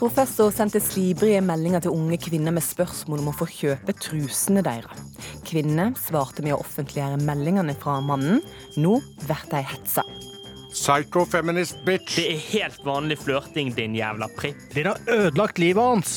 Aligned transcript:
Professor 0.00 0.48
sendte 0.48 0.80
slibrige 0.80 1.42
meldinger 1.44 1.82
til 1.84 1.92
unge 1.92 2.16
kvinner 2.24 2.54
med 2.56 2.64
spørsmål 2.64 3.20
om 3.20 3.26
å 3.28 3.34
få 3.36 3.44
kjøpe 3.52 3.92
trusene 4.00 4.62
deres. 4.64 5.02
Kvinnene 5.44 5.90
svarte 6.00 6.40
med 6.40 6.54
å 6.54 6.62
offentliggjøre 6.62 7.18
meldingene 7.20 7.74
fra 7.76 7.98
mannen. 8.00 8.40
Nå 8.80 8.94
blir 9.26 9.44
de 9.50 9.60
hetsa. 9.60 10.06
Psycho-feminist 10.70 11.84
bitch. 11.84 12.16
Det 12.16 12.26
er 12.30 12.40
helt 12.46 12.80
vanlig 12.86 13.20
flørting, 13.20 13.74
din 13.76 13.98
jævla 13.98 14.30
pripp. 14.38 14.62
Dere 14.72 14.96
har 14.96 15.26
ødelagt 15.26 15.60
livet 15.60 15.84
hans. 15.84 16.16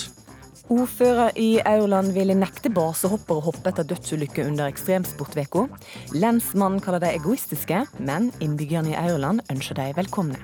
Ordfører 0.72 1.36
i 1.36 1.58
Aurland 1.68 2.16
ville 2.16 2.40
nekte 2.40 2.72
basehoppere 2.72 3.42
å 3.42 3.48
hoppe 3.50 3.74
etter 3.74 3.90
dødsulykker 3.90 4.48
under 4.48 4.72
ekstremsportveka. 4.72 5.68
Lensmannen 6.16 6.80
kaller 6.80 7.04
de 7.04 7.12
egoistiske, 7.18 7.84
men 8.00 8.32
innbyggerne 8.40 8.96
i 8.96 9.00
Aurland 9.10 9.44
ønsker 9.52 9.82
de 9.82 9.92
velkomne. 10.00 10.40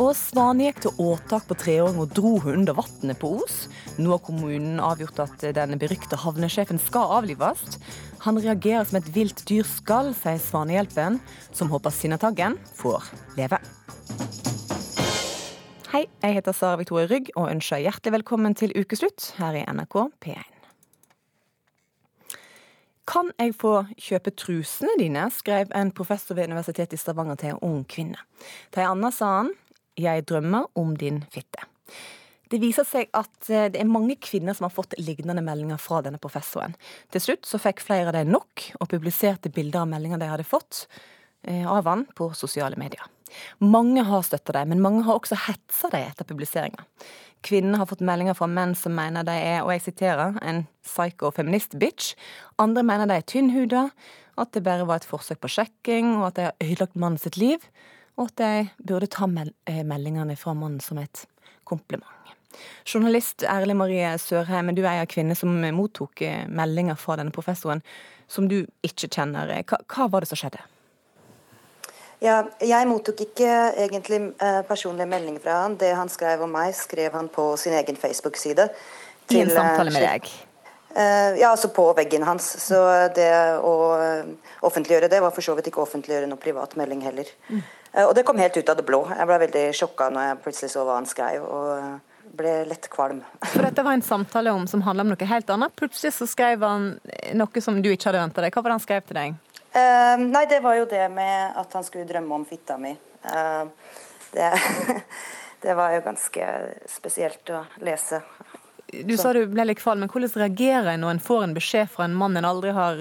Og 0.00 0.14
Svane 0.16 0.64
gikk 0.64 0.78
til 0.80 1.00
åtak 1.04 1.44
på 1.44 1.54
treåring 1.60 1.98
og 2.00 2.14
dro 2.16 2.38
hun 2.40 2.62
under 2.62 2.78
vannet 2.78 3.18
på 3.20 3.34
Os. 3.42 3.66
Nå 4.00 4.14
har 4.14 4.22
kommunen 4.24 4.78
avgjort 4.80 5.20
at 5.26 5.44
den 5.58 5.76
berykta 5.82 6.16
havnesjefen 6.22 6.80
skal 6.80 7.18
avlives. 7.18 7.76
Han 8.24 8.40
reagerer 8.40 8.88
som 8.88 8.96
et 8.96 9.10
vilt 9.12 9.44
dyr 9.50 9.68
skal, 9.68 10.14
sier 10.16 10.40
Svanehjelpen, 10.40 11.20
som 11.52 11.68
håper 11.68 11.92
Sinnataggen 11.92 12.56
får 12.80 13.12
leve. 13.36 13.60
Hei, 15.92 16.06
jeg 16.24 16.38
heter 16.38 16.56
Sara 16.56 16.80
Victoria 16.80 17.04
Rygg 17.10 17.32
og 17.34 17.50
ønsker 17.50 17.84
hjertelig 17.84 18.16
velkommen 18.22 18.56
til 18.56 18.72
ukeslutt 18.72 19.34
her 19.36 19.60
i 19.60 19.68
NRK 19.68 20.00
P1. 20.24 20.60
Kan 23.10 23.34
jeg 23.36 23.52
få 23.58 23.82
kjøpe 24.00 24.32
trusene 24.32 24.96
dine, 24.96 25.28
skrev 25.34 25.68
en 25.76 25.90
professor 25.92 26.38
ved 26.38 26.48
Universitetet 26.48 26.96
i 26.96 27.04
Stavanger 27.04 27.36
til 27.36 27.52
en 27.52 27.66
ung 27.66 27.82
kvinne. 27.84 28.22
Til 28.72 28.86
ei 28.86 28.94
anna 28.94 29.12
sa 29.12 29.42
han 29.42 29.58
'Jeg 30.00 30.26
drømmer 30.26 30.66
om 30.74 30.96
din 30.96 31.24
fitte'. 31.30 31.68
Det 32.50 32.58
viser 32.58 32.86
seg 32.86 33.10
at 33.14 33.46
eh, 33.50 33.68
det 33.70 33.78
er 33.78 33.86
mange 33.86 34.16
kvinner 34.18 34.56
som 34.56 34.66
har 34.66 34.74
fått 34.74 34.96
lignende 34.98 35.42
meldinger 35.44 35.78
fra 35.78 36.00
denne 36.02 36.18
professoren. 36.22 36.74
Til 37.14 37.22
slutt 37.22 37.46
så 37.46 37.60
fikk 37.62 37.82
flere 37.84 38.10
av 38.10 38.16
dem 38.18 38.32
nok, 38.34 38.72
og 38.80 38.90
publiserte 38.90 39.52
bilder 39.54 39.84
av 39.84 39.90
meldinger 39.92 40.18
de 40.18 40.30
hadde 40.32 40.48
fått 40.48 40.86
eh, 41.46 41.62
av 41.62 41.86
han 41.86 42.08
på 42.18 42.32
sosiale 42.34 42.78
medier. 42.80 43.06
Mange 43.62 44.02
har 44.02 44.24
støtta 44.26 44.56
dem, 44.58 44.72
men 44.72 44.82
mange 44.82 45.04
har 45.06 45.20
også 45.20 45.38
hetsa 45.46 45.92
dem 45.92 46.08
etter 46.08 46.26
publiseringa. 46.26 46.82
Kvinner 47.46 47.78
har 47.80 47.88
fått 47.88 48.02
meldinger 48.04 48.34
fra 48.36 48.50
menn 48.50 48.74
som 48.76 48.98
mener 48.98 49.24
de 49.24 49.36
er, 49.38 49.60
og 49.62 49.70
jeg 49.76 49.86
siterer, 49.86 50.34
en 50.42 50.64
psycho-feminist-bitch. 50.84 52.16
Andre 52.60 52.82
mener 52.84 53.06
de 53.06 53.20
er 53.20 53.30
tynnhuda, 53.30 53.86
at 54.40 54.50
det 54.56 54.64
bare 54.66 54.88
var 54.90 55.00
et 55.00 55.08
forsøk 55.08 55.38
på 55.44 55.54
sjekking, 55.54 56.16
og 56.18 56.32
at 56.32 56.36
de 56.36 56.48
har 56.48 56.66
ødelagt 56.66 56.98
mannen 56.98 57.22
sitt 57.22 57.38
liv 57.38 57.62
og 58.20 58.28
at 58.28 58.42
jeg 58.44 58.70
burde 58.84 59.08
ta 59.08 59.26
eh, 59.64 59.82
meldingene 59.86 60.36
fra 60.36 60.52
mannen 60.54 60.80
som 60.84 61.00
et 61.00 61.24
kompliment. 61.64 62.16
Journalist 62.84 63.44
Erle 63.46 63.76
Marie 63.78 64.10
Sørheim, 64.18 64.74
du 64.74 64.82
er 64.82 65.00
en 65.00 65.08
kvinne 65.08 65.36
som 65.38 65.54
mottok 65.76 66.20
eh, 66.26 66.44
meldinger 66.48 66.98
fra 67.00 67.16
denne 67.20 67.32
professoren 67.32 67.80
som 68.30 68.48
du 68.50 68.60
ikke 68.86 69.08
kjenner. 69.08 69.54
Hva, 69.64 69.80
hva 69.88 70.10
var 70.10 70.22
det 70.22 70.30
som 70.30 70.40
skjedde? 70.40 70.60
Ja, 72.20 72.42
jeg 72.60 72.88
mottok 72.90 73.22
ikke 73.24 73.48
egentlig 73.80 74.20
eh, 74.44 74.60
personlige 74.68 75.08
meldinger 75.08 75.40
fra 75.46 75.62
han. 75.62 75.78
Det 75.80 75.94
han 75.96 76.12
skrev 76.12 76.44
om 76.44 76.52
meg, 76.52 76.74
skrev 76.76 77.16
han 77.16 77.32
på 77.32 77.54
sin 77.56 77.78
egen 77.78 77.96
Facebook-side. 77.96 78.68
I 79.30 79.42
en 79.46 79.52
samtale 79.54 79.94
med 79.94 80.04
deg? 80.04 80.30
Ja, 80.90 81.52
altså 81.52 81.68
på 81.70 81.84
veggen 81.94 82.24
hans. 82.26 82.48
Så 82.64 82.74
det 83.14 83.30
å 83.62 83.74
offentliggjøre 84.66 85.06
det 85.08 85.20
var 85.22 85.30
for 85.30 85.46
så 85.46 85.54
vidt 85.54 85.68
ikke 85.70 85.78
å 85.78 85.84
offentliggjøre 85.86 86.26
noe 86.26 86.42
privat 86.42 86.74
melding 86.76 87.04
heller. 87.06 87.30
Mm. 87.46 87.60
Eh, 87.92 88.04
og 88.04 88.14
det 88.14 88.24
kom 88.28 88.38
helt 88.40 88.56
ut 88.56 88.68
av 88.68 88.78
det 88.78 88.86
blå. 88.86 89.02
Jeg 89.10 89.28
ble 89.28 89.40
veldig 89.46 89.66
sjokka 89.76 90.10
når 90.14 90.28
jeg 90.28 90.40
plutselig 90.44 90.72
så 90.74 90.86
hva 90.86 91.00
han 91.00 91.10
skrev. 91.10 91.44
og 91.44 91.98
ble 92.30 92.64
lett 92.68 92.88
kvalm. 92.90 93.22
For 93.52 93.64
dette 93.66 93.82
var 93.82 93.96
en 93.96 94.04
samtale 94.06 94.52
om, 94.54 94.66
som 94.70 94.84
handla 94.86 95.02
om 95.02 95.12
noe 95.12 95.30
helt 95.32 95.50
annet. 95.50 95.74
Plutselig 95.76 96.14
så 96.14 96.28
skrev 96.30 96.62
han 96.62 96.92
noe 97.34 97.62
som 97.64 97.80
du 97.82 97.90
ikke 97.92 98.10
hadde 98.10 98.22
venta 98.22 98.44
deg. 98.44 98.54
Hva 98.54 98.62
var 98.62 98.72
det 98.72 98.78
han 98.78 98.84
skrev 98.86 99.08
til 99.08 99.18
deg? 99.18 99.40
Uh, 99.70 100.16
nei, 100.22 100.44
det 100.50 100.60
var 100.62 100.78
jo 100.80 100.86
det 100.90 101.04
med 101.14 101.58
at 101.60 101.74
han 101.78 101.86
skulle 101.86 102.08
drømme 102.08 102.40
om 102.40 102.46
fitta 102.46 102.78
mi. 102.80 102.94
Uh, 103.26 103.66
det, 104.34 104.50
det, 105.64 105.76
var 105.78 105.94
jo 105.94 106.06
ganske 106.06 106.48
spesielt 106.90 107.54
å 107.54 107.64
lese. 107.86 108.22
Du 108.90 109.14
så. 109.14 109.22
sa 109.22 109.34
du 109.36 109.44
ble 109.50 109.68
litt 109.68 109.82
kvalm, 109.82 110.02
men 110.02 110.10
hvordan 110.10 110.34
reagerer 110.42 110.94
en 110.94 111.04
når 111.04 111.16
en 111.16 111.22
får 111.22 111.46
en 111.46 111.54
beskjed 111.54 111.92
fra 111.92 112.08
en 112.08 112.16
mann 112.18 112.38
en 112.38 112.48
aldri 112.48 112.74
har 112.74 112.98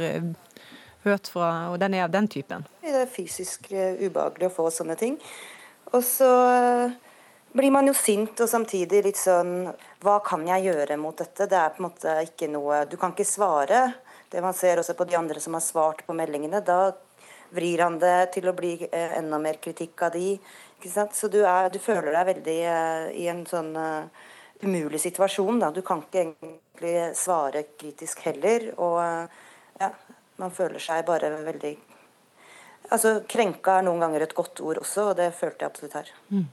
hørt 1.04 1.30
fra, 1.32 1.70
og 1.72 1.80
den 1.82 1.96
er 1.98 2.06
av 2.06 2.14
den 2.14 2.28
typen? 2.32 2.66
Det 2.84 2.94
er 3.04 3.12
fysisk 3.12 3.70
eh, 3.72 4.00
ubehagelig 4.02 4.50
å 4.50 4.56
få 4.56 4.68
sånne 4.74 4.98
ting. 5.00 5.18
Og 5.94 6.04
så 6.06 6.30
eh, 6.54 6.98
blir 7.56 7.74
man 7.74 7.90
jo 7.90 7.96
sint 7.98 8.40
og 8.44 8.50
samtidig 8.52 9.02
litt 9.08 9.18
sånn 9.18 9.72
Hva 10.04 10.20
kan 10.26 10.46
jeg 10.46 10.68
gjøre 10.68 11.00
mot 11.02 11.18
dette? 11.18 11.48
Det 11.50 11.58
er 11.58 11.74
på 11.74 11.82
en 11.82 11.88
måte 11.88 12.14
ikke 12.28 12.50
noe 12.52 12.84
Du 12.86 12.94
kan 13.02 13.16
ikke 13.16 13.26
svare. 13.26 13.82
Det 14.30 14.44
man 14.46 14.54
ser 14.54 14.82
også 14.82 14.94
på 14.94 15.08
de 15.10 15.18
andre 15.18 15.42
som 15.42 15.58
har 15.58 15.66
svart 15.66 16.04
på 16.06 16.14
meldingene. 16.14 16.62
Da 16.62 16.92
vrir 17.56 17.82
han 17.82 17.98
det 17.98 18.36
til 18.36 18.50
å 18.50 18.56
bli 18.58 18.76
eh, 18.92 19.18
enda 19.18 19.40
mer 19.42 19.58
kritikk 19.64 20.06
av 20.06 20.14
de. 20.14 20.36
Ikke 20.78 20.92
sant? 20.94 21.18
Så 21.18 21.32
du, 21.34 21.42
er, 21.42 21.72
du 21.74 21.80
føler 21.82 22.14
deg 22.14 22.28
veldig 22.36 22.60
i 23.20 23.26
en 23.28 23.42
sånn 23.50 23.74
umulig 24.62 25.02
situasjon. 25.02 25.58
Da. 25.60 25.72
Du 25.76 25.82
kan 25.84 26.06
ikke 26.06 26.22
egentlig 26.22 26.94
svare 27.18 27.66
kritisk 27.74 28.22
heller. 28.30 28.70
Og 28.78 29.02
man 30.40 30.54
føler 30.56 30.82
seg 30.84 31.06
bare 31.08 31.32
veldig 31.46 31.78
Altså, 32.90 33.20
Krenka 33.30 33.76
er 33.78 33.84
noen 33.86 34.00
ganger 34.02 34.24
et 34.26 34.32
godt 34.34 34.62
ord 34.66 34.80
også, 34.82 35.12
og 35.12 35.18
det 35.20 35.28
følte 35.38 35.62
jeg 35.62 35.70
absolutt 35.70 35.98
her. 36.00 36.08
Mm. 36.34 36.48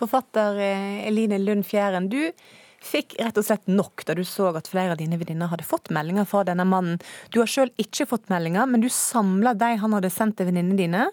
Forfatter 0.00 0.56
eh, 0.64 1.04
Eline 1.06 1.38
Lund 1.38 1.62
Fjæren, 1.68 2.08
du 2.10 2.32
fikk 2.82 3.14
rett 3.20 3.38
og 3.38 3.46
slett 3.46 3.68
nok 3.70 4.02
da 4.06 4.16
du 4.18 4.24
så 4.26 4.48
at 4.58 4.70
flere 4.70 4.94
av 4.94 4.98
dine 4.98 5.18
venninner 5.20 5.50
hadde 5.52 5.66
fått 5.66 5.92
meldinger 5.94 6.26
fra 6.26 6.44
denne 6.48 6.66
mannen. 6.66 6.98
Du 7.30 7.38
har 7.42 7.50
sjøl 7.50 7.70
ikke 7.78 8.08
fått 8.10 8.26
meldinger, 8.32 8.66
men 8.70 8.82
du 8.82 8.88
samla 8.90 9.54
de 9.58 9.70
han 9.82 9.94
hadde 9.94 10.10
sendt 10.14 10.38
til 10.40 10.48
venninnene 10.50 10.78
dine, 10.80 11.04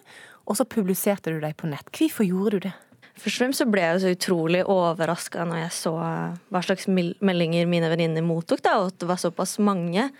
og 0.46 0.58
så 0.58 0.66
publiserte 0.66 1.34
du 1.34 1.38
dem 1.42 1.54
på 1.58 1.70
nett. 1.70 1.86
Hvorfor 1.94 2.26
gjorde 2.26 2.56
du 2.56 2.68
det? 2.68 2.74
Først 3.16 3.38
og 3.38 3.42
fremst 3.44 3.62
så 3.62 3.68
ble 3.70 3.84
jeg 3.84 4.00
så 4.02 4.10
utrolig 4.12 4.64
overraska 4.68 5.46
når 5.48 5.62
jeg 5.62 5.76
så 5.78 5.94
hva 5.96 6.60
slags 6.64 6.84
meldinger 6.90 7.70
mine 7.70 7.88
venninner 7.92 8.26
mottok, 8.26 8.60
da, 8.66 8.76
og 8.82 8.90
at 8.90 8.98
det 9.00 9.08
var 9.08 9.22
såpass 9.22 9.56
mange 9.62 10.10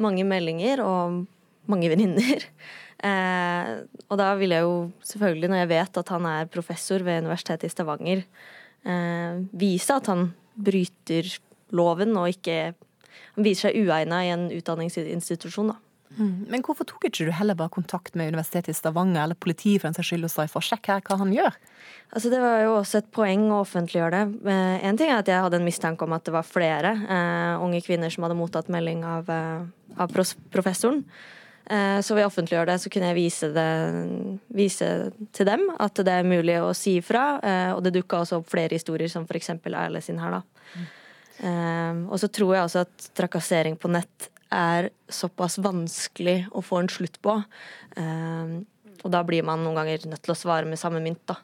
mange 0.00 0.24
meldinger 0.28 0.82
og 0.84 1.22
mange 1.70 1.92
venninner. 1.92 2.48
Eh, 3.02 3.68
og 4.14 4.18
da 4.20 4.28
vil 4.38 4.52
jeg 4.54 4.62
jo 4.62 4.74
selvfølgelig, 5.02 5.48
når 5.50 5.58
jeg 5.58 5.68
vet 5.72 5.96
at 5.98 6.10
han 6.14 6.26
er 6.30 6.50
professor 6.54 7.02
ved 7.02 7.24
Universitetet 7.24 7.66
i 7.66 7.70
Stavanger, 7.72 8.20
eh, 8.86 9.40
vise 9.58 9.96
at 9.98 10.06
han 10.06 10.28
bryter 10.54 11.26
loven 11.74 12.14
og 12.20 12.28
ikke 12.30 12.76
Han 13.34 13.42
viser 13.42 13.72
seg 13.72 13.88
uegna 13.88 14.20
i 14.22 14.30
en 14.30 14.44
utdanningsinstitusjon, 14.54 15.72
da. 15.72 15.80
Mm. 16.18 16.46
Men 16.52 16.64
hvorfor 16.64 16.86
tok 16.88 17.06
ikke 17.08 17.26
du 17.26 17.32
heller 17.32 17.56
bare 17.56 17.72
kontakt 17.72 18.16
med 18.18 18.32
Universitetet 18.32 18.74
i 18.74 18.76
Stavanger 18.76 19.24
eller 19.24 19.38
politiet 19.38 19.80
for 19.80 19.90
en 19.90 19.96
saks 19.96 20.10
skyld 20.10 20.28
og 20.28 20.32
sa 20.32 20.46
for 20.50 20.64
sjekk 20.64 20.90
her 20.92 21.04
hva 21.06 21.18
han 21.22 21.32
gjør? 21.34 21.58
Altså 22.12 22.32
Det 22.32 22.40
var 22.42 22.58
jo 22.62 22.72
også 22.78 23.00
et 23.00 23.12
poeng 23.14 23.46
å 23.50 23.62
offentliggjøre 23.62 24.16
det. 24.18 24.50
Eh, 24.52 24.86
en 24.88 24.98
ting 25.00 25.12
er 25.12 25.22
at 25.22 25.30
jeg 25.30 25.44
hadde 25.44 25.60
en 25.60 25.68
mistanke 25.68 26.04
om 26.04 26.16
at 26.16 26.26
det 26.28 26.34
var 26.34 26.48
flere 26.48 26.96
eh, 27.02 27.62
unge 27.64 27.80
kvinner 27.84 28.12
som 28.12 28.26
hadde 28.26 28.36
mottatt 28.36 28.68
melding 28.72 29.06
av, 29.08 29.30
eh, 29.32 29.62
av 29.96 30.12
professoren. 30.52 31.06
Eh, 31.70 32.00
så 32.02 32.16
ved 32.16 32.26
å 32.26 32.30
offentliggjøre 32.30 32.72
det, 32.72 32.78
så 32.82 32.90
kunne 32.92 33.12
jeg 33.12 33.18
vise, 33.20 33.48
det, 33.54 33.68
vise 34.52 34.88
til 35.32 35.48
dem 35.48 35.68
at 35.80 36.00
det 36.04 36.16
er 36.18 36.26
mulig 36.26 36.58
å 36.60 36.72
si 36.76 36.98
ifra. 37.00 37.26
Eh, 37.38 37.70
og 37.76 37.84
det 37.86 37.94
dukka 37.96 38.22
også 38.22 38.40
opp 38.40 38.50
flere 38.50 38.76
historier, 38.76 39.10
som 39.12 39.24
f.eks. 39.28 39.54
Erle 39.70 40.02
sin 40.04 40.20
her, 40.20 40.40
da. 40.40 40.66
Mm. 40.74 40.90
Eh, 41.42 42.02
og 42.12 42.20
så 42.20 42.28
tror 42.28 42.56
jeg 42.56 42.66
også 42.66 42.84
at 42.84 43.08
trakassering 43.16 43.78
på 43.80 43.90
nett 43.92 44.28
er 44.52 44.90
såpass 45.12 45.58
vanskelig 45.62 46.44
å 46.52 46.62
få 46.64 46.82
en 46.82 46.92
slutt 46.92 47.18
på. 47.24 47.38
Eh, 47.96 48.60
og 49.02 49.10
da 49.10 49.22
blir 49.26 49.42
man 49.46 49.62
noen 49.64 49.80
ganger 49.80 50.06
nødt 50.10 50.22
til 50.22 50.34
å 50.34 50.38
svare 50.38 50.68
med 50.68 50.78
samme 50.78 51.00
mynt, 51.02 51.22
da. 51.26 51.36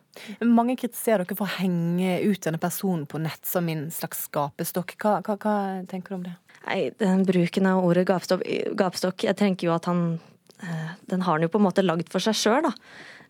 Mange 0.46 0.76
kritiserer 0.78 1.24
dere 1.24 1.38
for 1.38 1.48
å 1.48 1.56
henge 1.58 2.18
ut 2.22 2.42
denne 2.44 2.60
personen 2.62 3.06
på 3.10 3.20
nett 3.22 3.42
som 3.48 3.66
en 3.70 3.88
slags 3.94 4.26
gapestokk. 4.34 4.94
Hva, 5.02 5.18
hva, 5.26 5.38
hva 5.42 5.56
tenker 5.90 6.14
du 6.14 6.18
om 6.20 6.26
det? 6.28 6.36
Nei, 6.68 6.80
den 7.00 7.24
bruken 7.26 7.68
av 7.70 7.84
ordet 7.86 8.04
gapestokk, 8.08 8.42
gapestokk 8.76 9.24
Jeg 9.24 9.38
tenker 9.38 9.68
jo 9.68 9.74
at 9.76 9.86
han 9.88 10.18
eh, 10.60 10.90
Den 11.08 11.22
har 11.22 11.36
han 11.38 11.44
jo 11.46 11.50
på 11.52 11.60
en 11.60 11.64
måte 11.68 11.84
lagd 11.84 12.10
for 12.12 12.22
seg 12.22 12.36
sjøl, 12.36 12.66
da. 12.68 12.72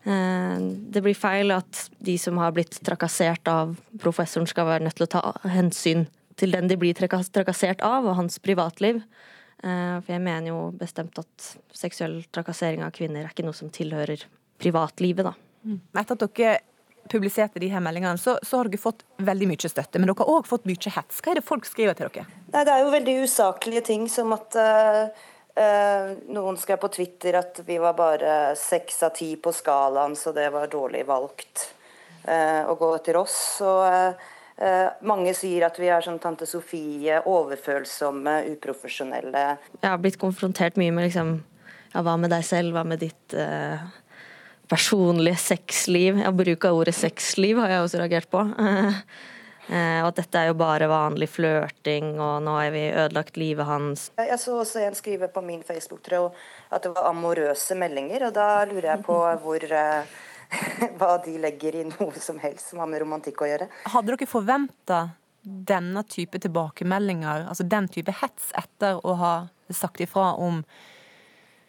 Eh, 0.09 0.61
det 0.93 1.03
blir 1.05 1.17
feil 1.17 1.53
at 1.55 1.85
de 2.03 2.17
som 2.21 2.37
har 2.41 2.53
blitt 2.55 2.79
trakassert 2.85 3.49
av 3.51 3.75
professoren, 4.01 4.49
skal 4.49 4.69
være 4.69 4.87
nødt 4.87 4.99
til 4.99 5.09
å 5.09 5.13
ta 5.17 5.23
hensyn 5.49 6.07
til 6.39 6.55
den 6.55 6.69
de 6.71 6.77
blir 6.79 6.95
trakassert 6.95 7.81
av, 7.83 8.07
og 8.07 8.15
hans 8.15 8.39
privatliv. 8.39 9.01
Eh, 9.63 9.97
for 9.99 10.13
jeg 10.13 10.23
mener 10.23 10.53
jo 10.53 10.59
bestemt 10.79 11.19
at 11.19 11.51
seksuell 11.75 12.21
trakassering 12.31 12.85
av 12.85 12.93
kvinner 12.95 13.25
er 13.25 13.33
ikke 13.33 13.45
noe 13.47 13.57
som 13.57 13.71
tilhører 13.73 14.23
privatlivet, 14.59 15.27
da. 15.27 15.33
Mm. 15.67 15.79
Etter 15.99 16.15
at 16.15 16.37
dere 16.37 16.53
publiserte 17.09 17.59
de 17.59 17.71
her 17.71 17.83
meldingene, 17.83 18.19
så, 18.21 18.37
så 18.45 18.59
har 18.59 18.69
dere 18.69 18.81
fått 18.81 19.03
veldig 19.25 19.49
mye 19.49 19.71
støtte. 19.71 19.99
Men 19.99 20.11
dere 20.11 20.21
har 20.21 20.31
òg 20.37 20.47
fått 20.47 20.67
mye 20.69 20.93
hets. 20.95 21.19
Hva 21.23 21.33
er 21.33 21.41
det 21.41 21.47
folk 21.47 21.67
skriver 21.67 21.97
til 21.97 22.11
dere? 22.13 22.39
Nei, 22.53 22.63
Det 22.63 22.75
er 22.75 22.83
jo 22.83 22.93
veldig 22.93 23.17
usaklige 23.25 23.83
ting, 23.89 24.05
som 24.11 24.31
at 24.35 24.57
uh, 24.59 25.27
uh, 25.57 26.11
noen 26.29 26.59
skrev 26.61 26.79
på 26.83 26.91
Twitter 26.93 27.39
at 27.41 27.63
vi 27.67 27.79
var 27.81 27.97
bare 27.97 28.35
seks 28.59 29.01
av 29.07 29.15
ti 29.17 29.33
på 29.41 29.53
skalaen, 29.55 30.15
så 30.19 30.35
det 30.35 30.51
var 30.53 30.69
dårlig 30.71 31.03
valgt 31.09 31.65
uh, 32.27 32.69
å 32.69 32.77
gå 32.79 32.93
etter 32.99 33.19
oss. 33.19 33.39
Og 33.65 34.21
mange 35.07 35.31
sier 35.37 35.63
at 35.69 35.77
vi 35.79 35.87
er 35.87 36.03
sånn 36.03 36.17
tante 36.19 36.43
Sofie, 36.49 37.21
overfølsomme, 37.23 38.33
uprofesjonelle. 38.57 39.43
Jeg 39.79 39.87
har 39.87 40.01
blitt 40.03 40.19
konfrontert 40.19 40.75
mye 40.79 40.91
med 40.91 41.07
liksom 41.07 41.37
ja, 41.93 42.03
hva 42.03 42.15
med 42.19 42.33
deg 42.33 42.45
selv, 42.45 42.75
hva 42.75 42.83
med 42.87 43.01
ditt 43.01 43.35
eh, 43.37 43.81
personlige 44.69 45.39
sexliv? 45.41 46.19
Ja, 46.21 46.31
bruk 46.35 46.67
av 46.69 46.77
ordet 46.77 46.95
sexliv 46.97 47.61
har 47.61 47.73
jeg 47.73 47.85
også 47.87 48.03
reagert 48.03 48.31
på. 48.31 48.45
Eh, 49.69 49.99
og 50.01 50.07
at 50.07 50.23
dette 50.23 50.39
er 50.39 50.47
jo 50.49 50.55
bare 50.57 50.87
vanlig 50.89 51.27
flørting, 51.29 52.15
og 52.17 52.39
nå 52.41 52.55
har 52.57 52.71
vi 52.73 52.87
ødelagt 52.89 53.35
livet 53.37 53.67
hans. 53.69 54.07
Jeg 54.17 54.39
så 54.41 54.55
også 54.63 54.81
en 54.81 54.97
skrive 54.97 55.27
på 55.29 55.43
min 55.45 55.61
Facebook-tråd 55.61 56.39
at 56.73 56.87
det 56.87 56.89
var 56.95 57.11
amorøse 57.11 57.77
meldinger, 57.77 58.25
og 58.25 58.33
da 58.33 58.47
lurer 58.65 58.87
jeg 58.95 59.03
på 59.05 59.17
hvor 59.43 59.67
eh, 59.69 60.15
hva 60.99 61.17
de 61.25 61.37
legger 61.41 61.79
i 61.79 61.85
noe 61.87 62.21
som 62.21 62.39
helst 62.41 62.71
som 62.71 62.81
har 62.81 62.89
med 62.89 63.03
romantikk 63.03 63.43
å 63.43 63.49
gjøre. 63.49 63.69
Hadde 63.93 64.13
dere 64.13 64.29
forventa 64.29 65.01
denne 65.41 66.03
type 66.09 66.39
tilbakemeldinger, 66.41 67.47
altså 67.49 67.65
den 67.69 67.87
type 67.91 68.13
hets, 68.21 68.51
etter 68.59 68.99
å 69.07 69.15
ha 69.19 69.33
sagt 69.69 70.01
ifra 70.03 70.33
om 70.41 70.63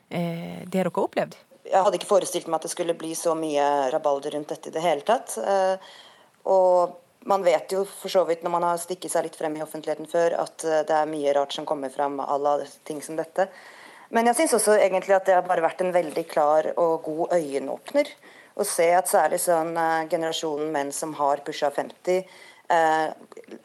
eh, 0.09 0.65
det 0.65 0.73
dere 0.75 0.91
har 0.91 1.05
opplevd? 1.05 1.37
Jeg 1.71 1.85
hadde 1.87 2.00
ikke 2.00 2.11
forestilt 2.11 2.49
meg 2.49 2.59
at 2.59 2.67
det 2.67 2.73
skulle 2.73 2.97
bli 2.99 3.12
så 3.15 3.37
mye 3.38 3.91
rabalder 3.93 4.35
rundt 4.35 4.50
dette 4.50 4.73
i 4.73 4.75
det 4.75 4.82
hele 4.82 5.06
tatt. 5.06 5.37
Eh, 5.38 5.93
og 6.50 6.97
man 7.31 7.44
vet 7.44 7.73
jo 7.73 7.85
for 7.85 8.11
så 8.12 8.25
vidt 8.27 8.43
når 8.43 8.55
man 8.56 8.67
har 8.67 8.81
stikket 8.81 9.12
seg 9.12 9.29
litt 9.29 9.37
frem 9.38 9.55
i 9.59 9.62
offentligheten 9.62 10.09
før, 10.11 10.38
at 10.41 10.65
eh, 10.65 10.82
det 10.88 10.97
er 10.97 11.12
mye 11.12 11.37
rart 11.37 11.55
som 11.55 11.69
kommer 11.69 11.93
frem 11.94 12.19
à 12.25 12.41
la 12.41 12.56
ting 12.88 13.03
som 13.05 13.19
dette. 13.21 13.47
Men 14.11 14.27
jeg 14.27 14.41
syns 14.41 14.56
også 14.59 14.75
egentlig 14.81 15.15
at 15.15 15.29
det 15.29 15.37
har 15.37 15.47
bare 15.47 15.62
vært 15.62 15.85
en 15.85 15.94
veldig 15.94 16.27
klar 16.27 16.73
og 16.75 17.05
god 17.06 17.37
øyenåpner. 17.37 18.11
Å 18.60 18.66
se 18.68 18.86
at 18.92 19.08
særlig 19.08 19.40
sånn 19.40 19.72
eh, 19.80 20.08
generasjonen 20.12 20.72
menn 20.74 20.90
som 20.92 21.14
har 21.16 21.40
pusha 21.46 21.70
50, 21.72 22.24
eh, 22.68 23.06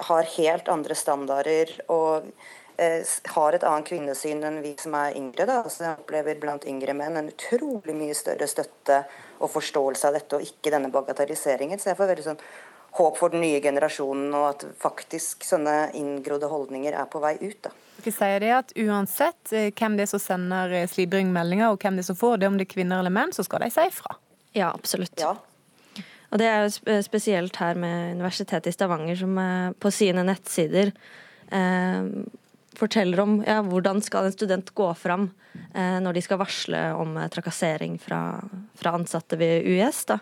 har 0.09 0.29
helt 0.37 0.69
andre 0.71 0.95
standarder 0.95 1.73
og 1.91 2.29
eh, 2.79 3.01
har 3.35 3.57
et 3.57 3.65
annet 3.67 3.89
kvinnesyn 3.89 4.43
enn 4.47 4.61
vi 4.63 4.75
som 4.79 4.95
er 4.99 5.17
yngre. 5.19 5.47
Da. 5.49 5.61
Altså, 5.63 5.83
jeg 5.83 5.99
opplever 5.99 6.39
blant 6.39 6.67
yngre 6.69 6.95
menn 6.95 7.19
en 7.19 7.31
utrolig 7.33 7.97
mye 7.97 8.15
større 8.15 8.47
støtte 8.47 9.03
og 9.41 9.51
forståelse 9.51 10.07
av 10.07 10.15
dette, 10.15 10.39
og 10.39 10.47
ikke 10.47 10.71
denne 10.71 10.93
bagatelliseringen. 10.93 11.81
Så 11.81 11.91
jeg 11.91 11.99
får 11.99 12.13
veldig 12.13 12.29
sånn 12.29 12.43
håp 12.95 13.17
for 13.19 13.33
den 13.33 13.43
nye 13.43 13.59
generasjonen, 13.59 14.29
og 14.31 14.45
at 14.53 14.67
faktisk 14.79 15.43
sånne 15.43 15.89
inngrodde 15.99 16.47
holdninger 16.47 16.95
er 16.95 17.09
på 17.11 17.19
vei 17.23 17.35
ut. 17.41 17.65
da. 17.67 17.75
Dere 17.95 18.13
sier 18.15 18.43
det 18.43 18.51
at 18.55 18.75
Uansett 18.79 19.51
eh, 19.55 19.71
hvem 19.75 19.95
det 19.97 20.05
er 20.05 20.11
som 20.15 20.21
sender 20.23 20.71
eh, 20.71 20.87
Slibring-meldinger, 20.87 21.73
og 21.73 21.81
hvem 21.83 21.97
det 21.97 22.05
er 22.05 22.13
som 22.13 22.19
får 22.19 22.39
det, 22.39 22.47
om 22.47 22.59
det 22.59 22.67
er 22.67 22.75
kvinner 22.75 23.03
eller 23.03 23.13
menn, 23.13 23.35
så 23.35 23.43
skal 23.43 23.63
de 23.65 23.71
si 23.73 23.83
ifra. 23.89 24.15
Ja, 24.55 24.71
absolutt. 24.71 25.19
Ja. 25.19 25.35
Og 26.31 26.39
det 26.41 26.47
er 26.49 26.65
jo 26.65 26.97
spesielt 27.05 27.59
her 27.61 27.77
med 27.79 28.15
Universitetet 28.17 28.71
i 28.71 28.75
Stavanger, 28.75 29.15
som 29.19 29.37
eh, 29.39 29.69
på 29.79 29.91
sine 29.93 30.23
nettsider 30.25 30.91
eh, 31.51 32.09
forteller 32.75 33.21
om 33.23 33.37
ja, 33.45 33.61
hvordan 33.63 34.01
skal 34.03 34.27
en 34.27 34.35
student 34.35 34.71
gå 34.75 34.89
fram 34.99 35.29
eh, 35.73 35.99
når 36.03 36.17
de 36.17 36.23
skal 36.25 36.41
varsle 36.41 36.81
om 36.97 37.15
trakassering 37.31 37.99
fra, 38.01 38.41
fra 38.75 38.95
ansatte 38.97 39.39
ved 39.39 39.67
UiS. 39.67 40.03
da. 40.11 40.19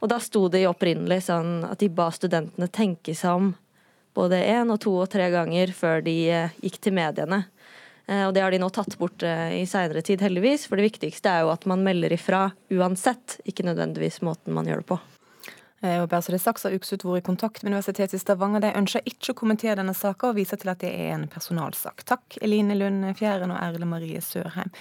Og 0.00 0.12
da 0.12 0.20
sto 0.22 0.46
det 0.52 0.62
jo 0.62 0.72
opprinnelig 0.72 1.24
sånn 1.26 1.62
at 1.68 1.80
de 1.80 1.88
ba 1.90 2.10
studentene 2.14 2.68
tenke 2.70 3.16
seg 3.16 3.40
om 3.40 3.54
både 4.18 4.40
én 4.50 4.70
og 4.72 4.80
to 4.82 4.94
og 4.98 5.10
tre 5.12 5.28
ganger 5.32 5.72
før 5.76 6.02
de 6.04 6.16
eh, 6.32 6.58
gikk 6.64 6.80
til 6.82 6.96
mediene. 6.98 7.44
Eh, 8.08 8.24
og 8.26 8.34
det 8.34 8.42
har 8.44 8.54
de 8.54 8.60
nå 8.62 8.70
tatt 8.72 8.96
bort 9.00 9.22
eh, 9.26 9.60
i 9.60 9.66
seinere 9.68 10.02
tid, 10.04 10.24
heldigvis. 10.24 10.66
For 10.68 10.80
det 10.80 10.88
viktigste 10.88 11.30
er 11.32 11.44
jo 11.44 11.52
at 11.52 11.68
man 11.68 11.84
melder 11.84 12.14
ifra 12.16 12.48
uansett, 12.72 13.38
ikke 13.48 13.66
nødvendigvis 13.68 14.22
måten 14.26 14.56
man 14.56 14.68
gjør 14.68 14.82
det 14.82 14.90
på. 14.94 15.00
Og 15.78 16.10
er 16.10 16.38
sagt, 16.42 16.64
har 16.66 16.74
Uksut 16.74 17.04
vært 17.06 17.22
i 17.22 17.26
kontakt 17.28 17.62
med 17.62 17.70
Universitetet 17.70 18.16
i 18.16 18.18
Stavanger. 18.18 18.64
De 18.64 18.72
ønsker 18.74 19.04
ikke 19.06 19.30
å 19.30 19.36
kommentere 19.38 19.76
denne 19.78 19.94
saka, 19.94 20.32
og 20.32 20.34
viser 20.34 20.58
til 20.58 20.72
at 20.72 20.80
det 20.82 20.90
er 20.90 21.12
en 21.14 21.28
personalsak. 21.30 22.02
Takk, 22.08 22.40
Eline 22.42 22.74
Lund 22.74 23.06
Fjæren 23.14 23.52
og 23.54 23.60
Erle 23.62 23.86
Marie 23.86 24.18
Sørheim. 24.18 24.72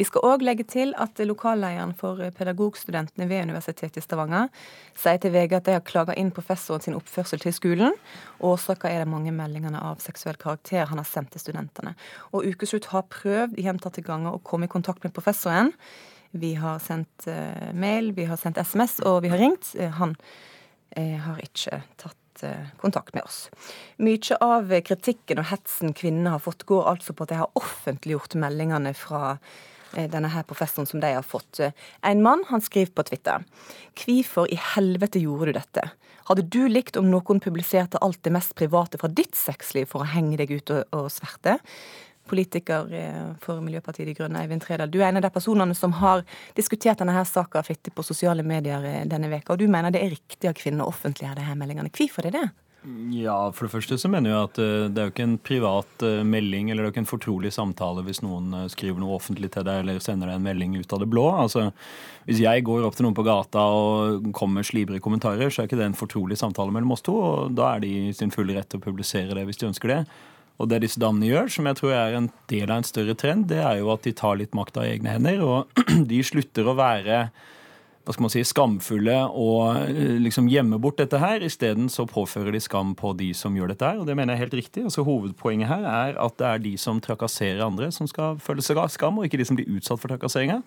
Vi 0.00 0.06
skal 0.08 0.24
òg 0.24 0.46
legge 0.46 0.64
til 0.64 0.94
at 0.96 1.20
lokallederen 1.20 1.92
for 2.00 2.24
pedagogstudentene 2.38 3.28
ved 3.28 3.50
Universitetet 3.50 4.00
i 4.00 4.06
Stavanger 4.06 4.48
sier 4.96 5.20
til 5.20 5.36
VG 5.36 5.58
at 5.60 5.68
de 5.68 5.76
har 5.76 5.84
klaga 5.84 6.16
inn 6.16 6.32
professoren 6.32 6.88
sin 6.88 6.96
oppførsel 6.96 7.44
til 7.44 7.52
skolen. 7.52 8.00
Årsaka 8.40 8.88
er 8.88 9.04
de 9.04 9.12
mange 9.12 9.36
meldingene 9.36 9.84
av 9.84 10.00
seksuell 10.00 10.40
karakter 10.40 10.88
han 10.88 11.04
har 11.04 11.10
sendt 11.12 11.36
til 11.36 11.44
studentene. 11.44 11.92
Og 12.32 12.48
Ukeslutt 12.48 12.88
har 12.96 13.04
prøvd 13.12 13.60
gjentatte 13.60 14.00
ganger 14.08 14.32
å 14.32 14.44
komme 14.44 14.70
i 14.70 14.72
kontakt 14.72 15.04
med 15.04 15.12
professoren. 15.12 15.74
Vi 16.30 16.54
har 16.54 16.78
sendt 16.82 17.28
uh, 17.28 17.72
mail, 17.74 18.12
vi 18.16 18.26
har 18.28 18.38
sendt 18.40 18.58
SMS, 18.58 18.98
og 19.06 19.22
vi 19.24 19.32
har 19.32 19.40
ringt. 19.40 19.72
Uh, 19.78 19.88
han 19.98 20.16
uh, 20.96 21.18
har 21.28 21.42
ikke 21.44 21.82
tatt 22.02 22.14
kontakt 22.76 23.14
med 23.16 23.24
oss. 23.24 23.46
Mye 23.96 24.36
av 24.44 24.68
kritikken 24.84 25.38
og 25.40 25.46
hetsen 25.48 25.94
kvinnene 25.96 26.34
har 26.34 26.42
fått, 26.44 26.66
går 26.68 26.90
altså 26.90 27.14
på 27.16 27.24
at 27.24 27.30
de 27.30 27.38
har 27.40 27.56
offentliggjort 27.56 28.36
meldingene 28.36 28.92
fra 28.92 29.38
denne 29.96 30.28
her 30.28 30.44
professoren 30.44 30.84
som 30.84 31.00
de 31.00 31.14
har 31.16 31.24
fått. 31.24 31.62
En 32.04 32.20
mann 32.20 32.44
han 32.50 32.60
skriver 32.60 32.92
på 32.92 33.06
Twitter 33.08 33.46
Hvorfor 33.96 34.52
i 34.52 34.58
helvete 34.74 35.22
gjorde 35.24 35.48
du 35.48 35.56
dette? 35.56 35.86
Hadde 36.26 36.44
du 36.50 36.66
likt 36.68 36.98
om 37.00 37.06
noen 37.08 37.40
publiserte 37.40 38.00
alt 38.02 38.20
det 38.26 38.32
mest 38.34 38.52
private 38.58 38.98
fra 38.98 39.08
ditt 39.08 39.36
sexliv 39.38 39.88
for 39.92 40.02
å 40.02 40.10
henge 40.10 40.40
deg 40.40 40.56
ut 40.58 40.72
og, 40.74 40.82
og 40.92 41.08
sverte? 41.14 41.56
Politiker 42.28 42.92
eh, 42.94 43.22
for 43.42 43.62
Miljøpartiet 43.64 44.10
De 44.10 44.16
Grønne, 44.16 44.42
Eivind 44.42 44.64
Tredal. 44.64 44.90
Du 44.92 45.00
er 45.00 45.08
en 45.08 45.20
av 45.20 45.26
de 45.26 45.32
personene 45.32 45.76
som 45.78 45.94
har 46.00 46.24
diskutert 46.58 47.00
denne 47.00 47.16
her 47.16 47.26
saka 47.28 47.62
flittig 47.66 47.94
på 47.96 48.04
sosiale 48.06 48.44
medier 48.46 48.84
eh, 48.84 49.02
denne 49.08 49.30
veka, 49.32 49.54
og 49.54 49.62
du 49.62 49.66
mener 49.70 49.94
det 49.94 50.04
er 50.04 50.14
riktig 50.16 50.50
av 50.50 50.56
kvinner 50.58 50.86
å 50.86 50.92
offentliggjøre 50.94 51.40
disse 51.40 51.58
meldingene. 51.58 51.92
Hvorfor 51.96 52.28
er 52.28 52.38
det? 52.38 52.46
Ja, 53.10 53.50
For 53.50 53.66
det 53.66 53.72
første 53.72 53.96
så 53.98 54.06
mener 54.12 54.30
jeg 54.30 54.48
at 54.50 54.58
eh, 54.62 54.84
det 54.92 55.00
er 55.02 55.08
jo 55.08 55.14
ikke 55.14 55.26
en 55.26 55.38
privat 55.42 56.04
melding 56.26 56.70
eller 56.70 56.84
det 56.84 56.86
er 56.86 56.92
jo 56.92 56.94
ikke 56.94 57.02
en 57.02 57.14
fortrolig 57.16 57.50
samtale 57.54 58.04
hvis 58.06 58.22
noen 58.22 58.54
skriver 58.70 59.02
noe 59.02 59.16
offentlig 59.16 59.50
til 59.56 59.66
deg 59.66 59.82
eller 59.82 59.98
sender 60.04 60.30
deg 60.30 60.38
en 60.38 60.46
melding 60.46 60.76
ut 60.78 60.94
av 60.94 61.02
det 61.02 61.10
blå. 61.10 61.24
Altså, 61.34 61.70
Hvis 62.28 62.44
jeg 62.44 62.66
går 62.68 62.86
opp 62.86 62.98
til 62.98 63.08
noen 63.08 63.16
på 63.18 63.26
gata 63.26 63.64
og 63.74 64.30
kommer 64.36 64.60
med 64.60 64.70
slibrige 64.70 65.02
kommentarer, 65.02 65.50
så 65.50 65.62
er 65.62 65.70
ikke 65.70 65.80
det 65.80 65.90
en 65.90 65.98
fortrolig 65.98 66.38
samtale 66.38 66.74
mellom 66.74 66.94
oss 66.94 67.02
to, 67.06 67.16
og 67.16 67.58
da 67.58 67.74
er 67.74 67.82
de 67.82 67.92
i 68.06 68.14
sin 68.14 68.34
fulle 68.34 68.54
rett 68.54 68.70
til 68.70 68.82
å 68.82 68.86
publisere 68.86 69.34
det 69.34 69.46
hvis 69.48 69.62
de 69.62 69.70
ønsker 69.72 69.94
det. 69.94 70.00
Og 70.56 70.70
det 70.70 70.80
disse 70.86 71.00
damene 71.00 71.28
gjør, 71.28 71.50
som 71.52 71.68
jeg 71.68 71.78
tror 71.80 71.92
er 71.92 72.16
en 72.16 72.30
del 72.50 72.70
av 72.70 72.80
en 72.80 72.88
større 72.88 73.16
trend, 73.18 73.44
det 73.50 73.60
er 73.60 73.82
jo 73.82 73.90
at 73.92 74.06
de 74.06 74.14
tar 74.16 74.38
litt 74.40 74.56
makt 74.56 74.80
av 74.80 74.88
egne 74.88 75.12
hender. 75.12 75.42
Og 75.44 75.84
de 76.10 76.22
slutter 76.24 76.68
å 76.68 76.76
være 76.78 77.26
hva 78.06 78.14
skal 78.14 78.22
man 78.22 78.30
si, 78.30 78.42
skamfulle 78.46 79.14
og 79.34 79.80
eh, 79.80 80.14
liksom 80.22 80.46
gjemme 80.46 80.78
bort 80.78 81.00
dette 81.00 81.18
her. 81.18 81.42
Isteden 81.42 81.88
så 81.90 82.06
påfører 82.06 82.54
de 82.54 82.60
skam 82.62 82.94
på 82.98 83.10
de 83.18 83.32
som 83.34 83.56
gjør 83.58 83.72
dette 83.72 83.88
her, 83.88 83.98
og 83.98 84.06
det 84.06 84.14
mener 84.14 84.32
jeg 84.32 84.38
er 84.38 84.44
helt 84.44 84.58
riktig. 84.60 84.84
Altså 84.86 85.02
Hovedpoenget 85.08 85.72
her 85.72 85.88
er 85.90 86.20
at 86.22 86.36
det 86.38 86.46
er 86.46 86.62
de 86.68 86.76
som 86.78 87.02
trakasserer 87.02 87.64
andre, 87.66 87.90
som 87.90 88.06
skal 88.06 88.38
føle 88.38 88.62
seg 88.62 88.78
skam, 88.94 89.18
og 89.18 89.26
ikke 89.26 89.40
de 89.42 89.48
som 89.48 89.58
blir 89.58 89.74
utsatt 89.74 89.98
for 89.98 90.14
trakasseringa. 90.14 90.60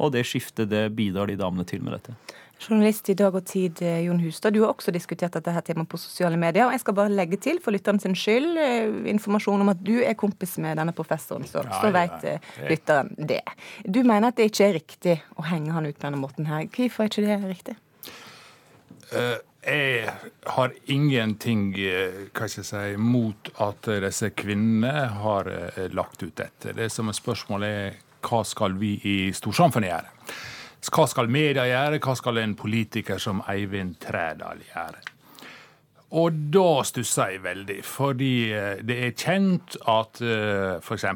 Og 0.00 0.12
det 0.16 0.24
skiftet 0.28 0.72
det 0.72 0.86
bidrar 0.96 1.28
de 1.28 1.36
damene 1.36 1.68
til 1.68 1.84
med 1.84 1.98
dette. 1.98 2.16
Journalist 2.56 3.08
i 3.12 3.14
Dag 3.14 3.34
og 3.36 3.44
Tid, 3.44 3.82
eh, 3.84 4.00
Jon 4.06 4.20
Hustad, 4.20 4.54
du 4.54 4.62
har 4.62 4.72
også 4.72 4.92
diskutert 4.94 5.34
dette 5.36 5.52
her 5.52 5.64
temaet 5.64 5.90
på 5.92 5.98
sosiale 6.00 6.38
medier. 6.40 6.64
og 6.66 6.72
Jeg 6.72 6.80
skal 6.80 6.94
bare 6.94 7.12
legge 7.12 7.36
til 7.36 7.60
for 7.60 7.74
lytteren 7.74 8.00
sin 8.00 8.16
skyld 8.16 8.56
eh, 8.56 9.10
informasjon 9.12 9.60
om 9.60 9.72
at 9.74 9.82
du 9.84 10.00
er 10.00 10.16
kompis 10.16 10.56
med 10.58 10.78
denne 10.80 10.94
professoren, 10.96 11.44
så, 11.44 11.62
ja, 11.66 11.80
så 11.82 11.90
vet 11.92 12.24
ja. 12.24 12.36
Eh, 12.36 12.70
lytteren 12.70 13.12
det. 13.18 13.42
Du 13.84 14.00
mener 14.02 14.28
at 14.28 14.40
det 14.40 14.48
ikke 14.50 14.70
er 14.70 14.78
riktig 14.78 15.18
å 15.36 15.44
henge 15.50 15.76
han 15.76 15.86
ut 15.86 15.98
på 15.98 16.06
denne 16.06 16.22
måten 16.22 16.48
her. 16.48 16.64
Hvorfor 16.72 17.04
er 17.04 17.12
ikke 17.12 17.26
det 17.26 17.38
riktig? 17.44 17.76
Uh, 19.12 19.36
jeg 19.66 20.10
har 20.56 20.72
ingenting 20.90 21.72
hva 21.74 22.48
skal 22.48 22.62
jeg 22.62 22.66
si, 22.70 22.98
mot 23.02 23.48
at 23.62 23.88
disse 24.04 24.30
kvinnene 24.38 25.08
har 25.20 25.50
lagt 25.90 26.22
ut 26.22 26.36
dette. 26.38 26.70
Det 26.74 26.86
som 26.94 27.10
er 27.10 27.18
spørsmålet 27.18 27.80
er 27.80 27.96
hva 28.26 28.44
skal 28.46 28.78
vi 28.78 28.94
i 29.02 29.16
storsamfunnet 29.34 29.90
gjøre? 29.90 30.12
Hva 30.84 31.06
skal 31.10 31.30
media 31.32 31.64
gjøre? 31.66 32.00
Hva 32.02 32.14
skal 32.18 32.42
en 32.42 32.56
politiker 32.58 33.20
som 33.22 33.42
Eivind 33.50 33.96
Trædal 34.02 34.62
gjøre? 34.68 35.04
Og 36.16 36.36
da 36.54 36.84
stusser 36.86 37.34
jeg 37.34 37.42
veldig, 37.42 37.80
fordi 37.84 38.34
eh, 38.54 38.82
det 38.86 38.96
er 39.08 39.16
kjent 39.18 39.74
at 39.90 40.20
uh, 40.22 40.78
f.eks. 40.78 41.06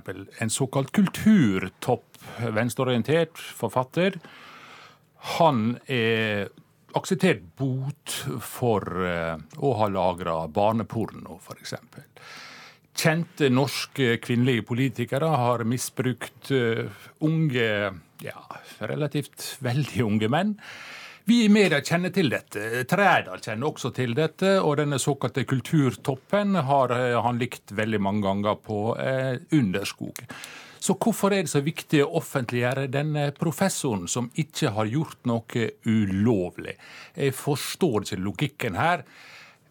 en 0.42 0.50
såkalt 0.50 0.90
kulturtopp, 0.96 2.06
venstreorientert 2.52 3.38
forfatter, 3.38 4.18
han 5.38 5.78
er 5.86 6.50
akseptert 6.98 7.44
bot 7.56 8.16
for 8.42 8.82
uh, 8.82 9.38
å 9.62 9.72
ha 9.78 9.88
lagra 9.94 10.42
barneporno, 10.50 11.38
f.eks. 11.38 11.78
Kjente 13.00 13.48
norske 13.54 14.16
kvinnelige 14.20 14.66
politikere 14.68 15.30
har 15.38 15.62
misbrukt 15.64 16.50
unge 17.24 17.68
ja, 18.24 18.40
relativt 18.88 19.56
veldig 19.64 20.06
unge 20.06 20.30
menn. 20.32 20.56
Vi 21.28 21.44
i 21.44 21.50
media 21.52 21.78
kjenner 21.84 22.10
til 22.14 22.30
dette. 22.32 22.84
Trædal 22.90 23.42
kjenner 23.44 23.68
også 23.68 23.92
til 23.94 24.16
dette. 24.18 24.56
Og 24.64 24.78
denne 24.80 24.98
såkalte 24.98 25.44
kulturtoppen 25.46 26.56
har 26.66 26.94
eh, 26.96 27.18
han 27.22 27.38
likt 27.38 27.74
veldig 27.76 28.00
mange 28.02 28.24
ganger 28.24 28.56
på 28.64 28.80
eh, 28.98 29.36
Underskog. 29.54 30.24
Så 30.80 30.96
hvorfor 30.96 31.34
er 31.36 31.44
det 31.44 31.52
så 31.52 31.60
viktig 31.60 32.00
å 32.02 32.14
offentliggjøre 32.22 32.86
denne 32.88 33.26
professoren 33.36 34.08
som 34.08 34.30
ikke 34.40 34.72
har 34.72 34.88
gjort 34.88 35.28
noe 35.28 35.66
ulovlig? 35.84 36.78
Jeg 37.12 37.36
forstår 37.36 38.06
ikke 38.06 38.22
logikken 38.24 38.80
her. 38.80 39.04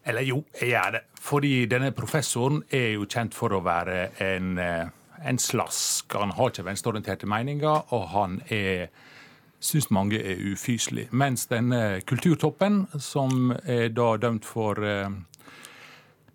Eller 0.06 0.28
jo, 0.30 0.44
jeg 0.62 0.72
gjør 0.76 1.00
det. 1.00 1.04
Fordi 1.20 1.54
denne 1.70 1.92
professoren 1.98 2.62
er 2.72 2.94
jo 2.94 3.10
kjent 3.10 3.36
for 3.36 3.58
å 3.58 3.64
være 3.66 3.98
en, 4.24 4.54
eh, 4.62 4.86
en 5.26 5.40
slask. 5.40 6.14
Han 6.14 6.32
har 6.36 6.52
ikke 6.52 6.66
venstreorienterte 6.66 7.28
meninger, 7.30 7.94
og 7.94 8.10
han 8.14 8.42
er 8.50 8.90
syns 9.60 9.90
mange 9.92 10.20
er 10.24 10.40
ufyselig. 10.54 11.10
Mens 11.12 11.48
denne 11.52 12.02
kulturtoppen, 12.08 12.86
som 13.00 13.52
er 13.66 13.90
da 13.92 14.14
dømt 14.18 14.48
for 14.48 14.80
eh, 14.84 15.10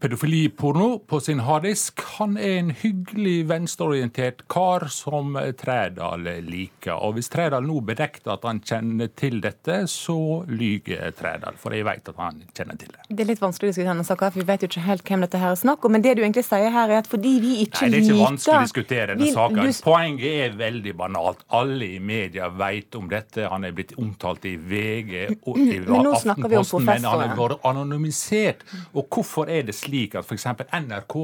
pedofiliporno 0.01 0.99
på 1.09 1.21
sin 1.21 1.41
harddisk. 1.45 2.01
Han 2.19 2.37
er 2.37 2.59
en 2.61 2.71
hyggelig, 2.71 3.49
venstreorientert 3.49 4.43
kar 4.51 4.87
som 4.93 5.37
Trædal 5.59 6.27
liker. 6.45 6.95
Og 6.99 7.15
hvis 7.17 7.29
Trædal 7.33 7.65
nå 7.67 7.81
benekter 7.87 8.35
at 8.37 8.45
han 8.49 8.61
kjenner 8.65 9.09
til 9.17 9.41
dette, 9.45 9.83
så 9.91 10.17
lyver 10.49 11.11
Trædal, 11.19 11.57
for 11.61 11.75
jeg 11.77 11.85
vet 11.89 12.09
at 12.13 12.21
han 12.21 12.43
kjenner 12.57 12.79
til 12.81 12.93
det. 12.95 13.05
Det 13.11 13.25
er 13.27 13.31
litt 13.33 13.43
vanskelig 13.43 13.69
å 13.69 13.73
diskutere 13.73 13.93
denne 13.95 14.07
saka, 14.09 14.31
for 14.35 14.41
vi 14.43 14.49
vet 14.53 14.63
jo 14.67 14.71
ikke 14.73 14.85
helt 14.89 15.05
hvem 15.09 15.25
dette 15.27 15.41
her 15.43 15.55
er 15.55 15.61
snakk 15.61 15.85
om. 15.89 15.93
Men 15.97 16.05
det 16.05 16.17
du 16.19 16.23
egentlig 16.25 16.45
sier 16.49 16.71
her, 16.75 16.91
er 16.95 17.03
at 17.03 17.11
fordi 17.11 17.35
vi 17.45 17.55
ikke 17.65 17.89
liker 17.89 17.91
Nei, 17.91 17.91
det 17.91 18.01
er 18.01 18.15
ikke 18.15 18.29
vanskelig 18.29 18.57
å 18.59 18.67
diskutere 18.69 19.07
denne 19.15 19.25
vi- 19.29 19.33
saken. 19.35 19.63
du- 19.65 19.83
Poenget 19.85 20.25
er 20.45 20.57
veldig 20.59 20.97
banalt. 20.97 21.45
Alle 21.51 21.89
i 21.97 21.99
media 21.99 22.49
vet 22.49 22.95
om 22.97 23.09
dette. 23.09 23.49
Han 23.51 23.65
er 23.65 23.73
blitt 23.73 23.93
omtalt 23.99 24.45
i 24.45 24.57
VG 24.57 25.37
og 25.47 25.59
i 25.59 25.79
Aftenposten, 25.85 26.85
men 26.85 27.05
han 27.05 27.19
professoren. 27.21 27.37
vært 27.37 27.61
anonymisert. 27.65 28.63
Og 28.95 29.09
hvorfor 29.11 29.49
er 29.49 29.63
det 29.63 29.75
slik 29.85 30.17
at 30.19 30.27
f.eks. 30.27 30.49
NRK 30.85 31.17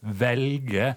velger 0.00 0.96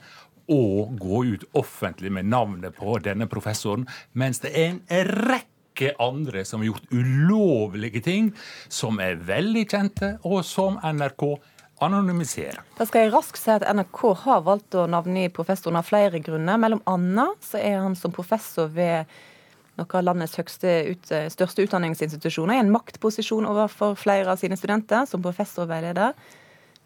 å 0.50 0.90
gå 0.98 1.24
ut 1.36 1.46
offentlig 1.58 2.12
med 2.14 2.30
navnet 2.32 2.76
på 2.78 2.98
denne 3.06 3.30
professoren, 3.30 3.86
mens 4.18 4.42
det 4.44 4.54
er 4.58 4.72
en 4.74 5.14
rekke 5.30 5.94
andre 6.02 6.44
som 6.48 6.64
har 6.64 6.72
gjort 6.72 6.90
ulovlige 6.92 8.02
ting, 8.04 8.34
som 8.68 9.00
er 9.04 9.22
veldig 9.30 9.66
kjente, 9.70 10.16
og 10.26 10.42
som 10.48 10.80
NRK 10.82 11.38
anonymiserer. 11.86 12.60
Da 12.76 12.88
skal 12.88 13.06
jeg 13.06 13.14
raskt 13.14 13.40
si 13.40 13.52
at 13.54 13.64
NRK 13.64 14.02
har 14.26 14.44
valgt 14.48 14.76
å 14.76 14.88
navngi 14.92 15.30
professoren 15.36 15.80
av 15.80 15.88
flere 15.88 16.20
grunner. 16.24 16.60
Mellom 16.60 16.82
annet 16.90 17.46
så 17.46 17.62
er 17.62 17.80
han 17.80 17.96
som 17.96 18.12
professor 18.16 18.68
ved 18.74 19.08
noen 19.80 19.96
av 19.96 20.04
landets 20.04 20.36
høgste 20.36 20.74
ut, 20.90 21.14
største 21.32 21.64
utdanningsinstitusjoner 21.64 22.58
i 22.58 22.64
en 22.66 22.74
maktposisjon 22.74 23.48
overfor 23.48 23.96
flere 24.00 24.34
av 24.34 24.42
sine 24.42 24.60
studenter. 24.60 25.08
Som 25.08 25.24
professor 25.24 25.64
og 25.64 25.72
veileder 25.72 26.18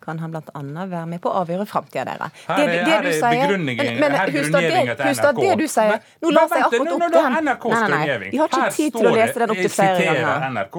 kan 0.03 0.19
han 0.19 0.31
bl.a. 0.31 0.61
være 0.91 1.07
med 1.07 1.21
på 1.23 1.31
å 1.31 1.41
avgjøre 1.43 1.65
framtida 1.69 2.03
deres. 2.11 2.31
Her 2.47 2.59
er- 2.67 2.85
her 2.85 3.07
er 3.07 3.21
begrunningen- 3.33 3.99
men, 3.99 4.11
NRK. 4.11 4.27
er 4.27 4.31
Hustad, 4.37 4.61
det, 4.61 4.69
til 4.99 5.49
det 5.49 5.57
du 5.57 5.67
sier 5.67 5.99
Nå 6.21 6.31
la 6.35 6.47
seg 6.47 6.63
akkurat 6.67 6.93
opp 6.93 7.11
den. 7.11 7.33
NRKs 7.47 7.73
Nei, 7.73 7.87
nei, 7.89 8.05
nei. 8.19 8.29
Vi 8.31 8.37
har 8.37 8.47
ikke 8.47 8.71
tid 8.75 8.93
til 8.93 9.05
å 9.07 9.13
lese 9.15 9.33
det, 9.33 9.39
den 9.39 9.49
opp 9.49 9.55
til 9.55 9.63
jeg 9.63 9.71
flere 9.71 10.15
ganger. 10.19 10.49
NRK. 10.53 10.77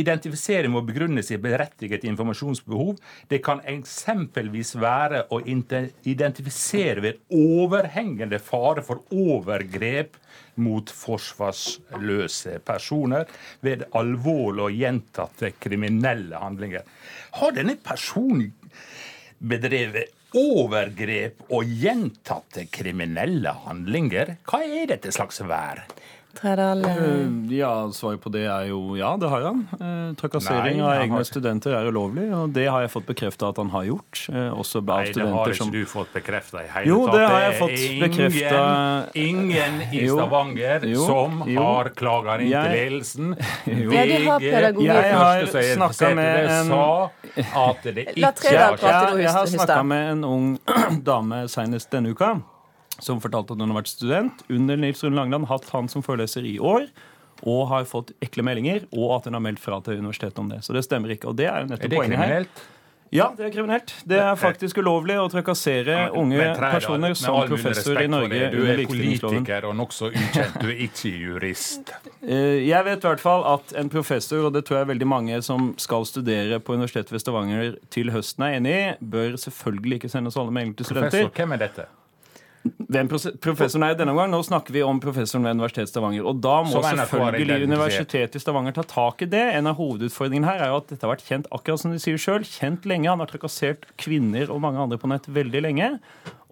Identifisering 0.00 0.70
må 0.70 0.82
begrunnes 0.86 1.30
i 1.30 1.36
berettiget 1.36 2.04
informasjonsbehov. 2.04 2.98
Det 3.28 3.42
kan 3.42 3.60
eksempelvis 3.60 4.74
være 4.78 5.24
å 5.30 5.40
identifisere 6.04 7.00
ved 7.02 7.14
overhengende 7.32 8.38
fare 8.40 8.82
for 8.82 9.00
overgrep 9.10 10.14
mot 10.60 10.90
forsvarsløse 10.92 12.58
personer 12.66 13.28
ved 13.64 13.86
alvorlige 13.96 14.66
og 14.66 14.78
gjentatte 14.82 15.52
kriminelle 15.60 16.40
handlinger. 16.40 16.86
Har 17.40 17.54
denne 17.56 17.76
personen 17.80 18.52
bedrevet 19.40 20.12
overgrep 20.36 21.46
og 21.50 21.66
gjentatte 21.82 22.66
kriminelle 22.72 23.54
handlinger? 23.64 24.36
Hva 24.46 24.62
er 24.66 24.90
dette 24.92 25.12
slags 25.14 25.42
vær? 25.42 25.84
Tredal, 26.34 26.84
eh, 26.84 27.26
Ja, 27.50 27.88
svaret 27.92 28.20
på 28.22 28.30
det 28.30 28.44
er 28.46 28.68
jo 28.70 28.94
ja, 28.96 29.16
det 29.18 29.28
har 29.28 29.42
han. 29.42 29.64
Eh, 29.74 30.14
trakassering 30.16 30.76
Nei, 30.78 30.84
av 30.86 31.02
egne 31.02 31.16
har- 31.18 31.24
studenter 31.26 31.74
er 31.74 31.88
ulovlig, 31.90 32.28
og 32.32 32.52
det 32.52 32.68
har 32.70 32.82
jeg 32.82 32.90
fått 32.92 33.06
bekrefta 33.06 33.48
at 33.50 33.56
han 33.56 33.68
har 33.70 33.82
gjort. 33.84 34.28
eh, 34.32 34.50
Også 34.54 34.76
av 34.78 34.84
Nei, 34.86 35.12
det 35.12 35.26
har 35.26 35.46
ikke 35.48 35.56
som 35.56 35.70
du 35.72 35.84
fått 35.84 36.12
bekrefta 36.14 36.62
i 36.62 36.68
hele 36.68 36.86
Jo, 36.86 37.06
det 37.10 37.26
har 37.28 37.40
jeg 37.40 37.58
fått 37.60 37.78
ingen- 37.78 38.10
bekreftet. 38.10 39.14
Ingen 39.14 39.82
i 39.92 40.06
Stavanger 40.08 40.80
jo, 40.86 41.06
som 41.06 41.42
jo. 41.46 41.60
har 41.62 41.84
klaga 41.90 42.40
inn 42.40 42.50
til 42.50 42.70
ledelsen. 42.78 43.36
Jo. 43.66 43.90
Ja, 43.90 44.04
du 44.06 44.28
har 44.30 44.40
pedagogikk. 44.40 44.84
Jeg 44.86 45.14
har 45.14 45.42
snakka 45.46 45.92
snakket 45.92 46.14
med 46.16 46.50
en- 46.50 46.72
at 47.54 47.82
det 47.82 48.16
La 48.16 48.30
ikke 48.30 48.34
Tredal 48.40 48.58
har 48.60 48.76
prate. 48.76 49.16
jeg, 49.16 49.22
jeg 49.22 49.30
har 49.32 49.46
snakka 49.46 49.82
med 49.84 50.12
en 50.12 50.24
ung 50.24 50.58
dame 51.04 51.44
senest 51.48 51.90
denne 51.90 52.10
uka, 52.14 52.40
som 53.04 53.20
fortalte 53.22 53.54
at 53.56 53.60
hun 53.62 53.70
har 53.72 53.80
vært 53.82 53.92
student 53.92 54.44
under 54.50 54.76
Nils 54.80 55.02
Rune 55.04 55.16
Langeland, 55.18 55.48
hatt 55.50 55.68
han 55.74 55.88
som 55.92 56.02
foreleser 56.06 56.44
i 56.48 56.58
år, 56.58 56.88
og 57.46 57.62
har 57.70 57.86
fått 57.88 58.12
ekle 58.20 58.44
meldinger, 58.44 58.84
og 58.92 59.14
at 59.18 59.24
hun 59.30 59.38
har 59.38 59.40
meldt 59.46 59.62
fra 59.62 59.80
til 59.84 59.98
universitetet 60.02 60.38
om 60.42 60.50
det. 60.52 60.60
Så 60.66 60.76
det 60.76 60.84
stemmer 60.84 61.14
ikke. 61.16 61.30
Og 61.32 61.36
det 61.40 61.46
er 61.48 61.62
jo 61.62 61.70
Er 61.70 61.72
nettopp 61.72 61.90
det 61.90 61.98
poenget 61.98 62.18
her. 62.20 62.26
kriminelt? 62.28 62.68
Ja, 63.10 63.24
det 63.34 63.42
er 63.48 63.50
kriminelt. 63.50 63.92
Det 64.06 64.18
er 64.22 64.36
faktisk 64.38 64.78
ulovlig 64.78 65.16
å 65.18 65.24
trakassere 65.32 66.12
unge 66.14 66.36
Men 66.38 66.54
personer 66.60 67.16
som 67.18 67.40
professor 67.48 67.98
i 67.98 68.06
Norge 68.06 68.52
Du 68.52 68.60
er 68.70 68.84
politiker 68.86 69.66
og 69.66 69.74
nokså 69.80 70.12
ukjent. 70.12 70.60
Du 70.62 70.68
er 70.70 70.84
ikke 70.86 71.10
jurist. 71.18 71.90
Eh, 72.22 72.60
Jeg 72.68 72.84
vet 72.84 73.00
i 73.02 73.08
hvert 73.08 73.22
fall 73.22 73.42
at 73.48 73.72
en 73.80 73.88
professor, 73.88 74.44
og 74.46 74.52
det 74.52 74.66
tror 74.68 74.82
jeg 74.82 74.90
veldig 74.92 75.06
mange 75.08 75.38
som 75.42 75.72
skal 75.80 76.04
studere 76.06 76.60
på 76.60 76.76
Universitetet 76.76 77.10
ved 77.16 77.22
Stavanger 77.24 77.78
til 77.90 78.12
høsten 78.12 78.44
er 78.44 78.58
enig 78.60 78.74
i, 78.76 78.82
bør 79.00 79.34
selvfølgelig 79.40 79.96
ikke 80.02 80.10
sende 80.12 80.30
alle 80.36 80.52
meldinger 80.52 80.76
til 80.76 80.86
studenter. 80.92 81.24
Professor, 81.24 81.34
hvem 81.40 81.56
er 81.56 81.62
dette? 81.64 81.86
Hvem 82.90 83.08
professoren 83.40 83.84
er 83.86 83.94
denne 83.96 84.12
omgang? 84.12 84.28
Nå 84.34 84.40
snakker 84.44 84.74
vi 84.74 84.82
om 84.84 84.98
professoren 85.00 85.46
ved 85.46 85.54
Universitetet 85.56 85.88
i 85.88 85.92
Stavanger. 85.94 86.26
Og 86.28 86.40
da 86.44 86.56
må 86.66 86.82
selvfølgelig. 86.84 87.62
Universitetet 87.70 88.36
i 88.36 88.42
Stavanger 88.42 88.74
ta 88.76 88.84
tak 88.90 89.22
i 89.24 89.28
det. 89.32 89.44
En 89.56 89.70
av 89.70 89.78
hovedutfordringene 89.80 90.48
her 90.50 90.64
er 90.66 90.72
jo 90.74 90.80
at 90.82 90.90
dette 90.92 91.06
har 91.06 91.14
vært 91.14 91.24
kjent 91.28 91.48
akkurat 91.56 91.80
som 91.80 91.94
de 91.94 92.02
sier 92.02 92.20
selv, 92.20 92.44
kjent 92.50 92.84
lenge. 92.90 93.08
Han 93.08 93.22
har 93.24 93.30
trakassert 93.30 93.88
kvinner 94.00 94.52
og 94.52 94.60
mange 94.66 94.82
andre 94.82 95.00
på 95.00 95.08
nett 95.08 95.30
veldig 95.32 95.64
lenge. 95.64 95.90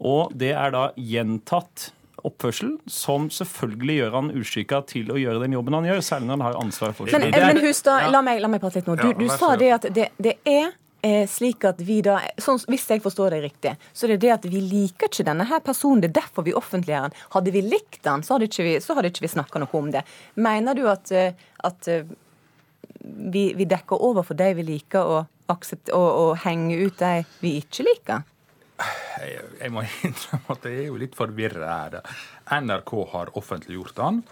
Og 0.00 0.32
det 0.38 0.54
er 0.56 0.72
da 0.72 0.88
gjentatt 0.96 1.90
oppførsel 2.26 2.72
som 2.90 3.28
selvfølgelig 3.30 4.00
gjør 4.00 4.14
han 4.16 4.32
uskikka 4.34 4.80
til 4.90 5.12
å 5.14 5.20
gjøre 5.20 5.44
den 5.44 5.52
jobben 5.54 5.76
han 5.78 5.86
gjør, 5.86 6.00
særlig 6.02 6.26
når 6.30 6.38
han 6.38 6.46
har 6.48 6.56
ansvar 6.64 6.96
for 6.96 7.12
Men, 7.12 7.28
er- 7.28 7.46
men 7.52 7.60
Hustad, 7.62 8.00
da, 8.08 8.10
la, 8.16 8.22
meg, 8.26 8.40
la 8.42 8.48
meg 8.50 8.60
prate 8.64 8.80
litt 8.80 8.88
nå. 8.90 8.96
Du, 8.98 9.12
du 9.20 9.28
sa 9.30 9.52
det 9.60 9.70
at 9.76 9.86
det, 9.94 10.08
det 10.18 10.34
er 10.48 10.72
slik 11.30 11.62
at 11.68 11.80
vi 11.86 12.00
da 12.02 12.18
sånn, 12.42 12.58
Hvis 12.66 12.88
jeg 12.90 13.02
forstår 13.04 13.36
deg 13.36 13.44
riktig, 13.44 13.74
så 13.94 14.06
er 14.06 14.16
det 14.16 14.22
det 14.24 14.32
at 14.34 14.46
vi 14.50 14.60
liker 14.64 15.06
ikke 15.06 15.26
denne 15.28 15.46
her 15.46 15.60
personen. 15.64 16.02
Det 16.02 16.10
er 16.10 16.20
derfor 16.20 16.46
vi 16.46 16.56
offentliggjør 16.58 17.06
den. 17.06 17.18
Hadde 17.34 17.52
vi 17.54 17.62
likt 17.62 18.00
den, 18.02 18.24
så 18.26 18.34
hadde 18.34 18.48
ikke 18.50 18.66
vi, 18.66 18.72
så 18.82 18.96
hadde 18.98 19.12
ikke 19.12 19.26
vi 19.26 19.30
snakka 19.36 19.62
noe 19.62 19.78
om 19.78 19.92
det. 19.94 20.02
Mener 20.34 20.74
du 20.74 20.88
at, 20.90 21.12
eh, 21.14 21.38
at 21.64 21.88
eh, 21.88 22.08
vi, 22.98 23.52
vi 23.54 23.68
dekker 23.68 24.02
over 24.10 24.26
for 24.26 24.38
de 24.38 24.50
vi 24.58 24.66
liker, 24.66 25.06
og, 25.06 25.30
aksept, 25.52 25.92
og, 25.94 26.08
og 26.24 26.32
henger 26.42 26.88
ut 26.88 26.98
de 26.98 27.14
vi 27.44 27.54
ikke 27.62 27.86
liker? 27.86 28.26
Jeg, 28.78 29.46
jeg 29.60 29.74
må 29.74 29.82
innrømme 30.06 30.54
at 30.54 30.68
jeg 30.68 30.82
er 30.82 30.90
jo 30.90 30.98
litt 31.00 31.16
forvirra 31.18 31.70
her. 31.70 32.00
NRK 32.58 32.94
har 33.14 33.32
offentliggjort 33.38 33.96
den. 33.98 34.22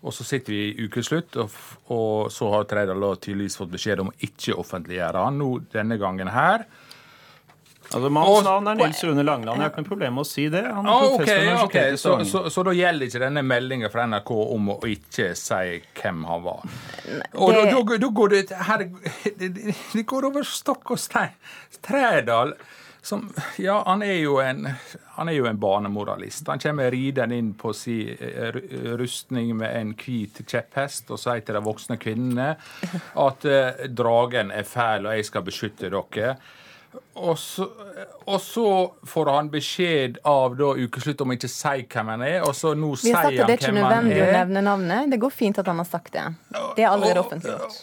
Og 0.00 0.14
så 0.16 0.24
sitter 0.24 0.52
vi 0.54 0.60
i 0.70 0.86
ukeslutt, 0.88 1.36
og, 1.42 1.50
og 1.92 2.30
så 2.32 2.46
har 2.54 2.64
Trædal 2.70 3.02
da 3.04 3.10
tydeligvis 3.20 3.58
fått 3.60 3.72
beskjed 3.74 4.00
om 4.00 4.08
å 4.08 4.14
ikke 4.24 4.54
offentliggjøre 4.56 5.26
han 5.26 5.36
Nå 5.36 5.50
denne 5.74 5.98
gangen 6.00 6.30
her. 6.32 6.64
Altså, 7.90 8.06
Mannens 8.14 8.44
navn 8.46 8.68
er 8.70 8.76
Nils 8.78 9.00
Rune 9.04 9.24
Langeland. 9.26 9.58
Jeg 9.58 9.64
har 9.66 9.72
ikke 9.72 9.82
noe 9.82 9.88
problem 9.90 10.12
med 10.14 10.22
å 10.22 10.28
si 10.30 10.44
det. 10.52 10.60
Han 10.62 10.86
er 10.86 10.90
Ah, 10.94 11.06
okay, 11.16 11.46
ok, 11.50 11.62
ok. 11.66 11.78
Så, 11.98 12.12
så, 12.30 12.42
så 12.54 12.62
da 12.68 12.74
gjelder 12.78 13.08
ikke 13.10 13.22
denne 13.24 13.42
meldinga 13.42 13.90
fra 13.90 14.04
NRK 14.06 14.30
om 14.54 14.68
å 14.76 14.76
ikke 14.86 15.32
si 15.36 15.80
hvem 15.98 16.20
han 16.28 16.44
var. 16.44 16.62
Og 17.34 17.50
da, 17.56 17.64
det- 17.66 17.72
da, 17.74 17.98
da 18.04 18.10
går 18.20 18.34
det 18.36 18.44
her, 18.70 18.84
det, 19.40 19.48
det- 19.58 19.74
det 19.96 20.06
går 20.14 20.28
over 20.30 20.46
stokk 20.46 20.94
og 20.94 21.02
stein. 21.02 21.34
Trædal 21.82 22.54
som, 23.02 23.32
ja, 23.56 23.82
han 23.86 24.02
er 24.02 24.18
jo 24.20 24.38
en 24.44 24.68
han 25.20 25.28
er 25.28 25.36
jo 25.36 25.46
en 25.48 25.58
banemoralist. 25.60 26.46
Han 26.48 26.60
kommer 26.62 26.90
ridende 26.90 27.36
inn 27.36 27.50
på 27.58 27.74
si 27.76 27.98
eh, 28.12 28.56
rustning 28.96 29.52
med 29.56 29.74
en 29.76 29.92
hvit 29.98 30.40
kjepphest 30.48 31.12
og 31.12 31.20
sier 31.20 31.42
til 31.44 31.58
de 31.58 31.62
voksne 31.64 31.98
kvinnene 32.00 32.54
at 33.26 33.44
eh, 33.48 33.84
dragen 33.92 34.52
er 34.54 34.64
fæl, 34.64 35.04
og 35.04 35.18
jeg 35.18 35.28
skal 35.28 35.44
beskytte 35.44 35.92
dere. 35.92 36.32
Og 37.20 37.36
så, 37.38 37.68
og 38.26 38.40
så 38.42 38.66
får 39.06 39.28
han 39.30 39.50
beskjed 39.52 40.16
av 40.26 40.56
da 40.58 40.72
ukeslutt 40.74 41.20
om 41.22 41.30
å 41.30 41.36
ikke 41.36 41.50
si 41.52 41.84
hvem 41.84 42.14
han 42.14 42.24
er, 42.26 42.40
og 42.48 42.56
så 42.56 42.72
nå 42.74 42.94
sier 42.96 43.12
sier 43.12 43.20
hvem 43.20 43.20
han 43.20 43.28
sagt 43.28 43.42
at 43.44 43.46
det 43.46 43.52
er 43.52 43.60
ikke 43.60 43.70
han 43.70 43.80
nødvendig 43.82 44.16
å 44.16 44.24
er. 44.24 44.36
nevne 44.40 44.64
navnet. 44.66 45.12
Det 45.12 45.20
går 45.22 45.36
fint 45.36 45.60
at 45.62 45.70
han 45.70 45.84
har 45.84 45.90
sagt 45.90 46.16
det. 46.16 46.26
Det 46.78 46.86
er 46.86 46.90
allerede 46.90 47.22
offentliggjort. 47.22 47.78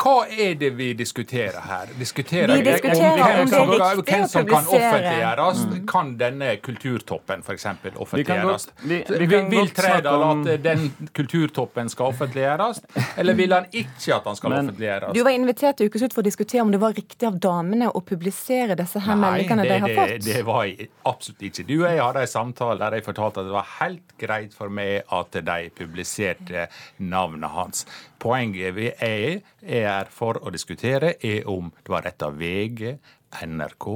Hva 0.00 0.24
er 0.30 0.54
det 0.56 0.70
vi 0.78 0.92
diskuterer 0.96 1.60
her? 1.60 1.90
Diskuterer 1.98 2.48
Vi 2.56 2.62
diskuterer 2.64 3.18
hvem 3.18 3.40
om 3.42 3.46
det 3.46 3.52
er 3.52 3.56
som- 3.56 3.70
riktig 3.70 4.14
hvem 4.14 4.26
som 4.28 4.46
kan 4.46 4.64
publisere. 4.64 5.36
Mm. 5.52 5.86
Kan 5.86 6.16
denne 6.16 6.56
kulturtoppen 6.64 7.42
f.eks. 7.44 7.66
Vi 7.82 7.90
offentliggjøres? 7.90 8.66
godt- 8.66 8.88
vi- 8.88 9.26
vi 9.26 9.26
Vil, 9.56 9.68
Trædal 9.70 10.22
om- 10.22 10.46
at 10.48 10.62
den 10.62 11.08
kulturtoppen 11.14 11.88
skal 11.90 12.06
offentliggjøres, 12.06 12.80
eller 13.18 13.34
vil 13.34 13.52
han 13.52 13.66
ikke 13.72 14.14
at 14.14 14.22
han 14.24 14.36
skal 14.36 14.50
Men- 14.50 14.58
offentliggjøres? 14.70 15.14
Du 15.14 15.22
var 15.22 15.30
invitert 15.30 15.76
til 15.76 15.86
Ukeslutt 15.90 16.12
for 16.14 16.22
å 16.22 16.24
diskutere 16.24 16.60
om 16.62 16.70
det 16.70 16.80
var 16.80 16.92
riktig 16.92 17.26
av 17.26 17.38
damene 17.38 17.92
å 17.92 18.02
publisere 18.04 18.74
disse 18.76 18.98
her 18.98 19.14
meldingene 19.16 19.62
de 19.62 19.78
har 19.78 19.88
fått. 19.88 20.08
Nei, 20.08 20.18
det 20.18 20.44
var 20.44 20.64
jeg 20.64 20.88
absolutt 21.06 21.42
ikke. 21.42 21.66
Du 21.66 21.84
og 21.84 21.90
jeg 21.90 22.00
hadde 22.00 22.20
en 22.20 22.26
samtale 22.26 22.78
der 22.78 22.90
jeg 22.92 23.04
fortalte 23.04 23.38
at 23.38 23.44
det 23.44 23.52
var 23.52 23.66
helt 23.80 24.18
greit 24.18 24.54
for 24.54 24.68
meg 24.70 25.02
at 25.12 25.30
de 25.32 25.70
publiserte 25.76 26.66
navnet 26.98 27.50
hans. 27.50 27.84
Poenget 28.22 28.74
vi 28.74 28.92
er, 29.00 29.40
er 29.82 29.90
er 30.02 30.12
for 30.12 30.40
å 30.42 30.52
diskutere, 30.54 31.16
er 31.22 31.48
om 31.50 31.70
det 31.82 31.92
var 31.92 32.06
rett 32.06 32.24
av 32.26 32.38
VG, 32.40 32.96
NRK, 33.42 33.88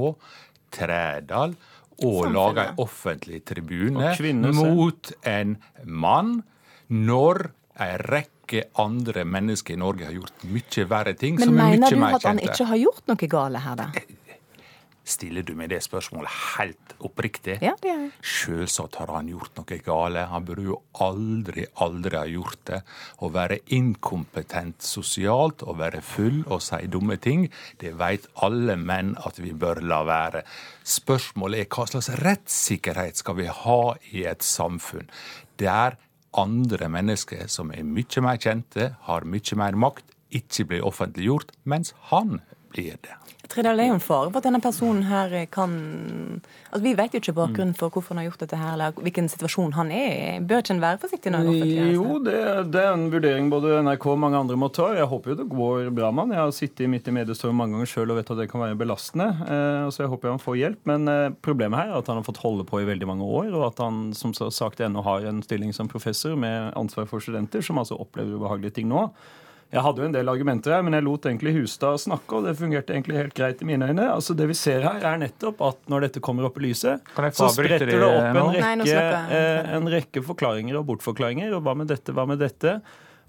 Trædal 0.76 1.54
å 2.04 2.12
lage 2.28 2.64
en 2.66 2.80
offentlig 2.82 3.42
tribune 3.46 4.12
kvinner, 4.18 4.52
mot 4.52 5.12
en 5.24 5.56
mann 5.84 6.40
når 6.92 7.46
en 7.80 8.02
rekke 8.10 8.66
andre 8.80 9.24
mennesker 9.28 9.76
i 9.76 9.80
Norge 9.80 10.08
har 10.08 10.16
gjort 10.16 10.44
mye 10.50 10.84
verre 10.90 11.14
ting 11.18 11.38
Men 11.38 11.48
som 11.48 11.56
er 11.56 11.72
mener 11.72 11.86
mye 11.86 11.94
du 11.94 12.02
mer 12.02 12.18
at 12.18 12.28
han 12.28 12.42
ikke 12.42 12.68
har 12.70 12.80
gjort 12.82 13.10
noe 13.10 13.30
gale 13.32 13.62
her, 13.64 13.80
da? 13.80 13.88
Stiller 15.06 15.44
du 15.46 15.52
meg 15.54 15.70
det 15.70 15.78
spørsmålet 15.84 16.32
helt 16.56 16.94
oppriktig? 17.06 17.60
Ja, 17.62 17.76
det 17.78 17.92
gjør 17.92 18.00
jeg. 18.02 18.12
Selvsagt 18.26 18.98
har 18.98 19.12
han 19.14 19.28
gjort 19.30 19.58
noe 19.60 19.78
gale. 19.86 20.24
Han 20.32 20.46
burde 20.48 20.64
jo 20.66 20.78
aldri, 21.06 21.66
aldri 21.84 22.18
ha 22.18 22.24
gjort 22.26 22.62
det. 22.70 22.80
Å 23.22 23.30
være 23.34 23.60
inkompetent 23.76 24.82
sosialt, 24.82 25.62
å 25.62 25.76
være 25.78 26.02
full 26.02 26.42
og 26.46 26.64
si 26.64 26.80
dumme 26.90 27.20
ting, 27.22 27.46
det 27.78 27.94
vet 28.00 28.26
alle 28.42 28.74
menn 28.80 29.14
at 29.28 29.38
vi 29.42 29.54
bør 29.54 29.82
la 29.86 30.02
være. 30.08 30.42
Spørsmålet 30.96 31.62
er 31.62 31.70
hva 31.70 31.86
slags 31.90 32.10
rettssikkerhet 32.24 33.22
skal 33.22 33.38
vi 33.38 33.46
ha 33.62 33.80
i 34.10 34.26
et 34.26 34.42
samfunn 34.46 35.06
der 35.60 35.96
andre 36.36 36.90
mennesker 36.92 37.46
som 37.48 37.70
er 37.72 37.86
mye 37.86 38.22
mer 38.24 38.40
kjente, 38.42 38.90
har 39.06 39.24
mye 39.24 39.56
mer 39.58 39.78
makt, 39.78 40.04
ikke 40.36 40.66
blir 40.68 40.84
offentliggjort, 40.84 41.54
mens 41.64 41.94
han 42.10 42.40
blir 42.74 42.98
det. 43.06 43.14
Tredal, 43.50 43.78
det 43.78 43.86
er 43.86 43.90
jo 43.92 43.96
en 43.96 44.02
fare 44.02 44.30
for 44.30 44.40
at 44.40 44.46
denne 44.48 44.60
personen 44.62 45.04
her 45.06 45.32
kan 45.52 45.74
Altså, 46.70 46.82
Vi 46.82 46.94
vet 46.98 47.14
jo 47.14 47.20
ikke 47.22 47.34
bakgrunnen 47.36 47.76
for 47.78 47.94
hvorfor 47.94 48.14
han 48.14 48.22
har 48.22 48.30
gjort 48.30 48.42
dette 48.44 48.58
her, 48.58 48.72
eller 48.74 48.96
hvilken 49.00 49.30
situasjon 49.30 49.74
han 49.76 49.92
er 49.94 50.08
i. 50.10 50.40
Bør 50.44 50.62
ikke 50.62 50.74
en 50.74 50.82
være 50.82 51.00
forsiktig 51.02 51.32
når 51.32 51.44
en 51.44 51.50
offentliggjør 51.52 51.92
Jo, 51.94 52.18
det, 52.26 52.40
det 52.74 52.82
er 52.82 52.90
en 52.92 53.06
vurdering 53.12 53.50
både 53.52 53.78
NRK 53.86 54.08
og 54.12 54.20
mange 54.24 54.40
andre 54.40 54.58
må 54.60 54.70
ta. 54.74 54.90
Jeg 54.98 55.08
håper 55.10 55.32
jo 55.32 55.38
det 55.40 55.48
går 55.52 55.92
bra 55.96 56.10
med 56.10 56.26
han. 56.26 56.34
Jeg 56.36 56.42
har 56.42 56.56
sittet 56.56 56.92
midt 56.92 57.08
i 57.08 57.16
mediestorm 57.16 57.56
mange 57.60 57.76
ganger 57.76 57.92
sjøl 57.92 58.12
og 58.12 58.20
vet 58.20 58.34
at 58.34 58.42
det 58.42 58.48
kan 58.52 58.64
være 58.64 58.80
belastende. 58.82 59.30
Eh, 59.46 59.86
så 59.94 60.04
jeg 60.04 60.12
håper 60.12 60.34
han 60.34 60.42
får 60.42 60.60
hjelp. 60.62 60.82
Men 60.90 61.12
eh, 61.12 61.32
problemet 61.46 61.80
her 61.80 61.94
er 61.94 62.02
at 62.02 62.12
han 62.12 62.20
har 62.20 62.26
fått 62.26 62.42
holde 62.42 62.66
på 62.68 62.82
i 62.82 62.88
veldig 62.88 63.08
mange 63.08 63.30
år, 63.40 63.50
og 63.54 63.66
at 63.70 63.82
han 63.84 64.10
som 64.16 64.34
sagt 64.34 64.82
ennå 64.84 65.04
har 65.06 65.26
en 65.28 65.42
stilling 65.46 65.72
som 65.76 65.90
professor 65.90 66.36
med 66.38 66.72
ansvar 66.76 67.08
for 67.10 67.22
studenter, 67.22 67.64
som 67.64 67.78
altså 67.80 67.98
opplever 68.02 68.36
ubehagelige 68.36 68.80
ting 68.80 68.90
nå. 68.90 69.08
Jeg 69.74 69.82
hadde 69.82 69.98
jo 69.98 70.06
en 70.06 70.14
del 70.14 70.28
argumenter 70.30 70.76
her, 70.76 70.82
men 70.86 70.94
jeg 70.94 71.02
lot 71.02 71.26
egentlig 71.26 71.52
Hustad 71.56 71.98
snakke, 71.98 72.38
og 72.38 72.44
det 72.46 72.52
fungerte 72.58 72.94
egentlig 72.94 73.16
helt 73.18 73.34
greit 73.34 73.62
i 73.64 73.66
mine 73.66 73.88
øyne. 73.90 74.04
Altså 74.12 74.36
Det 74.38 74.46
vi 74.46 74.54
ser 74.54 74.84
her, 74.86 75.00
er 75.02 75.18
nettopp 75.18 75.60
at 75.66 75.80
når 75.90 76.06
dette 76.06 76.22
kommer 76.22 76.46
opp 76.46 76.60
i 76.60 76.68
lyset, 76.68 77.02
så 77.34 77.48
spretter 77.50 77.90
det 77.90 77.98
opp 78.06 78.28
en 78.30 78.52
rekke, 78.54 78.76
Nei, 78.86 78.86
eh, 79.34 79.74
en 79.76 79.90
rekke 79.90 80.22
forklaringer 80.22 80.78
og 80.78 80.86
bortforklaringer. 80.92 81.56
Og 81.58 81.66
hva 81.66 81.74
med 81.82 81.90
dette, 81.90 82.14
hva 82.14 82.28
med 82.30 82.38
dette? 82.44 82.78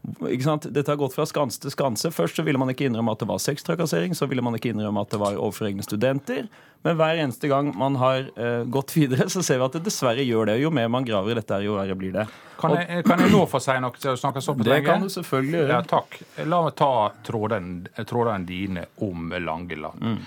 Dette 0.08 0.88
har 0.88 0.96
gått 0.96 1.16
fra 1.18 1.26
skanse 1.28 1.60
til 1.60 1.74
skanse. 1.74 2.12
Først 2.16 2.40
så 2.40 2.44
ville 2.48 2.60
man 2.60 2.72
ikke 2.72 2.88
innrømme 2.88 3.12
at 3.12 3.20
det 3.20 3.28
var 3.28 3.42
sextrakassering. 3.44 4.16
Så 4.16 4.30
ville 4.32 4.42
man 4.46 4.56
ikke 4.56 4.72
innrømme 4.72 5.04
at 5.04 5.12
det 5.12 5.20
var 5.20 5.36
overfor 5.36 5.68
egne 5.68 5.84
studenter. 5.84 6.48
Men 6.86 6.96
hver 6.96 7.20
eneste 7.20 7.50
gang 7.52 7.74
man 7.76 7.98
har 8.00 8.30
uh, 8.38 8.64
gått 8.72 8.96
videre, 8.96 9.28
så 9.30 9.44
ser 9.44 9.60
vi 9.60 9.68
at 9.68 9.76
det 9.76 9.84
dessverre 9.90 10.24
gjør 10.24 10.52
det. 10.52 10.60
Jo 10.62 10.72
mer 10.72 10.88
man 10.94 11.08
graver 11.08 11.34
i 11.34 11.40
dette, 11.42 11.58
her, 11.58 11.66
jo 11.68 11.76
verre 11.76 11.98
blir 12.00 12.16
det. 12.16 12.28
Kan 12.58 12.78
jeg, 12.78 13.04
kan 13.06 13.22
jeg 13.22 13.34
nå 13.34 13.44
få 13.52 13.60
si 13.62 13.76
noe 13.84 14.00
til 14.00 14.14
å 14.14 14.18
snakke 14.18 14.42
på 14.42 14.56
Det 14.64 14.72
lenge? 14.72 14.88
kan 14.88 15.04
du 15.04 15.12
selvfølgelig 15.14 15.60
gjøre. 15.60 15.74
Ja, 15.76 15.82
takk. 15.92 16.20
La 16.48 16.62
meg 16.64 16.78
ta 16.80 16.92
trådene 17.28 18.46
dine 18.48 18.88
om 19.04 19.36
Langeland. 19.36 20.02
Mm. 20.02 20.22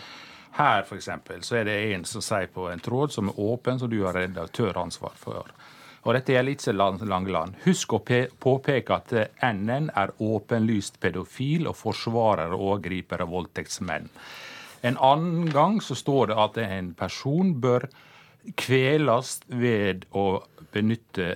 Her 0.61 0.85
for 0.85 1.01
eksempel, 1.01 1.41
så 1.47 1.61
er 1.63 1.67
det 1.71 1.79
en 1.95 2.05
som 2.05 2.23
sier 2.25 2.51
på 2.53 2.69
en 2.69 2.83
tråd 2.83 3.17
som 3.17 3.33
er 3.33 3.41
åpen, 3.41 3.81
som 3.81 3.91
du 3.91 4.03
har 4.05 4.19
redaktøransvar 4.19 5.17
for. 5.17 5.49
Og 6.05 6.17
dette 6.17 6.33
gjelder 6.33 6.57
ikke 6.57 6.73
Lang- 6.73 7.03
Langeland. 7.05 7.59
Husk 7.67 7.93
å 7.93 8.01
påpeke 8.41 8.97
at 8.97 9.13
NN 9.45 9.91
er 9.93 10.15
åpenlyst 10.17 10.97
pedofil 11.01 11.69
og 11.69 11.77
forsvarer 11.77 12.55
og 12.57 12.63
overgriper 12.71 13.21
av 13.25 13.35
voldtektsmenn. 13.35 14.09
En 14.83 14.97
annen 14.97 15.51
gang 15.53 15.81
så 15.85 15.95
står 15.99 16.31
det 16.31 16.39
at 16.41 16.57
en 16.65 16.95
person 16.97 17.53
bør 17.61 17.85
kveles 18.57 19.41
ved 19.53 20.07
å 20.17 20.41
benytte 20.73 21.35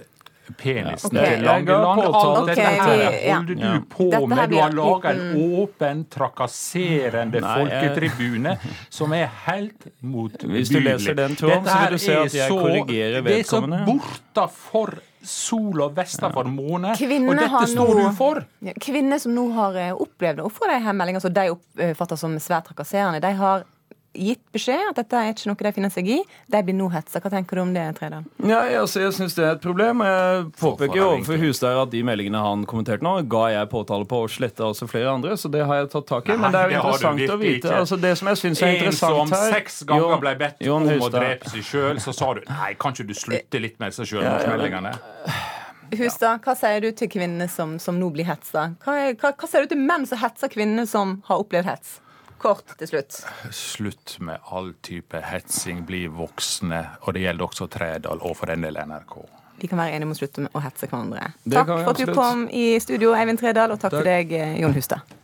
penisen 0.59 1.17
okay. 1.17 1.37
til 1.37 1.45
Langeland. 1.45 2.03
Alt 2.05 2.51
dette 2.51 2.67
her 2.67 3.35
holder 3.35 3.55
du 3.55 3.87
på 3.91 4.09
med. 4.29 4.51
Du 4.51 4.57
har 4.59 4.69
en 4.69 4.77
laga 4.77 5.15
en 5.15 5.57
åpen, 5.61 6.05
trakasserende 6.11 7.41
Nei, 7.41 7.55
jeg- 7.59 7.71
folketribune 7.71 8.59
som 8.91 9.13
er 9.13 9.31
helt 9.47 9.89
motbydelig. 10.01 10.61
Hvis 10.61 10.69
du 10.75 10.81
leser 10.81 11.15
den 11.15 11.37
Tom, 11.37 11.65
så 11.65 11.81
vil 11.81 11.93
du 11.93 11.99
se 11.99 12.13
at 12.19 12.35
jeg 12.35 12.51
så- 12.51 12.61
korrigerer 12.61 13.23
Det 13.23 13.39
er 13.41 13.43
så 13.43 13.61
vedkommende. 13.61 13.87
borta 13.87 14.49
for 14.49 14.95
sol 15.23 15.81
og 15.81 15.95
vesta 15.97 16.29
for 16.31 16.45
måne. 16.45 16.93
Og 16.93 17.37
dette 17.37 17.67
står 17.73 17.95
du 17.95 18.13
for! 18.17 18.45
Ja, 18.61 18.73
Kvinner 18.81 19.19
som 19.19 19.33
nå 19.35 19.53
har 19.55 19.75
eh, 19.77 19.93
opplevd 19.93 20.41
å 20.45 20.51
få 20.53 20.69
de 20.69 20.79
her 20.85 20.93
meldingene 20.93 21.21
som 21.21 21.33
de 21.33 21.49
oppfatter 21.51 22.17
som 22.17 22.37
svært 22.37 22.69
trakasserende, 22.69 23.21
de 23.21 23.33
har 23.33 23.65
gitt 24.15 24.43
beskjed 24.55 24.91
at 24.91 24.99
dette 24.99 25.21
er 25.21 25.33
ikke 25.35 25.51
noe 25.51 25.67
de 25.67 25.73
finner 25.77 25.93
seg 25.93 26.09
i. 26.15 26.19
De 26.51 26.61
blir 26.67 26.77
nå 26.79 26.89
hetsa. 26.93 27.21
Hva 27.23 27.33
tenker 27.33 27.59
du 27.59 27.63
om 27.65 27.73
det, 27.75 27.85
Tredal? 27.99 28.27
Ja, 28.47 28.63
altså, 28.81 29.03
jeg 29.03 29.15
syns 29.17 29.37
det 29.37 29.45
er 29.45 29.57
et 29.57 29.65
problem. 29.65 30.03
Jeg 30.07 30.45
påpeker 30.61 30.99
jo 30.99 31.09
overfor 31.13 31.41
Hustad 31.43 31.81
at 31.83 31.93
de 31.95 32.03
meldingene 32.07 32.43
han 32.45 32.65
kommenterte 32.71 33.05
nå, 33.07 33.17
ga 33.31 33.45
jeg 33.55 33.71
påtale 33.73 34.09
på 34.11 34.23
og 34.27 34.33
sletta 34.33 34.69
også 34.71 34.89
flere 34.91 35.13
andre, 35.15 35.37
så 35.41 35.51
det 35.53 35.65
har 35.67 35.83
jeg 35.83 35.91
tatt 35.95 36.09
tak 36.11 36.31
i. 36.31 36.37
Men 36.39 36.55
det 36.55 36.61
er 36.61 36.71
jo 36.71 36.75
det 36.75 36.81
interessant 36.83 37.35
å 37.37 37.41
vite. 37.41 37.57
ikke. 37.59 37.75
Altså, 37.81 38.01
det 38.05 38.15
som 38.21 38.31
jeg 38.33 38.43
syns 38.43 38.63
er 38.63 38.77
interessant 38.79 39.15
her 39.15 39.25
En 39.25 39.35
som 39.35 39.57
seks 39.57 39.83
ganger 39.89 40.23
ble 40.23 40.37
bedt 40.45 40.65
Jon 40.65 40.89
om 40.95 41.05
å 41.09 41.11
drepe 41.13 41.53
seg 41.53 41.67
sjøl, 41.67 42.01
så 42.05 42.15
sa 42.17 42.33
du 42.39 42.45
nei, 42.49 42.73
kan 42.81 42.97
ikke 42.97 43.09
du 43.09 43.15
slutte 43.19 43.63
litt 43.63 43.81
med 43.83 43.95
disse 43.95 44.09
sjølmordsmeldingene? 44.13 44.95
Hustad, 45.95 46.41
hva 46.43 46.55
sier 46.59 46.81
du 46.83 46.89
til 46.97 47.11
kvinnene 47.13 47.47
som, 47.51 47.77
som 47.83 47.99
nå 48.01 48.09
blir 48.15 48.27
hetsa? 48.27 48.71
Hva, 48.85 48.97
hva, 49.21 49.35
hva 49.37 49.51
sier 49.51 49.67
du 49.67 49.75
til 49.75 49.83
menn 49.85 50.07
som 50.09 50.19
hetser 50.23 50.51
kvinner 50.51 50.89
som 50.91 51.19
har 51.29 51.43
opplevd 51.45 51.69
hets? 51.69 51.99
Kort 52.45 52.75
til 52.79 52.91
slutt. 52.91 53.23
Slutt 53.57 54.19
med 54.21 54.53
all 54.53 54.75
type 54.85 55.21
hetsing, 55.25 55.83
bli 55.89 56.05
voksne. 56.13 56.83
Og 57.07 57.17
det 57.17 57.25
gjelder 57.25 57.49
også 57.49 57.71
Trædal, 57.73 58.21
og 58.21 58.37
for 58.37 58.53
den 58.53 58.67
del 58.67 58.77
NRK. 58.85 59.17
Vi 59.63 59.71
kan 59.71 59.79
være 59.81 59.97
enige 59.97 60.11
om 60.11 60.15
å 60.15 60.19
slutte 60.19 60.45
med 60.45 60.55
å 60.55 60.63
hetse 60.65 60.89
hverandre. 60.91 61.29
Det 61.45 61.57
Takk 61.57 61.71
for 61.73 61.93
at 61.95 62.01
du 62.03 62.15
kom 62.15 62.49
i 62.53 62.65
studio, 62.83 63.15
Eivind 63.17 63.41
Tredal, 63.41 63.73
og 63.73 63.81
takk, 63.81 63.95
Takk. 63.95 64.03
til 64.03 64.11
deg, 64.11 64.59
Jon 64.61 64.75
Hustad. 64.77 65.15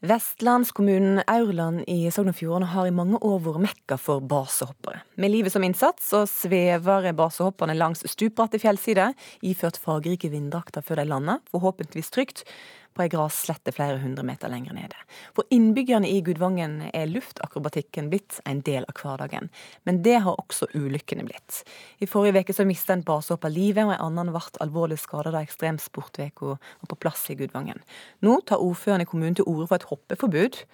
Vestlandskommunen 0.00 1.18
Aurland 1.28 1.82
i 1.92 2.06
Sogn 2.08 2.30
og 2.32 2.36
Fjordane 2.38 2.70
har 2.72 2.86
i 2.88 2.92
mange 2.94 3.18
år 3.20 3.42
vært 3.44 3.60
mekka 3.66 3.98
for 4.00 4.22
basehoppere. 4.24 5.02
Med 5.20 5.28
livet 5.28 5.52
som 5.52 5.64
innsats 5.66 6.06
så 6.14 6.22
svever 6.24 7.10
basehopperne 7.12 7.76
langs 7.76 8.00
stupbratte 8.08 8.56
fjellsider, 8.62 9.12
iført 9.44 9.76
fargerike 9.76 10.30
vinddrakter 10.32 10.80
før 10.80 11.02
de 11.02 11.06
lander, 11.10 11.42
forhåpentligvis 11.52 12.08
trygt, 12.16 12.46
på 12.94 13.04
ei 13.04 13.10
grasslette 13.12 13.72
flere 13.74 14.00
hundre 14.02 14.24
meter 14.26 14.50
lenger 14.50 14.74
nede. 14.76 14.96
For 15.36 15.46
innbyggerne 15.54 16.08
i 16.10 16.20
Gudvangen 16.26 16.80
er 16.90 17.10
luftakrobatikken 17.10 18.10
blitt 18.10 18.40
en 18.48 18.62
del 18.66 18.86
av 18.90 18.98
hverdagen. 18.98 19.50
Men 19.88 20.02
det 20.06 20.18
har 20.24 20.38
også 20.40 20.68
ulykkene 20.74 21.24
blitt. 21.28 21.62
I 22.02 22.08
forrige 22.10 22.42
uke 22.44 22.56
så 22.56 22.66
mista 22.68 22.96
en 22.96 23.06
basehopper 23.06 23.52
livet, 23.54 23.86
og 23.86 23.94
en 23.94 24.06
annen 24.10 24.32
ble 24.34 24.42
alvorlig 24.64 24.98
skadet 25.00 25.34
da 25.36 25.44
ekstremsportveka 25.46 26.54
var 26.56 26.90
på 26.90 26.98
plass 26.98 27.28
i 27.30 27.38
Gudvangen. 27.38 27.82
Nå 28.26 28.40
tar 28.46 28.62
ordføreren 28.64 29.06
i 29.06 29.08
kommunen 29.08 29.38
til 29.38 29.48
orde 29.48 29.70
for 29.70 29.78
et 29.78 29.88
hoppeforbud. 29.92 30.64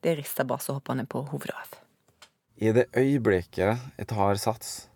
Det 0.00 0.16
rister 0.18 0.48
basehopperne 0.48 1.06
på 1.06 1.22
hovedet 1.30 1.56
av. 1.56 1.78
I 2.60 2.74
det 2.76 2.90
øyeblikket 2.96 3.78
jeg 3.96 4.08
tar 4.10 4.36
sats, 4.36 4.90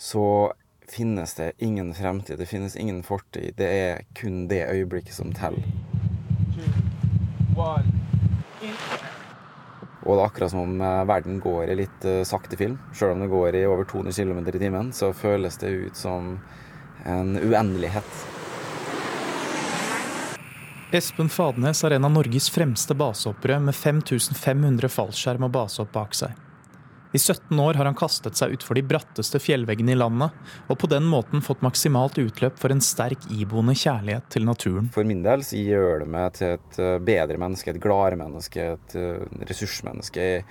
så 0.00 0.52
finnes 0.92 1.34
det 1.34 1.52
ingen 1.58 1.94
fremtid, 1.94 2.38
det 2.38 2.46
finnes 2.46 2.76
ingen 2.76 3.02
fortid. 3.02 3.54
Det 3.56 3.68
er 3.68 4.02
kun 4.14 4.48
det 4.48 4.66
øyeblikket 4.70 5.14
som 5.14 5.32
teller. 5.32 5.64
Og 10.00 10.16
det 10.16 10.22
er 10.22 10.26
akkurat 10.26 10.50
som 10.50 10.64
om 10.64 10.80
eh, 10.80 11.04
verden 11.06 11.38
går 11.40 11.70
i 11.70 11.78
litt 11.82 12.04
eh, 12.08 12.22
sakte 12.24 12.56
film. 12.56 12.78
Selv 12.96 13.14
om 13.14 13.20
det 13.20 13.30
går 13.30 13.56
i 13.60 13.66
over 13.68 13.84
200 13.84 14.12
km 14.16 14.42
i 14.48 14.58
timen, 14.58 14.92
så 14.92 15.12
føles 15.12 15.60
det 15.60 15.68
ut 15.68 15.96
som 15.96 16.38
en 17.04 17.36
uendelighet. 17.36 18.26
Espen 20.90 21.28
Fadnes 21.30 21.84
er 21.84 21.94
en 21.94 22.04
av 22.08 22.10
Norges 22.10 22.48
fremste 22.50 22.96
basehoppere 22.98 23.60
med 23.62 23.76
5500 23.76 24.88
fallskjerm 24.90 25.46
og 25.46 25.52
basehopp 25.54 25.92
bak 25.94 26.16
seg. 26.18 26.32
I 27.12 27.18
17 27.18 27.58
år 27.58 27.74
har 27.74 27.88
han 27.88 27.96
kastet 27.98 28.36
seg 28.38 28.52
utfor 28.54 28.78
de 28.78 28.84
bratteste 28.86 29.40
fjellveggene 29.42 29.96
i 29.96 29.98
landet, 29.98 30.30
og 30.70 30.78
på 30.78 30.86
den 30.92 31.08
måten 31.10 31.42
fått 31.42 31.62
maksimalt 31.66 32.20
utløp 32.22 32.58
for 32.60 32.70
en 32.70 32.80
sterk 32.84 33.24
iboende 33.34 33.74
kjærlighet 33.74 34.28
til 34.30 34.46
naturen. 34.46 34.90
For 34.94 35.02
min 35.08 35.24
del 35.26 35.42
så 35.42 35.58
gjør 35.58 36.04
det 36.04 36.10
meg 36.14 36.36
til 36.38 36.54
et 36.54 36.78
eh, 36.78 36.98
bedre 37.02 37.40
menneske, 37.42 37.74
et 37.74 37.80
gladere 37.82 38.20
menneske, 38.20 38.68
et 38.76 38.94
eh, 39.00 39.24
ressursmenneske. 39.50 40.28
Jeg- 40.36 40.44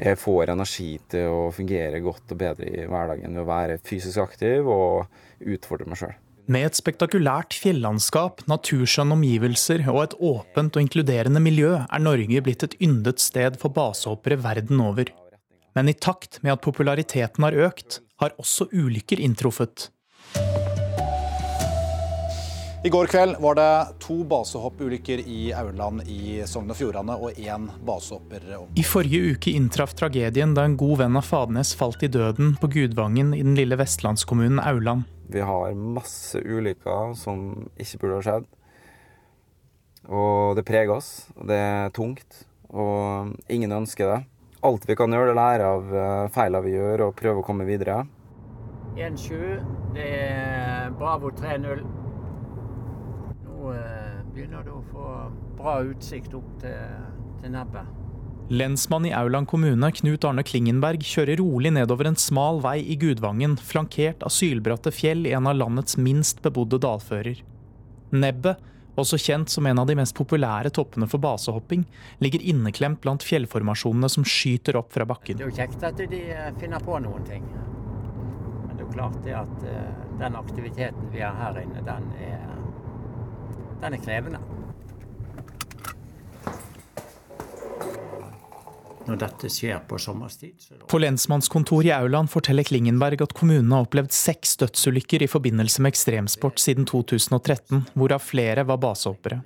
Jeg 0.00 0.16
får 0.16 0.48
energi 0.48 0.98
til 1.12 1.26
å 1.28 1.40
fungere 1.52 1.98
godt 2.00 2.32
og 2.32 2.38
bedre 2.40 2.64
i 2.72 2.86
hverdagen 2.88 3.34
ved 3.36 3.42
å 3.42 3.44
være 3.44 3.74
fysisk 3.84 4.16
aktiv 4.22 4.64
og 4.64 5.04
utfordre 5.44 5.84
meg 5.90 5.98
sjøl. 6.00 6.14
Med 6.48 6.64
et 6.70 6.78
spektakulært 6.78 7.52
fjellandskap, 7.52 8.40
naturskjønne 8.48 9.12
omgivelser 9.18 9.84
og 9.92 10.00
et 10.06 10.14
åpent 10.24 10.72
og 10.74 10.80
inkluderende 10.86 11.42
miljø 11.44 11.74
er 11.84 12.00
Norge 12.00 12.40
blitt 12.46 12.64
et 12.64 12.78
yndet 12.80 13.20
sted 13.20 13.58
for 13.60 13.68
basehoppere 13.76 14.40
verden 14.40 14.80
over. 14.80 15.12
Men 15.74 15.88
i 15.88 15.94
takt 15.94 16.42
med 16.42 16.56
at 16.56 16.64
populariteten 16.64 17.46
har 17.46 17.56
økt, 17.68 18.00
har 18.20 18.34
også 18.38 18.68
ulykker 18.72 19.22
inntruffet. 19.22 19.88
I 22.80 22.88
går 22.88 23.10
kveld 23.12 23.34
var 23.44 23.58
det 23.58 23.72
to 24.00 24.22
basehoppulykker 24.24 25.20
i 25.28 25.50
Aurland 25.52 26.00
i 26.08 26.38
Sogn 26.48 26.72
og 26.72 26.78
Fjordane 26.78 27.12
og 27.12 27.36
én 27.36 27.66
basehopper 27.84 28.46
om. 28.56 28.70
I 28.72 28.84
forrige 28.88 29.34
uke 29.34 29.52
inntraff 29.52 29.92
tragedien 29.98 30.54
da 30.56 30.64
en 30.64 30.78
god 30.80 31.02
venn 31.02 31.20
av 31.20 31.26
Fadnes 31.28 31.74
falt 31.76 32.00
i 32.06 32.08
døden 32.08 32.54
på 32.56 32.70
Gudvangen 32.72 33.34
i 33.36 33.42
den 33.44 33.52
lille 33.58 33.76
vestlandskommunen 33.76 34.62
Aurland. 34.64 35.04
Vi 35.28 35.44
har 35.44 35.76
masse 35.76 36.40
ulykker 36.40 37.12
som 37.20 37.68
ikke 37.76 38.00
burde 38.00 38.16
ha 38.16 38.24
skjedd. 38.30 38.48
Og 40.08 40.56
det 40.56 40.64
preger 40.64 40.96
oss, 40.96 41.28
det 41.36 41.60
er 41.60 41.92
tungt. 41.92 42.46
Og 42.72 43.36
ingen 43.52 43.76
ønsker 43.76 44.08
det. 44.08 44.20
Alt 44.66 44.84
vi 44.88 44.96
kan 44.96 45.12
gjøre, 45.12 45.30
det 45.30 45.38
lære 45.38 45.68
av 45.76 45.94
eh, 45.96 46.26
feilene 46.34 46.64
vi 46.66 46.74
gjør, 46.74 47.06
og 47.06 47.14
prøve 47.16 47.40
å 47.40 47.46
komme 47.46 47.64
videre. 47.68 48.02
1-7. 48.98 49.62
Det 49.94 50.08
er 50.18 50.90
Bravo 50.98 51.30
3-0. 51.32 51.80
Nå 53.46 53.72
eh, 53.72 54.18
begynner 54.34 54.66
du 54.66 54.74
å 54.76 54.82
få 54.90 55.06
bra 55.56 55.78
utsikt 55.88 56.36
opp 56.36 56.50
til, 56.60 56.76
til 57.40 57.56
nebbet. 57.56 57.96
Lensmann 58.50 59.06
i 59.06 59.12
Aurland 59.14 59.46
kommune, 59.48 59.92
Knut 59.94 60.24
Arne 60.26 60.42
Klingenberg, 60.42 61.04
kjører 61.06 61.38
rolig 61.38 61.70
nedover 61.72 62.08
en 62.10 62.18
smal 62.18 62.58
vei 62.64 62.80
i 62.82 62.96
Gudvangen, 62.98 63.54
flankert 63.62 64.24
av 64.26 64.34
sylbratte 64.34 64.90
fjell 64.92 65.22
i 65.30 65.36
en 65.38 65.46
av 65.46 65.54
landets 65.56 65.96
minst 65.96 66.42
bebodde 66.42 66.80
dalfører. 66.82 67.44
Nebbet, 68.10 68.58
også 69.02 69.18
kjent 69.20 69.52
som 69.52 69.66
en 69.66 69.80
av 69.82 69.88
de 69.88 69.96
mest 69.98 70.14
populære 70.16 70.72
toppene 70.76 71.08
for 71.10 71.22
basehopping, 71.22 71.86
ligger 72.22 72.44
inneklemt 72.52 73.00
blant 73.04 73.24
fjellformasjonene 73.26 74.10
som 74.12 74.26
skyter 74.26 74.78
opp 74.80 74.92
fra 74.94 75.06
bakken. 75.08 75.40
Det 75.40 75.46
er 75.46 75.52
jo 75.52 75.58
kjekt 75.58 75.84
at 75.86 76.00
de 76.00 76.22
eh, 76.34 76.52
finner 76.60 76.84
på 76.84 77.00
noen 77.04 77.26
ting. 77.28 77.46
Men 77.50 78.76
det 78.76 78.80
er 78.82 78.86
jo 78.86 78.94
klart 78.94 79.18
det 79.26 79.36
at 79.40 79.66
eh, 79.68 79.90
den 80.20 80.38
aktiviteten 80.38 81.12
vi 81.14 81.24
har 81.24 81.36
her 81.40 81.60
inne, 81.64 81.84
den 81.86 82.08
er, 82.20 82.48
den 83.80 83.96
er 83.96 84.04
krevende. 84.04 84.42
Når 89.10 89.18
dette 89.18 89.48
skjer 89.50 89.80
på 89.90 89.98
sommerstid, 89.98 90.54
er 90.70 90.82
På 90.86 91.00
lensmannskontoret 91.02 91.88
i 91.88 91.94
Aurland 91.96 92.30
forteller 92.30 92.66
Klingenberg 92.68 93.24
at 93.24 93.34
kommunen 93.34 93.72
har 93.74 93.88
opplevd 93.88 94.14
seks 94.14 94.54
dødsulykker 94.60 95.24
i 95.24 95.30
forbindelse 95.30 95.82
med 95.82 95.90
ekstremsport 95.90 96.62
siden 96.62 96.86
2013, 96.86 97.88
hvorav 97.98 98.22
flere 98.22 98.62
var 98.68 98.78
basehoppere. 98.82 99.40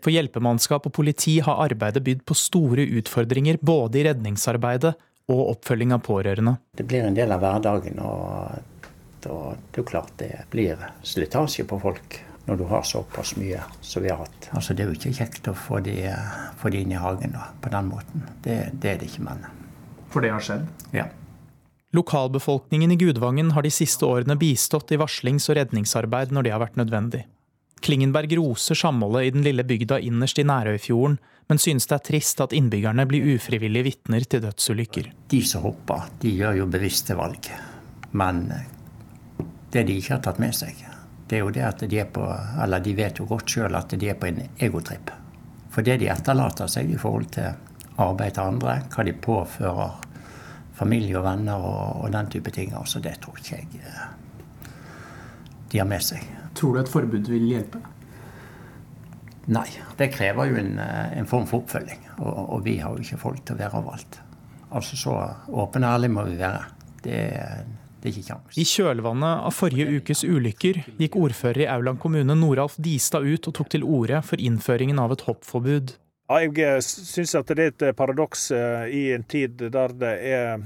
For 0.00 0.10
hjelpemannskap 0.10 0.88
og 0.88 0.94
politi 0.96 1.36
har 1.44 1.60
arbeidet 1.62 2.02
bydd 2.02 2.24
på 2.26 2.34
store 2.34 2.88
utfordringer 2.98 3.60
både 3.62 4.00
i 4.00 4.04
redningsarbeidet 4.08 4.96
og 5.30 5.42
oppfølging 5.52 5.94
av 5.94 6.02
pårørende. 6.02 6.56
Det 6.74 6.88
blir 6.88 7.06
en 7.06 7.14
del 7.14 7.30
av 7.30 7.44
hverdagen, 7.44 8.00
og 8.02 8.66
og 9.28 9.56
det 9.72 9.82
er 9.82 9.84
klart 9.84 10.12
det 10.16 10.30
blir 10.48 10.80
slitasje 11.04 11.66
på 11.68 11.76
folk 11.82 12.20
når 12.50 12.58
du 12.58 12.64
har 12.66 12.82
såpass 12.82 13.36
mye 13.38 13.62
som 13.80 14.02
vi 14.02 14.10
har 14.10 14.18
hatt. 14.24 14.50
Altså 14.50 14.74
Det 14.74 14.82
er 14.82 14.90
jo 14.90 14.98
ikke 14.98 15.14
kjekt 15.20 15.48
å 15.48 15.54
få 15.54 15.78
de, 15.86 15.94
få 16.58 16.72
de 16.74 16.82
inn 16.82 16.90
i 16.90 16.98
hagen 16.98 17.36
da, 17.36 17.46
på 17.62 17.70
den 17.70 17.86
måten. 17.92 18.26
Det, 18.42 18.56
det 18.82 18.90
er 18.90 18.98
det 18.98 19.10
ikke, 19.12 19.22
men 19.28 19.44
For 20.10 20.24
det 20.24 20.34
har 20.34 20.42
skjedd? 20.44 20.66
ja. 20.96 21.06
Lokalbefolkningen 21.94 22.92
i 22.94 22.96
Gudvangen 22.96 23.48
har 23.50 23.64
de 23.66 23.70
siste 23.74 24.06
årene 24.06 24.36
bistått 24.38 24.92
i 24.94 24.98
varslings- 25.00 25.48
og 25.50 25.56
redningsarbeid 25.58 26.30
når 26.30 26.46
det 26.46 26.52
har 26.54 26.62
vært 26.62 26.78
nødvendig. 26.78 27.24
Klingenberg 27.82 28.30
roser 28.38 28.78
samholdet 28.78 29.26
i 29.26 29.32
den 29.34 29.42
lille 29.42 29.64
bygda 29.66 29.98
innerst 30.06 30.38
i 30.38 30.44
Nærøyfjorden, 30.46 31.16
men 31.50 31.58
synes 31.58 31.88
det 31.90 31.96
er 31.96 32.04
trist 32.06 32.42
at 32.44 32.54
innbyggerne 32.54 33.06
blir 33.10 33.32
ufrivillige 33.34 33.88
vitner 33.88 34.22
til 34.22 34.44
dødsulykker. 34.44 35.10
De 35.32 35.42
som 35.42 35.64
hopper, 35.66 36.06
de 36.22 36.30
gjør 36.30 36.60
jo 36.60 36.68
bevisste 36.70 37.16
valg. 37.18 37.50
Men 38.14 38.44
det 39.74 39.86
de 39.88 39.98
ikke 39.98 40.14
har 40.14 40.22
tatt 40.22 40.38
med 40.42 40.54
seg, 40.54 40.78
det 41.30 41.38
er 41.38 41.44
jo 41.44 41.52
det 41.54 41.62
at 41.62 41.82
de 41.86 41.98
er 42.02 42.08
på 42.10 42.24
Eller 42.62 42.82
de 42.82 42.94
vet 42.98 43.18
jo 43.20 43.26
godt 43.30 43.52
sjøl 43.54 43.76
at 43.78 43.92
de 43.94 44.08
er 44.10 44.18
på 44.18 44.26
en 44.26 44.40
egotripp. 44.58 45.12
For 45.70 45.86
det 45.86 46.00
de 46.02 46.08
etterlater 46.10 46.66
seg 46.70 46.90
i 46.90 46.98
forhold 46.98 47.30
til 47.36 47.52
arbeid 48.00 48.34
til 48.34 48.48
andre, 48.48 48.80
hva 48.90 49.04
de 49.06 49.14
påfører 49.14 50.00
familie 50.74 51.18
og 51.20 51.26
venner 51.28 51.62
og, 51.62 52.00
og 52.02 52.12
den 52.14 52.30
type 52.32 52.50
ting, 52.50 52.72
altså 52.74 53.02
det 53.04 53.18
tror 53.22 53.38
ikke 53.38 53.60
jeg 53.60 53.82
eh, 53.84 54.04
de 55.70 55.78
har 55.78 55.86
med 55.86 56.02
seg. 56.02 56.24
Tror 56.56 56.74
du 56.74 56.80
et 56.80 56.90
forbud 56.90 57.28
vil 57.30 57.46
hjelpe? 57.46 57.78
Nei, 59.54 59.68
det 59.98 60.10
krever 60.14 60.50
jo 60.50 60.58
en, 60.60 60.72
eh, 60.82 61.18
en 61.18 61.28
form 61.30 61.46
for 61.46 61.62
oppfølging. 61.62 62.02
Og, 62.18 62.40
og, 62.56 62.58
vi 62.64 62.78
har 62.82 62.96
jo 62.96 63.04
ikke 63.04 63.20
folk 63.20 63.44
til 63.44 63.56
å 63.56 63.60
være 63.60 63.82
overalt. 63.82 64.18
Altså 64.70 64.98
så 64.98 65.14
åpne 65.50 65.86
og 65.86 65.94
ærlige 65.94 66.14
må 66.16 66.26
vi 66.26 66.40
være. 66.40 66.64
Det, 67.04 67.20
det 68.00 68.12
gikk 68.12 68.22
ikke 68.22 68.32
kjangs. 68.32 68.58
I 68.58 68.66
kjølvannet 68.68 69.46
av 69.48 69.54
forrige 69.54 70.00
ukes 70.00 70.24
ulykker 70.24 70.84
gikk 71.00 71.18
ordfører 71.20 71.64
i 71.64 71.70
Aurland 71.70 72.00
kommune 72.02 72.36
Noralf 72.38 72.78
Distad 72.80 73.26
ut 73.26 73.48
og 73.50 73.56
tok 73.56 73.72
til 73.72 73.84
orde 73.84 74.22
for 74.26 74.40
innføringen 74.40 75.00
av 75.02 75.12
et 75.16 75.26
hoppforbud. 75.28 75.96
Ja, 76.30 76.44
jeg 76.46 76.82
syns 76.86 77.34
at 77.34 77.48
det 77.58 77.64
er 77.64 77.72
et 77.72 77.96
paradoks 77.98 78.52
eh, 78.54 78.84
i 78.94 79.00
en 79.16 79.24
tid 79.26 79.64
der 79.74 79.94
det 79.98 80.12
er 80.30 80.60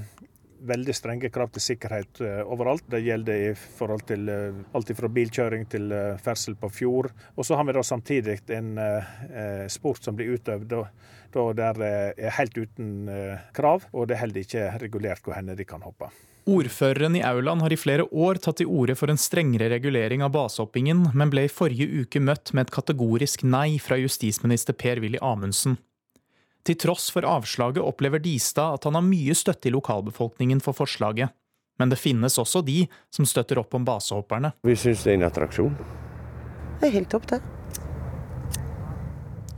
veldig 0.65 0.93
strenge 0.93 1.31
krav 1.33 1.49
til 1.53 1.63
sikkerhet 1.65 2.21
eh, 2.21 2.43
overalt. 2.45 2.85
Det 2.93 3.01
gjelder 3.01 3.47
i 3.47 3.55
forhold 3.57 4.05
til 4.05 4.29
eh, 4.29 4.59
alt 4.77 4.93
fra 4.99 5.09
bilkjøring 5.17 5.65
til 5.73 5.89
ferdsel 6.21 6.53
på 6.61 6.69
fjord. 6.69 7.09
Og 7.33 7.49
så 7.49 7.57
har 7.57 7.65
vi 7.65 7.75
da 7.79 7.81
samtidig 7.81 8.37
en 8.53 8.77
sport 9.73 10.05
som 10.05 10.17
blir 10.17 10.37
utøvd 10.37 10.77
der 11.35 11.75
det 11.75 11.89
er 12.15 12.31
helt 12.37 12.55
uten 12.55 13.09
krav, 13.51 13.89
og 13.91 14.07
det 14.07 14.15
er 14.15 14.21
heller 14.21 14.45
ikke 14.45 14.69
regulert 14.79 15.25
hvor 15.25 15.35
henne 15.35 15.57
de 15.57 15.65
kan 15.67 15.83
hoppe. 15.83 16.07
Ordføreren 16.45 17.15
i 17.17 17.23
Aurland 17.25 17.61
har 17.61 17.73
i 17.73 17.77
flere 17.77 18.03
år 18.13 18.37
tatt 18.37 18.59
til 18.61 18.69
orde 18.69 18.93
for 18.93 19.09
en 19.09 19.17
strengere 19.17 19.71
regulering 19.71 20.21
av 20.21 20.29
basehoppingen, 20.35 21.07
men 21.17 21.31
ble 21.33 21.47
i 21.47 21.49
forrige 21.49 22.03
uke 22.03 22.21
møtt 22.21 22.51
med 22.53 22.67
et 22.67 22.73
kategorisk 22.75 23.41
nei 23.49 23.79
fra 23.81 23.97
justisminister 23.97 24.77
Per-Willy 24.77 25.17
Amundsen. 25.25 25.79
Til 26.65 26.77
tross 26.81 27.09
for 27.13 27.25
avslaget 27.25 27.81
opplever 27.81 28.21
Distad 28.21 28.77
at 28.77 28.85
han 28.85 28.97
har 28.97 29.05
mye 29.05 29.33
støtte 29.37 29.71
i 29.71 29.73
lokalbefolkningen 29.73 30.61
for 30.61 30.77
forslaget. 30.77 31.33
Men 31.81 31.89
det 31.89 31.99
finnes 31.99 32.37
også 32.37 32.61
de 32.65 32.85
som 33.13 33.25
støtter 33.25 33.59
opp 33.59 33.73
om 33.73 33.85
basehopperne. 33.85 34.53
Vi 34.63 34.77
syns 34.77 35.01
det 35.03 35.15
er 35.15 35.19
en 35.19 35.27
attraksjon. 35.27 35.75
Det 36.79 36.91
er 36.91 36.97
helt 36.99 37.09
topp, 37.09 37.25
det. 37.33 37.41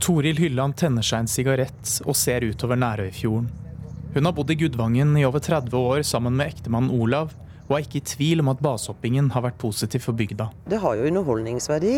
Toril 0.00 0.40
Hylland 0.40 0.80
tenner 0.80 1.04
seg 1.04 1.24
en 1.24 1.30
sigarett 1.30 1.98
og 2.08 2.16
ser 2.16 2.48
utover 2.48 2.80
Nærøyfjorden. 2.80 3.67
Hun 4.14 4.24
har 4.24 4.32
bodd 4.32 4.50
i 4.50 4.56
Gudvangen 4.56 5.16
i 5.20 5.24
over 5.28 5.42
30 5.44 5.74
år 5.76 6.02
sammen 6.06 6.38
med 6.38 6.48
ektemannen 6.48 6.94
Olav, 6.96 7.34
og 7.68 7.74
er 7.76 7.84
ikke 7.84 8.00
i 8.00 8.06
tvil 8.08 8.40
om 8.40 8.48
at 8.54 8.62
basehoppingen 8.64 9.28
har 9.34 9.44
vært 9.44 9.58
positiv 9.60 10.00
for 10.06 10.16
bygda. 10.16 10.48
Det 10.70 10.80
har 10.80 10.96
jo 10.96 11.10
underholdningsverdi. 11.10 11.96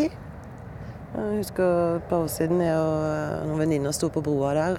Jeg 1.11 1.37
husker 1.37 1.95
et 2.01 2.09
par 2.09 2.25
år 2.25 2.31
siden 2.31 2.59
jeg 2.63 2.75
og 2.75 3.47
noen 3.47 3.63
venninner 3.63 3.95
sto 3.95 4.11
på 4.11 4.23
broa 4.23 4.51
der. 4.57 4.75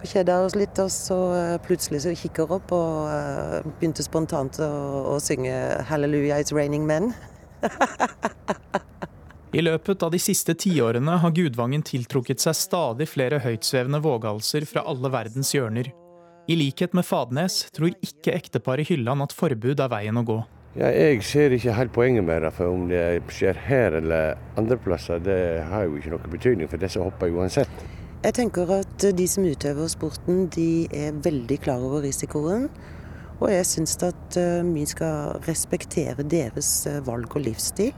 og 0.00 0.06
Kjeda 0.06 0.38
oss 0.44 0.56
litt, 0.56 0.78
og 0.80 0.90
så 0.92 1.18
plutselig 1.66 2.02
så 2.04 2.14
kikker 2.16 2.56
opp 2.56 2.72
og 2.72 3.68
begynte 3.76 4.04
spontant 4.06 4.60
å, 4.64 4.70
å 5.12 5.20
synge 5.20 5.52
'Hallelujah, 5.52 6.40
it's 6.40 6.56
raining 6.56 6.88
men'. 6.88 7.12
I 9.56 9.62
løpet 9.62 10.02
av 10.04 10.10
de 10.12 10.18
siste 10.20 10.52
tiårene 10.52 11.14
har 11.22 11.32
Gudvangen 11.32 11.80
tiltrukket 11.86 12.42
seg 12.42 12.52
stadig 12.58 13.06
flere 13.08 13.38
høytsvevende 13.40 14.02
våghalser 14.04 14.66
fra 14.68 14.82
alle 14.90 15.08
verdens 15.14 15.54
hjørner. 15.54 15.88
I 16.44 16.58
likhet 16.60 16.92
med 16.92 17.06
Fadnes 17.08 17.62
tror 17.72 17.94
ikke 18.04 18.34
ekteparet 18.36 18.90
Hylland 18.90 19.24
at 19.24 19.32
forbud 19.32 19.80
er 19.80 19.88
veien 19.88 20.20
å 20.20 20.24
gå. 20.28 20.36
Ja, 20.76 20.90
jeg 20.92 21.22
ser 21.24 21.56
ikke 21.56 21.72
helt 21.72 21.94
poenget 21.96 22.26
med 22.28 22.44
det, 22.44 22.50
for 22.52 22.74
om 22.74 22.84
det 22.90 23.00
skjer 23.32 23.56
her 23.64 23.96
eller 23.96 24.36
andre 24.60 24.76
plasser, 24.76 25.24
det 25.24 25.38
har 25.70 25.88
jo 25.88 25.96
ikke 25.96 26.12
noe 26.12 26.34
betydning 26.36 26.68
for 26.68 26.84
disse 26.84 27.00
hopper 27.00 27.32
uansett. 27.32 27.88
Jeg 28.26 28.36
tenker 28.36 28.74
at 28.76 29.08
de 29.16 29.30
som 29.30 29.48
utøver 29.48 29.88
sporten, 29.88 30.50
de 30.52 30.84
er 30.92 31.16
veldig 31.24 31.62
klar 31.64 31.80
over 31.80 32.04
risikoen. 32.04 32.68
Og 33.40 33.48
jeg 33.54 33.64
syns 33.72 33.96
at 34.04 34.36
eh, 34.36 34.60
vi 34.68 34.84
skal 34.88 35.40
respektere 35.48 36.28
deres 36.28 36.76
eh, 36.88 37.00
valg 37.08 37.32
og 37.32 37.48
livsstil. 37.48 37.96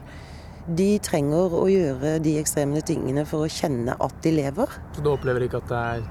De 0.69 0.99
trenger 1.01 1.53
å 1.57 1.63
gjøre 1.65 2.19
de 2.21 2.35
ekstreme 2.37 2.77
tingene 2.85 3.23
for 3.25 3.41
å 3.41 3.49
kjenne 3.49 3.95
at 4.05 4.19
de 4.21 4.35
lever. 4.35 4.75
Så 4.93 5.01
du 5.01 5.07
opplever 5.09 5.47
ikke 5.47 5.63
at 5.63 5.71
det 5.71 5.79
er 5.79 6.03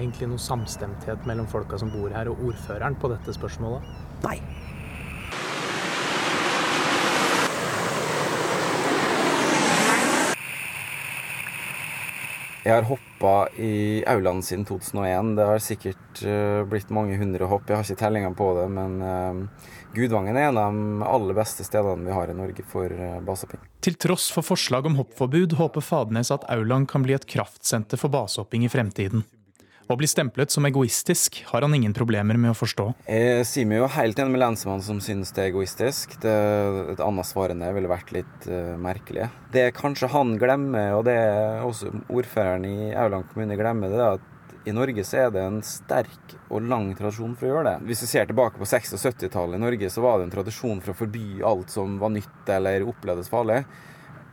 egentlig 0.00 0.30
noe 0.30 0.40
samstemthet 0.40 1.26
mellom 1.28 1.48
folka 1.50 1.76
som 1.76 1.90
bor 1.92 2.08
her 2.14 2.30
og 2.32 2.40
ordføreren 2.46 2.96
på 2.96 3.10
dette 3.12 3.34
spørsmålet? 3.36 3.84
Nei. 4.24 4.38
Jeg 12.64 12.76
har 12.76 12.88
hoppa 12.88 13.34
i 13.60 14.00
Auland 14.08 14.44
siden 14.46 14.64
2001. 14.68 15.36
Det 15.36 15.46
har 15.48 15.62
sikkert 15.64 16.24
uh, 16.24 16.64
blitt 16.68 16.92
mange 16.92 17.20
hundre 17.20 17.48
hopp. 17.50 17.68
Jeg 17.68 17.76
har 17.76 17.84
ikke 17.84 18.00
tellinga 18.06 18.32
på 18.36 18.50
det, 18.56 18.66
men 18.72 18.98
uh, 19.04 19.70
Gudvangen 19.94 20.36
er 20.38 20.48
en 20.48 20.58
av 20.60 20.70
de 20.70 21.02
aller 21.02 21.34
beste 21.34 21.64
stedene 21.66 22.06
vi 22.06 22.14
har 22.14 22.30
i 22.30 22.36
Norge 22.36 22.62
for 22.70 22.92
uh, 22.94 23.18
basehopping. 23.26 23.62
Til 23.82 23.96
tross 23.98 24.28
for 24.30 24.46
forslag 24.46 24.86
om 24.86 24.94
hoppforbud 25.00 25.56
håper 25.58 25.82
Fadnes 25.82 26.30
at 26.30 26.46
Auland 26.52 26.86
kan 26.90 27.02
bli 27.02 27.16
et 27.16 27.26
kraftsenter 27.26 27.98
for 27.98 28.12
basehopping 28.12 28.66
i 28.68 28.70
fremtiden. 28.70 29.24
Å 29.90 29.96
bli 29.98 30.06
stemplet 30.06 30.52
som 30.54 30.62
egoistisk 30.68 31.40
har 31.48 31.64
han 31.66 31.74
ingen 31.74 31.94
problemer 31.96 32.38
med 32.38 32.52
å 32.52 32.54
forstå. 32.54 32.84
Jeg 33.10 33.46
sier 33.50 33.66
meg 33.66 33.80
jo 33.80 33.88
helt 33.90 34.20
enig 34.22 34.36
med 34.36 34.42
lensmannen 34.44 34.84
som 34.86 35.00
synes 35.02 35.34
det 35.34 35.42
er 35.42 35.50
egoistisk. 35.50 36.14
Det, 36.22 36.34
et 36.92 37.02
annet 37.02 37.26
svar 37.26 37.50
enn 37.50 37.64
det 37.64 37.72
ville 37.74 37.90
vært 37.90 38.12
litt 38.14 38.46
uh, 38.46 38.76
merkelig. 38.78 39.26
Det 39.50 39.72
kanskje 39.74 40.12
han 40.14 40.36
glemmer, 40.38 40.94
og 41.00 41.08
det 41.10 41.18
også 41.66 41.90
ordføreren 42.06 42.68
i 42.70 42.92
Auland 42.94 43.26
kommune 43.32 43.58
glemmer, 43.58 43.90
det 43.90 44.04
er 44.04 44.20
at 44.20 44.30
i 44.68 44.74
Norge 44.76 45.04
så 45.06 45.22
er 45.24 45.30
det 45.32 45.42
en 45.42 45.60
sterk 45.64 46.34
og 46.50 46.66
lang 46.68 46.90
tradisjon 46.98 47.32
for 47.38 47.48
å 47.48 47.52
gjøre 47.54 47.70
det. 47.70 47.88
Hvis 47.88 48.04
vi 48.04 48.10
ser 48.10 48.28
tilbake 48.28 48.60
på 48.60 48.68
60- 48.68 48.98
og 48.98 49.02
70-tallet 49.06 49.56
i 49.56 49.62
Norge, 49.62 49.90
så 49.92 50.04
var 50.04 50.18
det 50.18 50.28
en 50.28 50.34
tradisjon 50.34 50.82
for 50.84 50.92
å 50.92 50.98
forby 50.98 51.40
alt 51.46 51.72
som 51.72 51.96
var 52.02 52.12
nytt 52.12 52.52
eller 52.52 52.84
opplevdes 52.88 53.32
farlig. 53.32 53.62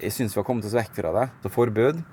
Jeg 0.01 0.13
syns 0.13 0.35
vi 0.35 0.41
har 0.41 0.47
kommet 0.47 0.67
oss 0.67 0.75
vekk 0.77 0.93
fra 0.99 1.13
det. 1.15 1.25
Så 1.43 1.51
forbud 1.53 2.03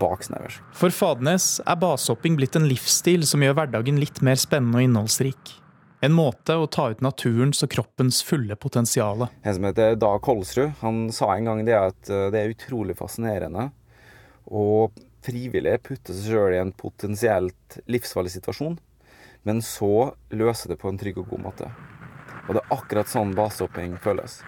baksnevers. 0.00 0.60
For 0.76 0.92
Fadnes 0.94 1.58
er 1.64 1.78
basehopping 1.80 2.36
blitt 2.38 2.56
en 2.58 2.68
livsstil 2.68 3.26
som 3.28 3.42
gjør 3.44 3.56
hverdagen 3.58 4.00
litt 4.00 4.20
mer 4.24 4.40
spennende 4.40 4.80
og 4.80 4.88
innholdsrik. 4.88 5.56
En 6.04 6.14
måte 6.16 6.56
å 6.56 6.68
ta 6.72 6.88
ut 6.92 7.02
naturens 7.04 7.60
og 7.64 7.72
kroppens 7.74 8.22
fulle 8.24 8.56
potensial. 8.56 9.26
En 9.44 9.56
som 9.56 9.66
heter 9.68 9.98
Dag 10.00 10.22
Kolsrud, 10.24 10.72
han 10.80 11.08
sa 11.12 11.34
en 11.34 11.50
gang 11.50 11.60
det 11.66 11.76
at 11.76 12.08
eh, 12.08 12.28
det 12.32 12.40
er 12.40 12.54
utrolig 12.54 12.96
fascinerende 12.96 13.68
å 14.48 14.88
frivillig 15.24 15.76
putter 15.86 16.16
seg 16.16 16.34
sjøl 16.34 16.54
i 16.56 16.60
en 16.60 16.72
potensielt 16.76 17.78
livsfarlig 17.90 18.32
situasjon, 18.34 18.78
men 19.48 19.62
så 19.64 20.12
løser 20.34 20.74
det 20.74 20.80
på 20.80 20.90
en 20.90 21.00
trygg 21.00 21.20
og 21.22 21.32
god 21.32 21.44
måte. 21.48 21.70
Og 22.48 22.56
det 22.56 22.62
er 22.62 22.74
akkurat 22.76 23.10
sånn 23.10 23.34
basehopping 23.36 23.96
føles. 24.02 24.40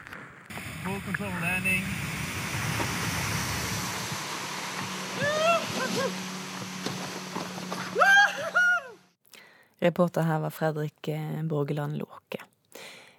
Reporter 9.83 10.23
her 10.23 10.39
var 10.45 10.55
Fredrik 10.55 11.09
eh, 11.11 11.43
Borgeland 11.43 11.99
Låke. 11.99 12.39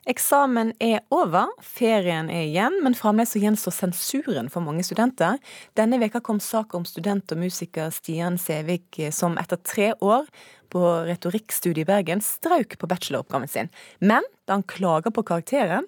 Eksamen 0.03 0.73
er 0.83 0.99
over, 1.15 1.53
ferien 1.63 2.27
er 2.27 2.49
igjen, 2.49 2.73
men 2.83 2.95
fremdeles 2.97 3.37
gjenstår 3.39 3.71
sensuren 3.71 4.49
for 4.51 4.65
mange 4.65 4.83
studenter. 4.83 5.37
Denne 5.79 5.95
veka 6.01 6.19
kom 6.19 6.41
sak 6.43 6.75
om 6.75 6.83
student 6.83 7.31
og 7.31 7.39
musiker 7.39 7.87
Stian 7.95 8.35
Sevik 8.41 8.99
eh, 8.99 9.13
som 9.15 9.37
etter 9.39 9.61
tre 9.63 9.93
år 10.03 10.27
på 10.73 10.81
retorikkstudiet 11.07 11.85
i 11.85 11.87
Bergen 11.87 12.23
strauk 12.25 12.75
på 12.81 12.89
bacheloroppgaven 12.91 13.47
sin. 13.47 13.71
Men 14.03 14.27
da 14.43 14.57
han 14.57 14.67
klaga 14.67 15.13
på 15.13 15.23
karakteren, 15.23 15.87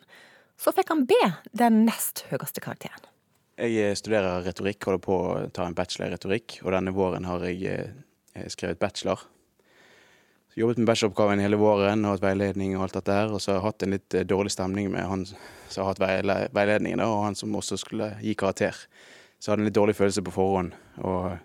så 0.56 0.72
fikk 0.72 0.96
han 0.96 1.04
B, 1.10 1.20
den 1.52 1.84
nest 1.84 2.24
høyeste 2.32 2.64
karakteren. 2.64 3.12
Jeg 3.60 4.00
studerer 4.00 4.48
retorikk, 4.48 4.80
holder 4.88 5.04
på 5.04 5.20
å 5.20 5.38
ta 5.52 5.68
en 5.68 5.76
bachelor 5.76 6.08
i 6.08 6.16
retorikk, 6.16 6.62
og 6.64 6.72
denne 6.76 6.96
våren 6.96 7.28
har 7.28 7.44
jeg 7.50 7.68
eh, 7.68 8.48
skrevet 8.48 8.80
bachelor 8.80 9.28
jobbet 10.56 10.78
med 10.78 10.88
bacheloroppgaven 10.88 11.42
hele 11.44 11.60
våren 11.60 12.06
og 12.06 12.16
hatt 12.16 12.24
veiledning 12.24 12.76
og 12.78 12.86
alt 12.86 12.98
dette 13.00 13.18
her. 13.18 13.34
Og 13.34 13.44
så 13.44 13.52
har 13.52 13.60
jeg 13.60 13.66
hatt 13.68 13.86
en 13.86 13.96
litt 13.96 14.16
eh, 14.16 14.28
dårlig 14.28 14.54
stemning 14.56 14.88
med 14.94 15.08
han 15.10 15.26
som 15.28 15.84
har 15.84 15.92
hatt 15.92 16.54
veiledningen, 16.56 17.04
og 17.04 17.26
han 17.26 17.36
som 17.36 17.56
også 17.58 17.80
skulle 17.82 18.14
gi 18.22 18.36
karakter. 18.40 18.78
Så 19.40 19.50
jeg 19.50 19.54
hadde 19.54 19.66
en 19.66 19.70
litt 19.70 19.78
dårlig 19.78 19.98
følelse 19.98 20.24
på 20.26 20.34
forhånd. 20.36 20.76
Og 21.04 21.36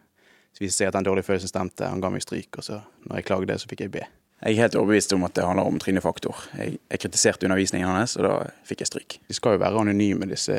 så 0.55 0.62
viste 0.62 0.70
det 0.70 0.77
seg 0.77 0.92
at 0.92 0.99
den 0.99 1.09
dårlige 1.09 1.27
følelsen 1.27 1.51
stemte. 1.51 1.88
Han 1.90 2.03
ga 2.03 2.12
meg 2.12 2.25
stryk, 2.25 2.61
og 2.61 2.66
så 2.66 2.81
når 3.07 3.20
jeg 3.20 3.29
klagde, 3.31 3.59
så 3.59 3.70
fikk 3.70 3.85
jeg 3.87 3.94
B. 3.96 4.05
Jeg 4.40 4.57
er 4.57 4.62
helt 4.62 4.77
overbevist 4.81 5.12
om 5.12 5.27
at 5.27 5.35
det 5.37 5.44
handler 5.44 5.68
om 5.68 5.81
trynefaktor. 5.83 6.46
Jeg, 6.57 6.79
jeg 6.88 7.03
kritiserte 7.03 7.44
undervisningen 7.49 7.90
hans, 7.90 8.14
og 8.16 8.25
da 8.25 8.37
fikk 8.64 8.85
jeg 8.85 8.88
stryk. 8.88 9.18
De 9.29 9.37
skal 9.37 9.57
jo 9.57 9.61
være 9.61 9.83
anonyme, 9.83 10.29
disse 10.31 10.55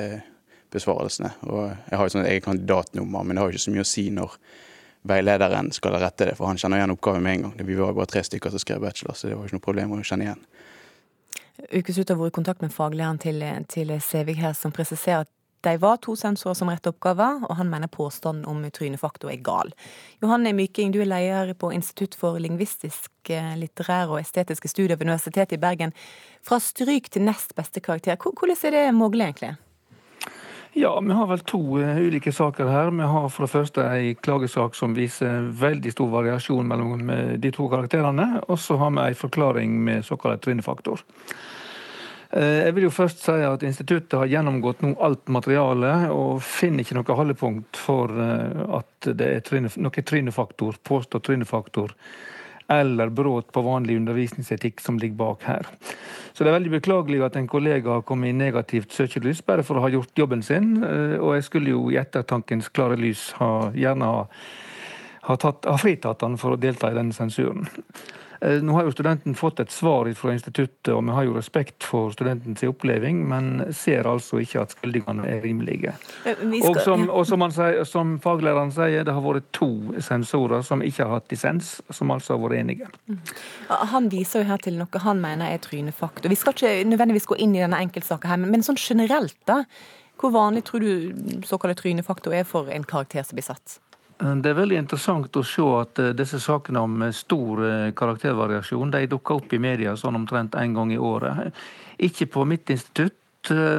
besvarelsene. 0.71 1.31
Og 1.49 1.63
jeg 1.71 1.97
har 1.97 2.05
jo 2.05 2.13
sånn 2.13 2.27
eget 2.27 2.45
kandidatnummer, 2.45 3.25
men 3.25 3.35
det 3.35 3.41
har 3.41 3.49
jo 3.49 3.57
ikke 3.57 3.65
så 3.65 3.73
mye 3.73 3.87
å 3.87 3.89
si 3.89 4.05
når 4.13 4.37
veilederen 5.07 5.71
skal 5.73 5.97
rette 6.01 6.29
det, 6.29 6.37
for 6.37 6.49
han 6.49 6.59
kjenner 6.61 6.81
igjen 6.81 6.93
oppgaven 6.93 7.23
med 7.25 7.35
en 7.35 7.47
gang. 7.47 7.67
Vi 7.67 7.77
var 7.79 7.93
bare 7.97 8.09
tre 8.11 8.23
stykker 8.23 8.53
som 8.53 8.61
skrev 8.61 8.81
bachelor, 8.83 9.17
så 9.17 9.29
det 9.29 9.37
var 9.37 9.49
ikke 9.49 9.57
noe 9.57 9.67
problem 9.67 9.95
å 9.97 10.01
kjenne 10.05 10.27
igjen. 10.27 10.47
Ukeslutt 11.71 12.09
har 12.09 12.17
vært 12.19 12.33
i 12.33 12.39
kontakt 12.39 12.63
med 12.63 12.73
faglæreren 12.73 13.21
til, 13.21 13.43
til 13.69 13.93
Sevig 14.01 14.39
her, 14.41 14.53
som 14.57 14.73
presiserer 14.73 15.25
at 15.25 15.31
de 15.61 15.75
var 15.77 15.99
to 16.01 16.15
sensorer 16.17 16.55
som 16.57 16.71
rette 16.71 16.89
oppgaver, 16.89 17.43
og 17.45 17.57
han 17.59 17.69
mener 17.69 17.89
påstanden 17.91 18.47
om 18.49 18.63
trynefaktor 18.73 19.29
er 19.29 19.43
gal. 19.45 19.69
Johanne 20.23 20.55
Myking, 20.57 20.93
du 20.93 21.03
er 21.03 21.09
leder 21.09 21.53
på 21.53 21.69
Institutt 21.75 22.17
for 22.17 22.41
lingvistiske, 22.41 23.41
litterære 23.61 24.09
og 24.09 24.23
estetiske 24.23 24.71
studier 24.71 24.97
ved 24.97 25.05
Universitetet 25.05 25.59
i 25.59 25.61
Bergen. 25.61 25.93
Fra 26.41 26.57
stryk 26.57 27.11
til 27.13 27.27
nest 27.27 27.53
beste 27.57 27.83
karakter, 27.83 28.17
hvordan 28.17 28.57
er 28.57 28.77
det 28.77 28.87
mulig 28.97 29.21
egentlig? 29.21 29.53
Ja, 30.73 30.99
vi 30.99 31.11
har 31.11 31.27
vel 31.27 31.39
to 31.39 31.59
uh, 31.79 31.97
ulike 31.99 32.31
saker 32.31 32.65
her. 32.65 32.91
Vi 32.95 33.03
har 33.03 33.29
for 33.29 33.43
det 33.43 33.51
første 33.51 33.83
en 33.83 34.19
klagesak 34.23 34.75
som 34.75 34.93
viser 34.95 35.49
veldig 35.59 35.91
stor 35.91 36.07
variasjon 36.13 36.67
mellom 36.67 37.09
uh, 37.11 37.33
de 37.35 37.51
to 37.51 37.67
karakterene. 37.67 38.27
Og 38.47 38.59
så 38.59 38.77
har 38.79 38.93
vi 38.95 39.03
en 39.03 39.19
forklaring 39.19 39.73
med 39.83 40.05
såkalt 40.07 40.45
trynefaktor. 40.45 41.03
Uh, 42.31 42.63
jeg 42.63 42.75
vil 42.77 42.87
jo 42.87 42.93
først 42.95 43.25
si 43.25 43.35
at 43.43 43.67
Instituttet 43.67 44.15
har 44.15 44.31
gjennomgått 44.31 44.85
nå 44.85 44.93
alt 45.03 45.27
materialet 45.27 46.07
og 46.15 46.39
finner 46.39 46.87
ikke 46.87 47.01
noe 47.01 47.19
holdepunkt 47.19 47.75
for 47.75 48.15
at 48.79 49.11
det 49.11 49.27
er 49.27 49.43
tryne, 49.43 49.73
noe 49.75 50.05
trynefaktor, 50.13 50.79
påstått 50.87 51.27
trynefaktor 51.27 51.91
eller 52.71 53.11
brudd 53.11 53.51
på 53.51 53.63
vanlig 53.65 53.97
undervisningsetikk 53.99 54.81
som 54.81 54.99
ligger 54.99 55.19
bak 55.19 55.43
her. 55.43 55.67
Så 56.33 56.43
det 56.43 56.51
er 56.51 56.57
veldig 56.57 56.73
beklagelig 56.77 57.19
at 57.25 57.35
en 57.35 57.49
kollega 57.51 57.97
har 57.97 58.05
kommet 58.07 58.31
i 58.31 58.37
negativt 58.37 58.93
søkelys 58.95 59.43
bare 59.45 59.65
for 59.67 59.77
å 59.77 59.83
ha 59.85 59.91
gjort 59.91 60.17
jobben 60.17 60.43
sin. 60.45 60.77
Eh, 60.83 61.17
og 61.19 61.35
jeg 61.35 61.47
skulle 61.49 61.73
jo 61.73 61.83
i 61.91 61.99
ettertankens 61.99 62.71
klare 62.71 62.99
lys 62.99 63.27
ha, 63.41 63.51
gjerne 63.75 64.07
ha, 64.07 64.23
ha, 65.27 65.37
tatt, 65.37 65.67
ha 65.67 65.77
fritatt 65.81 66.23
han 66.23 66.39
for 66.41 66.55
å 66.55 66.61
delta 66.61 66.91
i 66.91 66.97
denne 66.97 67.15
sensuren. 67.15 67.67
Eh, 68.41 68.61
nå 68.63 68.73
har 68.73 68.87
jo 68.87 68.91
studenten 68.91 69.35
fått 69.37 69.59
et 69.61 69.71
svar 69.71 70.07
fra 70.17 70.33
instituttet, 70.33 70.89
og 70.95 71.03
vi 71.05 71.13
har 71.13 71.27
jo 71.27 71.35
respekt 71.35 71.85
for 71.85 72.09
studentens 72.15 72.63
oppleving, 72.65 73.19
men 73.29 73.51
ser 73.77 74.09
altså 74.09 74.39
ikke 74.41 74.63
at 74.63 74.73
skyldningene 74.73 75.27
er 75.29 75.43
rimelige. 75.45 75.93
Eh, 76.25 76.41
og, 76.65 76.79
som, 76.81 77.05
og 77.13 77.27
som, 77.29 77.45
sier, 77.53 77.83
som, 77.85 78.15
faglæreren 78.23 78.73
sier, 78.73 79.05
det 79.05 79.13
har 79.13 79.25
vært 79.25 79.51
to 79.53 79.69
sensorer 80.01 80.65
som 80.65 80.81
ikke 80.81 81.05
har 81.05 81.19
hatt 81.19 81.29
dissens, 81.29 81.75
som 81.93 82.13
altså 82.13 82.33
har 82.33 82.41
vært 82.47 82.63
enige. 82.63 82.89
Mm. 83.05 83.21
Han 83.93 84.09
viser 84.09 84.41
jo 84.41 84.49
her 84.49 84.65
til 84.65 84.81
noe 84.81 85.05
han 85.05 85.21
mener 85.21 85.53
er 85.53 85.61
trynefaktor. 85.61 86.31
Vi 86.33 86.39
skal 86.39 86.57
ikke 86.57 86.89
nødvendigvis 86.89 87.29
gå 87.29 87.37
inn 87.45 87.53
i 87.53 87.61
denne 87.61 87.83
enkeltsaka 87.85 88.33
her, 88.33 88.41
men 88.41 88.65
sånn 88.65 88.81
generelt, 88.81 89.37
da. 89.49 89.61
Hvor 90.21 90.33
vanlig 90.33 90.65
tror 90.65 90.81
du 90.81 91.45
såkalt 91.45 91.77
trynefaktor 91.81 92.33
er 92.33 92.45
for 92.45 92.73
en 92.73 92.85
karakter 92.89 93.25
som 93.25 93.37
blir 93.37 93.45
satt? 93.45 93.77
Det 94.21 94.51
er 94.51 94.57
veldig 94.57 94.77
interessant 94.77 95.37
å 95.39 95.41
se 95.45 95.63
at 95.79 95.99
eh, 96.01 96.11
disse 96.13 96.37
sakene 96.41 96.83
om 96.85 96.99
eh, 97.01 97.13
stor 97.15 97.63
eh, 97.65 97.93
karaktervariasjon 97.97 98.91
de 98.93 99.07
dukker 99.09 99.39
opp 99.39 99.55
i 99.55 99.59
media 99.61 99.95
sånn 99.97 100.19
omtrent 100.19 100.53
en 100.61 100.75
gang 100.77 100.91
i 100.93 100.99
året. 101.01 101.49
Ikke 101.97 102.27
på 102.29 102.45
mitt 102.45 102.69
institutt, 102.69 103.17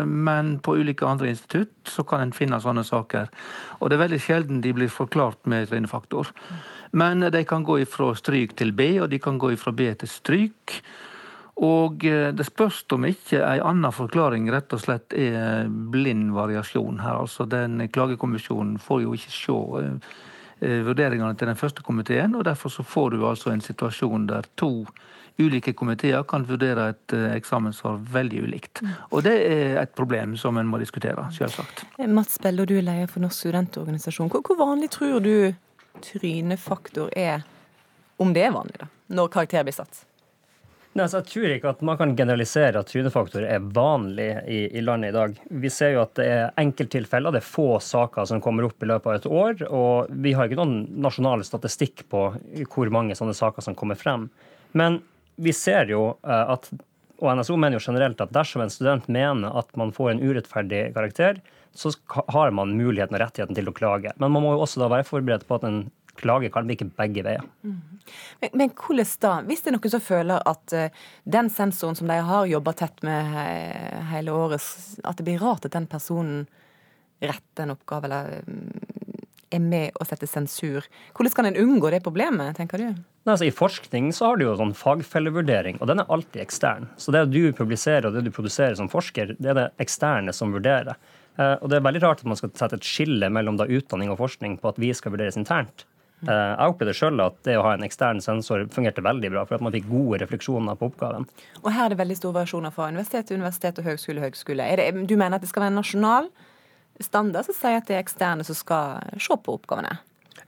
men 0.03 0.57
på 0.59 0.75
ulike 0.81 1.07
andre 1.07 1.29
institutt 1.31 1.87
så 1.87 2.03
kan 2.03 2.25
en 2.25 2.33
finne 2.35 2.59
sånne 2.59 2.83
saker. 2.83 3.29
Og 3.79 3.87
det 3.87 3.95
er 3.95 4.01
veldig 4.01 4.19
sjelden 4.25 4.59
de 4.65 4.73
blir 4.75 4.91
forklart 4.91 5.47
med 5.47 5.69
trynefaktor. 5.71 6.33
Men 6.99 7.23
de 7.31 7.45
kan 7.47 7.63
gå 7.63 7.79
ifra 7.85 8.09
stryk 8.19 8.57
til 8.59 8.75
B, 8.75 8.89
og 9.05 9.13
de 9.13 9.21
kan 9.23 9.39
gå 9.39 9.53
ifra 9.55 9.71
B 9.71 9.87
til 10.01 10.11
stryk. 10.11 10.75
Og 11.63 12.03
det 12.03 12.49
spørs 12.49 12.83
om 12.97 13.07
ikke 13.07 13.39
ei 13.47 13.63
anna 13.63 13.93
forklaring 13.95 14.51
rett 14.51 14.75
og 14.75 14.83
slett 14.83 15.15
er 15.15 15.71
blind 15.71 16.35
variasjon 16.35 16.99
her. 17.05 17.23
Altså 17.23 17.47
den 17.47 17.87
Klagekommisjonen 17.95 18.83
får 18.83 19.05
jo 19.07 19.15
ikke 19.15 19.35
se 19.39 19.61
vurderingene 20.63 21.35
til 21.35 21.49
den 21.51 21.59
første 21.59 21.83
komiteen. 21.83 22.37
og 22.39 22.45
Derfor 22.47 22.71
så 22.71 22.85
får 22.87 23.11
du 23.17 23.25
altså 23.27 23.51
en 23.51 23.61
situasjon 23.61 24.29
der 24.29 24.47
to 24.57 24.87
ulike 25.41 25.73
komiteer 25.73 26.23
kan 26.29 26.45
vurdere 26.49 26.89
et 26.93 27.15
eh, 27.17 27.33
eksamenssvar 27.37 27.99
veldig 28.13 28.43
ulikt. 28.47 28.83
Mm. 28.83 28.95
Og 29.11 29.25
det 29.27 29.35
er 29.49 29.81
et 29.83 29.95
problem 29.97 30.37
som 30.41 30.59
en 30.61 30.69
må 30.69 30.81
diskutere, 30.83 31.25
selvsagt. 31.35 31.85
Eh, 31.99 32.09
Mats 32.09 32.39
Beller, 32.43 32.69
du 32.69 32.77
er 32.79 32.87
leder 32.87 33.11
for 33.11 33.25
Norsk 33.25 33.47
studentorganisasjon. 33.47 34.33
Hvor 34.33 34.59
vanlig 34.59 34.93
tror 34.93 35.21
du 35.25 35.53
trynefaktor 36.03 37.13
er, 37.17 37.45
om 38.21 38.33
det 38.35 38.47
er 38.47 38.55
vanlig, 38.55 38.81
da, 38.81 38.89
når 39.13 39.33
karakter 39.33 39.67
blir 39.67 39.77
satt? 39.77 40.05
Nei, 40.93 41.07
så 41.09 41.23
jeg 41.23 41.29
tror 41.31 41.53
ikke 41.55 41.71
at 41.73 41.83
man 41.89 41.97
kan 41.97 42.11
generalisere 42.17 42.83
at 42.83 42.91
trynefaktor 42.93 43.47
er 43.49 43.65
vanlig 43.73 44.29
i, 44.45 44.59
i, 44.77 44.83
landet 44.85 45.09
i 45.09 45.17
dag. 45.17 45.39
Vi 45.65 45.71
ser 45.73 45.95
jo 45.95 46.03
at 46.03 46.13
det 46.19 46.27
er 46.29 46.51
enkelttilfeller, 46.61 47.33
det 47.33 47.41
er 47.41 47.49
få 47.49 47.79
saker 47.81 48.29
som 48.29 48.43
kommer 48.45 48.67
opp 48.69 48.85
i 48.85 48.91
løpet 48.91 49.09
av 49.09 49.17
et 49.17 49.29
år. 49.31 49.65
Og 49.73 50.13
vi 50.13 50.35
har 50.37 50.51
ikke 50.51 50.61
noen 50.61 50.83
nasjonal 51.01 51.47
statistikk 51.49 52.05
på 52.13 52.27
hvor 52.75 52.93
mange 52.93 53.17
sånne 53.17 53.33
saker 53.39 53.65
som 53.65 53.79
kommer 53.79 53.97
frem. 53.97 54.29
Men 54.77 55.01
vi 55.41 55.57
ser 55.57 55.89
jo 55.89 56.11
eh, 56.29 56.53
at, 56.59 56.69
og 57.23 57.41
NSO 57.41 57.57
mener 57.57 57.79
jo 57.79 57.87
generelt 57.87 58.21
at 58.21 58.37
dersom 58.37 58.67
en 58.67 58.73
student 58.73 59.09
mener 59.09 59.57
at 59.63 59.73
man 59.81 59.95
får 59.97 60.13
en 60.13 60.21
urettferdig 60.21 60.91
karakter, 60.93 61.41
så 61.73 61.89
har 62.37 62.53
man 62.53 62.77
muligheten 62.77 63.17
og 63.17 63.25
rettigheten 63.25 63.57
til 63.57 63.71
å 63.71 63.77
klage. 63.77 64.13
Men 64.21 64.35
man 64.35 64.45
må 64.45 64.53
jo 64.59 64.67
også 64.67 64.83
da 64.83 64.93
være 64.93 65.09
forberedt 65.09 65.49
på 65.49 65.57
at 65.57 65.65
en 65.65 65.87
klage 66.23 66.51
kan 66.55 66.69
virke 66.69 66.89
begge 66.97 67.25
veier. 67.27 67.45
Mm. 67.67 67.79
Men, 68.43 68.55
men, 68.55 68.75
hvordan 68.79 69.13
da? 69.23 69.35
Hvis 69.49 69.65
det 69.65 69.73
er 69.73 69.77
noen 69.77 69.95
som 69.95 70.05
føler 70.05 70.49
at 70.53 70.77
uh, 70.77 71.05
den 71.37 71.51
sensoren 71.53 71.99
som 71.99 72.11
de 72.11 72.19
har 72.31 72.51
jobba 72.51 72.75
tett 72.79 73.05
med 73.07 73.35
he 73.35 73.47
hele 74.13 74.35
året, 74.35 74.67
at 75.05 75.19
det 75.19 75.27
blir 75.29 75.43
rart 75.43 75.69
at 75.69 75.77
den 75.77 75.91
personen 75.91 76.47
retter 77.23 77.67
en 77.67 77.77
oppgave 77.77 78.09
eller 78.09 78.43
um, 78.47 78.71
er 79.53 79.63
med 79.63 79.99
å 80.01 80.07
sette 80.09 80.29
sensur. 80.31 80.87
Hvordan 81.17 81.37
kan 81.37 81.49
en 81.51 81.59
unngå 81.61 81.91
det 81.93 82.03
problemet, 82.05 82.57
tenker 82.57 82.81
du? 82.81 82.89
Nei, 83.23 83.35
altså 83.35 83.47
I 83.47 83.55
forskning 83.55 84.11
så 84.17 84.31
har 84.31 84.39
du 84.39 84.47
jo 84.47 84.57
sånn 84.59 84.75
fagfellevurdering, 84.77 85.79
og 85.81 85.91
den 85.91 86.03
er 86.03 86.13
alltid 86.13 86.43
ekstern. 86.43 86.89
Så 86.99 87.15
det 87.15 87.27
du 87.31 87.53
publiserer 87.57 88.09
og 88.09 88.17
det 88.17 88.25
du 88.27 88.33
produserer 88.35 88.75
som 88.79 88.91
forsker, 88.93 89.37
det 89.39 89.53
er 89.53 89.59
det 89.59 89.69
eksterne 89.83 90.35
som 90.35 90.55
vurderer. 90.55 90.99
Eh, 91.39 91.55
og 91.61 91.71
det 91.71 91.79
er 91.79 91.87
veldig 91.87 92.03
rart 92.05 92.25
at 92.25 92.29
man 92.33 92.41
skal 92.41 92.53
sette 92.59 92.81
et 92.81 92.89
skille 92.89 93.31
mellom 93.33 93.61
da 93.61 93.69
utdanning 93.69 94.13
og 94.13 94.21
forskning 94.21 94.59
på 94.61 94.73
at 94.73 94.81
vi 94.83 94.93
skal 94.97 95.15
vurderes 95.15 95.39
internt. 95.41 95.87
Eh, 96.23 96.53
jeg 96.53 96.73
opplevde 96.75 96.95
sjøl 96.95 97.25
at 97.25 97.41
det 97.47 97.57
å 97.59 97.65
ha 97.67 97.75
en 97.77 97.87
ekstern 97.87 98.23
sensor 98.23 98.65
fungerte 98.75 99.05
veldig 99.05 99.33
bra, 99.35 99.43
for 99.49 99.59
at 99.59 99.65
man 99.65 99.75
fikk 99.75 99.89
gode 99.91 100.23
refleksjoner 100.23 100.79
på 100.79 100.93
oppgaven. 100.93 101.27
Og 101.65 101.69
her 101.73 101.87
er 101.87 101.95
det 101.95 102.01
veldig 102.03 102.19
store 102.21 102.41
variasjoner 102.41 102.75
fra 102.75 102.89
universitet 102.93 103.29
til 103.29 103.41
universitet 103.41 103.83
og 103.83 103.91
høgskole 103.91 104.21
til 104.21 104.27
høgskole. 104.29 104.71
Det, 104.79 104.89
du 105.11 105.17
mener 105.17 105.39
at 105.39 105.45
det 105.45 105.51
skal 105.51 105.67
være 105.67 105.75
en 105.75 105.83
nasjonal 105.83 106.33
standard 107.03 107.49
som 107.49 107.57
sier 107.57 107.81
at 107.81 107.89
det 107.89 107.99
er 107.99 108.05
eksterne 108.05 108.47
som 108.47 108.59
skal 108.59 109.19
se 109.19 109.39
på 109.43 109.59
oppgavene? 109.59 109.99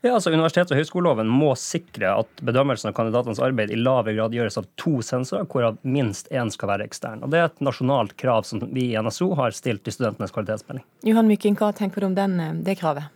Ja, 0.05 0.11
altså 0.13 0.29
Universitets- 0.29 0.69
og 0.69 0.77
høyskoleloven 0.77 1.29
må 1.33 1.49
sikre 1.57 2.11
at 2.21 2.43
bedømmelsen 2.45 2.91
av 2.91 2.95
kandidatenes 2.97 3.39
arbeid 3.41 3.71
i 3.73 3.79
lavere 3.79 4.13
grad 4.13 4.35
gjøres 4.37 4.59
av 4.61 4.67
to 4.77 4.99
sensorer, 5.05 5.47
hvorav 5.49 5.79
minst 5.81 6.29
én 6.29 6.51
skal 6.53 6.69
være 6.75 6.85
ekstern. 6.85 7.23
Og 7.25 7.33
Det 7.33 7.39
er 7.39 7.49
et 7.49 7.63
nasjonalt 7.65 8.13
krav 8.21 8.45
som 8.45 8.61
vi 8.69 8.91
i 8.91 9.01
NSO 9.01 9.31
har 9.39 9.55
stilt 9.57 9.83
til 9.83 9.95
studentenes 9.95 10.35
kvalitetsmelding. 10.35 10.85
Johan 11.09 11.27
Myking, 11.27 11.57
hva 11.57 11.71
tenker 11.73 12.05
du 12.05 12.11
om 12.11 12.15
den, 12.15 12.39
eh, 12.39 12.53
det 12.53 12.77
kravet? 12.77 13.09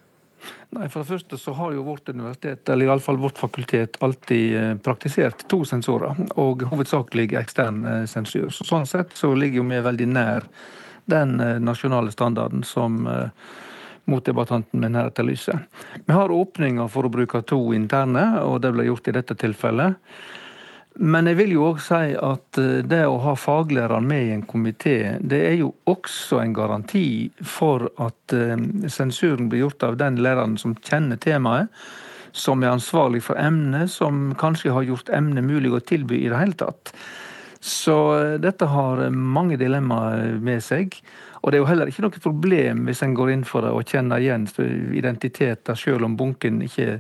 Nei, 0.75 0.87
For 0.89 1.01
det 1.01 1.09
første 1.09 1.39
så 1.41 1.53
har 1.57 1.73
jo 1.75 1.85
vårt 1.87 2.09
universitet, 2.09 2.69
eller 2.69 2.89
iallfall 2.89 3.17
vårt 3.21 3.39
fakultet, 3.41 3.97
alltid 4.05 4.57
eh, 4.57 4.75
praktisert 4.83 5.45
to 5.51 5.63
sensorer, 5.65 6.17
og 6.39 6.65
hovedsakelig 6.71 7.31
ekstern 7.39 7.81
eh, 7.85 8.03
sensur. 8.09 8.49
Så 8.53 8.67
sånn 8.67 8.87
sett 8.89 9.15
så 9.17 9.33
ligger 9.35 9.65
vi 9.65 9.81
veldig 9.89 10.09
nær 10.13 10.45
den 11.09 11.39
nasjonale 11.65 12.11
standarden 12.13 12.61
som 12.61 12.99
motdebattanten 14.09 14.77
min 14.83 14.97
her 14.97 15.07
etterlyser. 15.09 15.63
Vi 16.05 16.13
har 16.13 16.29
åpninger 16.29 16.85
for 16.93 17.07
å 17.07 17.11
bruke 17.13 17.41
to 17.49 17.57
interne, 17.73 18.25
og 18.45 18.59
det 18.61 18.75
ble 18.75 18.85
gjort 18.85 19.09
i 19.09 19.15
dette 19.17 19.37
tilfellet. 19.41 19.97
Men 20.97 21.29
jeg 21.29 21.37
vil 21.37 21.53
jo 21.53 21.67
òg 21.69 21.79
si 21.83 22.15
at 22.17 22.59
eh, 22.59 22.81
det 22.87 23.03
å 23.07 23.19
ha 23.23 23.35
faglæreren 23.37 24.07
med 24.09 24.25
i 24.25 24.33
en 24.33 24.43
komité, 24.47 25.17
det 25.21 25.39
er 25.51 25.55
jo 25.61 25.71
også 25.87 26.41
en 26.41 26.55
garanti 26.57 27.29
for 27.45 27.91
at 28.01 28.35
eh, 28.35 28.57
sensuren 28.89 29.51
blir 29.51 29.67
gjort 29.67 29.85
av 29.85 29.99
den 30.01 30.19
læreren 30.23 30.57
som 30.59 30.75
kjenner 30.81 31.21
temaet, 31.21 31.69
som 32.33 32.61
er 32.63 32.73
ansvarlig 32.73 33.23
for 33.25 33.39
emnet, 33.41 33.89
som 33.93 34.33
kanskje 34.37 34.73
har 34.75 34.85
gjort 34.89 35.13
emnet 35.13 35.45
mulig 35.45 35.71
å 35.73 35.81
tilby 35.81 36.23
i 36.23 36.29
det 36.29 36.41
hele 36.41 36.57
tatt. 36.59 36.93
Så 37.61 37.97
eh, 38.17 38.35
dette 38.41 38.67
har 38.73 39.05
mange 39.13 39.61
dilemmaer 39.61 40.39
med 40.41 40.65
seg. 40.65 40.99
Og 41.39 41.51
det 41.51 41.59
er 41.59 41.63
jo 41.63 41.69
heller 41.69 41.91
ikke 41.93 42.03
noe 42.03 42.23
problem 42.23 42.87
hvis 42.89 43.05
en 43.05 43.15
går 43.15 43.37
inn 43.37 43.47
for 43.47 43.63
det 43.63 43.71
og 43.71 43.87
kjenner 43.87 44.19
igjen 44.19 44.49
identiteter, 44.97 45.77
selv 45.79 46.09
om 46.09 46.17
bunken 46.19 46.59
ikke, 46.65 46.97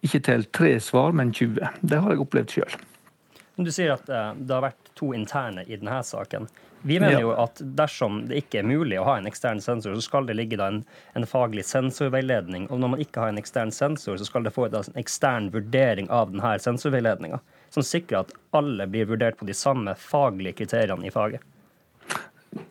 ikke 0.00 0.22
teller 0.24 0.54
tre 0.54 0.78
svar, 0.80 1.12
men 1.12 1.34
20. 1.34 1.82
Det 1.82 2.00
har 2.00 2.14
jeg 2.14 2.24
opplevd 2.24 2.56
sjøl. 2.56 2.84
Du 3.58 3.72
sier 3.74 3.90
at 3.96 4.08
eh, 4.08 4.32
det 4.38 4.54
har 4.54 4.62
vært 4.68 4.90
to 4.98 5.10
interne 5.16 5.64
i 5.66 5.76
denne 5.76 5.98
saken. 6.06 6.46
Vi 6.86 7.00
mener 7.02 7.24
jo 7.24 7.32
at 7.34 7.58
dersom 7.58 8.20
det 8.30 8.38
ikke 8.44 8.60
er 8.60 8.68
mulig 8.70 9.00
å 9.00 9.06
ha 9.08 9.16
en 9.18 9.26
ekstern 9.26 9.58
sensor, 9.58 9.96
så 9.98 10.04
skal 10.04 10.28
det 10.28 10.36
ligge 10.38 10.60
en, 10.62 10.84
en, 11.18 11.26
faglig 11.26 11.64
sensorveiledning. 11.66 12.68
Og 12.70 12.78
når 12.78 12.92
man 12.92 13.02
ikke 13.02 13.24
har 13.24 13.32
en 13.32 13.40
ekstern 13.40 13.74
sensor, 13.74 14.14
så 14.14 14.28
skal 14.28 14.46
det 14.46 14.54
få 14.54 14.68
en 14.68 14.94
ekstern 15.02 15.50
vurdering 15.54 16.06
av 16.06 16.30
denne 16.30 16.54
sensorveiledninga. 16.62 17.42
Som 17.74 17.82
sikrer 17.82 18.22
at 18.22 18.34
alle 18.54 18.86
blir 18.86 19.10
vurdert 19.10 19.40
på 19.40 19.48
de 19.48 19.58
samme 19.58 19.96
faglige 19.98 20.60
kriteriene 20.62 21.10
i 21.10 21.14
faget. 21.14 21.42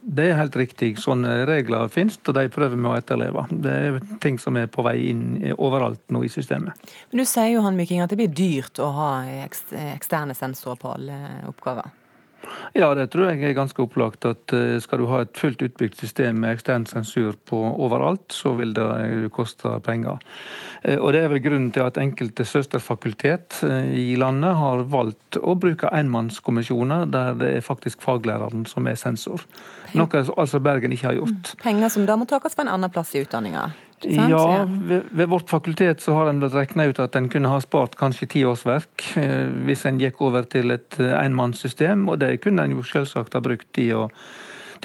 Det 0.01 0.25
er 0.25 0.39
helt 0.39 0.55
riktig. 0.57 0.93
Sånne 1.01 1.43
regler 1.49 1.91
finnes, 1.93 2.17
og 2.25 2.35
de 2.37 2.47
prøver 2.53 2.79
vi 2.79 2.89
å 2.89 2.95
etterleve. 2.97 3.45
Det 3.51 3.75
er 3.89 3.99
ting 4.23 4.39
som 4.41 4.57
er 4.57 4.69
på 4.71 4.85
vei 4.85 4.95
inn 5.11 5.23
overalt 5.53 6.01
nå 6.13 6.23
i 6.25 6.31
systemet. 6.33 6.89
Men 7.11 7.21
Du 7.21 7.25
sier 7.29 7.51
jo 7.53 7.63
han 7.65 7.77
Myking, 7.77 8.01
at 8.01 8.13
det 8.13 8.19
blir 8.19 8.33
dyrt 8.33 8.81
å 8.81 8.89
ha 8.95 9.11
eksterne 9.45 10.35
sensorer 10.37 10.81
på 10.81 10.95
alle 10.95 11.21
oppgaver? 11.51 11.91
Ja, 12.77 12.89
det 12.95 13.09
tror 13.11 13.31
jeg 13.31 13.41
er 13.43 13.55
ganske 13.57 13.81
opplagt. 13.81 14.25
at 14.25 14.53
eh, 14.53 14.77
Skal 14.83 15.01
du 15.01 15.07
ha 15.09 15.21
et 15.23 15.37
fullt 15.37 15.61
utbygd 15.61 15.97
system 15.99 16.41
med 16.43 16.57
ekstern 16.57 16.85
sensur 16.85 17.35
på 17.49 17.57
overalt, 17.57 18.31
så 18.33 18.53
vil 18.57 18.73
det 18.77 18.85
eh, 18.85 19.29
koste 19.33 19.77
penger. 19.85 20.19
Eh, 20.83 20.97
og 20.97 21.13
Det 21.13 21.23
er 21.23 21.31
vel 21.33 21.43
grunnen 21.43 21.71
til 21.71 21.87
at 21.87 21.97
enkelte 21.97 22.45
søsterfakultet 22.45 23.61
i 23.93 24.15
landet 24.19 24.55
har 24.57 24.85
valgt 24.91 25.39
å 25.41 25.55
bruke 25.59 25.89
enmannskommisjoner 25.93 27.07
der 27.11 27.33
det 27.37 27.51
er 27.57 27.65
faktisk 27.65 28.01
faglæreren 28.05 28.65
som 28.69 28.87
er 28.87 28.95
sensor. 28.99 29.43
Noe 29.95 30.23
altså 30.37 30.59
Bergen 30.59 30.93
ikke 30.93 31.11
har 31.11 31.19
gjort. 31.19 31.55
Penger 31.63 31.89
som 31.89 32.05
da 32.05 32.17
må 32.19 32.27
tas 32.29 32.53
fra 32.53 32.65
en 32.65 32.73
annen 32.75 32.91
plass 32.93 33.15
i 33.15 33.23
utdanninga? 33.23 33.69
Ja, 34.05 34.65
ved, 34.69 35.07
ved, 35.09 35.29
vårt 35.29 35.49
fakultet 35.49 36.01
så 36.01 36.13
har 36.13 36.29
en 36.29 36.43
regna 36.53 36.85
ut 36.85 36.99
at 37.01 37.15
en 37.17 37.29
kunne 37.33 37.49
ha 37.49 37.61
spart 37.63 37.95
kanskje 37.97 38.27
ti 38.29 38.43
årsverk 38.45 39.05
eh, 39.17 39.47
hvis 39.65 39.87
en 39.89 39.97
gikk 40.01 40.21
over 40.21 40.45
til 40.45 40.75
et 40.75 40.99
eh, 41.01 41.15
enmannssystem, 41.17 42.05
og 42.05 42.19
det 42.21 42.35
kunne 42.43 42.67
en 42.67 42.75
jo 42.77 42.85
selvsagt 42.85 43.33
ha 43.33 43.41
brukt 43.41 43.65
til 43.73 43.95
å, 43.97 44.03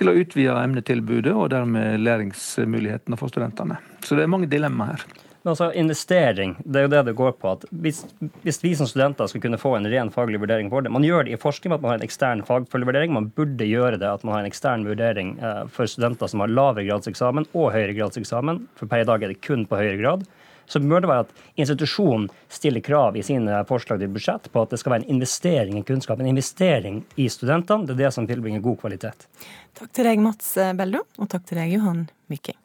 til 0.01 0.09
å 0.09 0.17
utvide 0.17 0.57
emnetilbudet 0.63 1.35
og 1.35 1.51
dermed 1.53 2.01
læringsmulighetene 2.01 3.21
for 3.21 3.33
studentene. 3.33 3.77
Så 4.01 4.17
det 4.17 4.25
er 4.25 4.33
mange 4.33 4.49
dilemmaer 4.49 4.97
her. 4.97 5.32
Men 5.43 5.51
altså, 5.51 5.73
investering, 5.75 6.55
det 6.63 6.79
er 6.79 6.85
jo 6.87 6.91
det 6.93 7.01
det 7.09 7.17
går 7.19 7.33
på. 7.43 7.55
at 7.57 7.65
hvis, 7.71 8.05
hvis, 8.45 8.61
vi 8.63 8.75
som 8.79 8.87
studenter 8.87 9.27
skal 9.27 9.43
kunne 9.43 9.59
få 9.59 9.75
en 9.77 9.89
ren 9.91 10.11
faglig 10.15 10.39
vurdering 10.39 10.71
for 10.71 10.83
det 10.83 10.93
Man 10.95 11.03
gjør 11.03 11.27
det 11.27 11.35
i 11.35 11.41
forskning 11.41 11.75
at 11.75 11.83
man 11.83 11.91
har 11.91 11.99
en 11.99 12.07
ekstern 12.07 12.45
fagfølgevurdering. 12.47 13.13
Man 13.13 13.33
burde 13.35 13.67
gjøre 13.67 13.99
det 13.99 14.07
at 14.07 14.23
man 14.23 14.37
har 14.37 14.45
en 14.45 14.51
ekstern 14.51 14.87
vurdering 14.87 15.35
eh, 15.43 15.65
for 15.67 15.91
studenter 15.91 16.31
som 16.31 16.45
har 16.45 16.53
lavere 16.53 16.87
gradseksamen 16.87 17.49
og 17.53 17.73
høyere 17.75 17.97
gradseksamen. 17.99 18.63
For 18.79 18.87
per 18.87 19.03
i 19.03 19.09
dag 19.09 19.23
er 19.23 19.35
det 19.35 19.43
kun 19.43 19.67
på 19.67 19.81
høyere 19.81 19.99
grad. 19.99 20.27
Så 20.71 20.79
bør 20.79 21.03
det 21.03 21.11
være 21.11 21.25
at 21.27 21.33
institusjonen 21.59 22.29
stiller 22.49 22.81
krav 22.87 23.19
i 23.19 23.25
sine 23.27 23.65
forslag 23.69 23.99
til 23.99 24.13
budsjett 24.15 24.47
på 24.53 24.63
at 24.63 24.71
det 24.71 24.79
skal 24.81 24.95
være 24.95 25.05
en 25.05 25.17
investering 25.17 25.81
i 25.81 25.83
kunnskap, 25.83 26.23
en 26.23 26.31
investering 26.31 27.03
i 27.19 27.27
studentene. 27.27 27.89
Det 27.89 27.99
er 27.99 28.05
det 28.05 28.13
som 28.15 28.31
tilbringer 28.31 28.63
god 28.63 28.79
kvalitet. 28.85 29.27
Takk 29.75 29.91
til 29.91 30.07
deg, 30.07 30.23
Mats 30.23 30.55
Bello, 30.79 31.03
og 31.19 31.33
takk 31.35 31.51
til 31.51 31.61
deg, 31.61 31.75
Johan 31.75 32.07
Myking. 32.31 32.61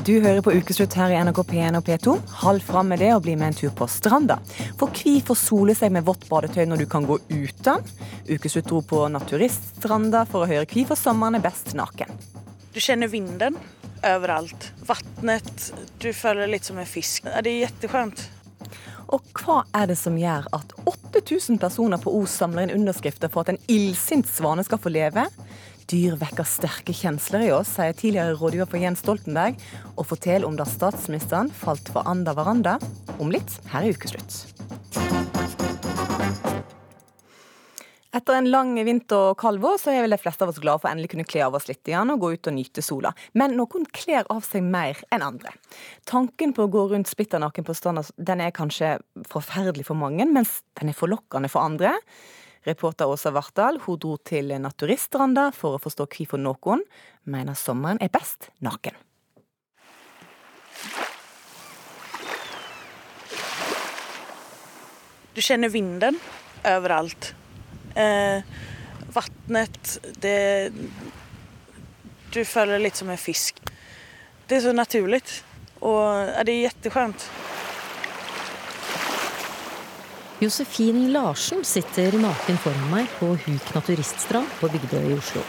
Du 0.00 0.14
hører 0.24 0.40
på 0.40 0.52
Ukeslutt 0.56 0.94
her 0.96 1.12
i 1.12 1.16
NRK 1.20 1.42
P1 1.50 1.76
og 1.76 1.84
P2. 1.84 2.12
Hold 2.40 2.62
fram 2.64 2.88
med 2.88 3.02
det 3.02 3.10
og 3.12 3.20
bli 3.26 3.34
med 3.36 3.50
en 3.50 3.56
tur 3.58 3.72
på 3.76 3.84
stranda. 3.90 4.38
For 4.80 4.88
hvorfor 4.88 5.36
sole 5.36 5.74
seg 5.76 5.92
med 5.92 6.06
vått 6.06 6.24
badetøy 6.30 6.62
når 6.70 6.80
du 6.80 6.86
kan 6.88 7.04
gå 7.04 7.18
uten? 7.28 7.84
Ukeslutt 8.30 8.70
dro 8.70 8.80
på 8.80 9.02
naturiststranda 9.12 10.24
for 10.30 10.46
å 10.46 10.48
høre 10.48 10.64
hvorfor 10.70 10.96
sommeren 10.96 11.36
er 11.36 11.44
best 11.44 11.74
naken. 11.76 12.16
Du 12.72 12.80
kjenner 12.80 13.12
vinden 13.12 13.58
overalt. 14.00 14.70
Vannet. 14.88 15.68
Du 16.00 16.08
føler 16.16 16.48
litt 16.48 16.64
som 16.64 16.80
en 16.80 16.88
fisk. 16.88 17.28
Det 17.28 17.52
er 17.52 17.66
kjempeskjønt. 17.66 18.24
Og 19.10 19.26
hva 19.42 19.64
er 19.76 19.90
det 19.90 19.98
som 19.98 20.16
gjør 20.16 20.48
at 20.56 20.72
8000 20.86 21.60
personer 21.60 22.00
på 22.00 22.12
Os 22.22 22.40
samler 22.40 22.68
inn 22.68 22.78
underskrifter 22.80 23.28
for 23.28 23.44
at 23.44 23.52
en 23.52 23.60
illsint 23.68 24.28
svane 24.30 24.64
skal 24.64 24.80
få 24.80 24.94
leve? 24.96 25.26
Dyr 25.90 26.14
vekker 26.20 26.46
sterke 26.46 26.94
kjensler 26.94 27.48
i 27.48 27.50
oss, 27.50 27.72
sier 27.74 27.96
tidligere 27.98 28.36
rådgiver 28.38 28.68
for 28.70 28.78
Jens 28.78 29.00
Stoltenberg, 29.02 29.56
og 29.96 30.06
forteller 30.06 30.46
om 30.46 30.54
da 30.54 30.62
statsministeren 30.68 31.50
falt 31.50 31.90
for 31.90 32.06
anda 32.06 32.30
Varanda. 32.36 32.76
Om 33.18 33.32
litt 33.34 33.56
her 33.72 33.88
i 33.88 33.90
Ukeslutt. 33.90 34.36
Etter 38.14 38.36
en 38.38 38.48
lang 38.50 38.72
vinter 38.86 39.32
og 39.32 39.36
kald 39.38 39.58
vår, 39.62 39.76
så 39.82 39.90
er 39.90 40.04
vel 40.04 40.14
de 40.14 40.18
fleste 40.22 40.46
av 40.46 40.52
oss 40.52 40.62
glade 40.62 40.82
for 40.82 40.90
å 40.90 40.94
endelig 40.94 41.10
kunne 41.12 41.26
kle 41.26 41.42
av 41.46 41.58
oss 41.58 41.66
litt 41.66 41.90
igjen 41.90 42.14
og 42.14 42.22
gå 42.22 42.32
ut 42.36 42.50
og 42.50 42.56
nyte 42.56 42.82
sola. 42.86 43.12
Men 43.38 43.58
noen 43.58 43.86
kler 43.90 44.26
av 44.30 44.46
seg 44.46 44.66
mer 44.66 44.98
enn 45.10 45.26
andre. 45.26 45.56
Tanken 46.10 46.54
på 46.54 46.66
å 46.66 46.70
gå 46.70 46.88
rundt 46.90 47.10
splitter 47.10 47.42
naken 47.42 47.66
på 47.66 47.74
stranda 47.74 48.06
den 48.18 48.42
er 48.46 48.54
kanskje 48.54 48.96
forferdelig 49.30 49.90
for 49.90 49.98
mange, 49.98 50.26
mens 50.26 50.60
den 50.78 50.90
er 50.90 50.98
forlokkende 50.98 51.50
for 51.50 51.66
andre. 51.66 51.98
Reporter 52.66 53.08
Åsa 53.08 53.30
Vartdal 53.32 53.78
hun 53.86 53.98
dro 54.00 54.16
til 54.20 54.52
Naturiststranda 54.60 55.48
for 55.56 55.78
å 55.78 55.80
forstå 55.80 56.06
hvorfor 56.12 56.40
noen 56.40 56.82
mener 57.24 57.56
sommeren 57.56 58.00
er 58.04 58.12
best 58.12 58.50
naken. 58.60 58.96
Du 65.34 65.40
kjenner 65.40 65.70
vinden 65.72 66.18
overalt. 66.66 67.32
Eh, 67.94 68.42
Vannet, 69.14 69.98
det 70.20 70.72
Du 72.30 72.44
føler 72.44 72.78
litt 72.78 72.94
som 72.94 73.08
en 73.10 73.18
fisk. 73.18 73.56
Det 74.46 74.58
er 74.58 74.62
så 74.68 74.72
naturlig. 74.76 75.22
Og 75.80 76.44
det 76.44 76.52
er 76.52 76.68
kjempeskjønt. 76.68 77.24
Josefin 80.40 81.12
Larsen 81.12 81.64
sitter 81.68 82.14
naken 82.16 82.56
foran 82.56 82.86
meg 82.88 83.10
på 83.18 83.26
Huk 83.42 83.72
naturiststrand 83.76 84.48
på 84.56 84.70
Bygdøy 84.72 85.10
i 85.10 85.16
Oslo. 85.18 85.42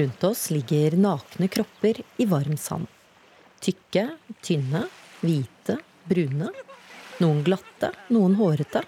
Rundt 0.00 0.24
oss 0.24 0.46
ligger 0.54 0.96
nakne 0.96 1.50
kropper 1.52 2.00
i 2.16 2.24
varm 2.24 2.56
sand. 2.56 2.88
Tykke, 3.60 4.06
tynne, 4.40 4.86
hvite, 5.20 5.76
brune. 6.08 6.48
Noen 7.20 7.44
glatte, 7.44 7.90
noen 8.08 8.38
hårete. 8.40 8.86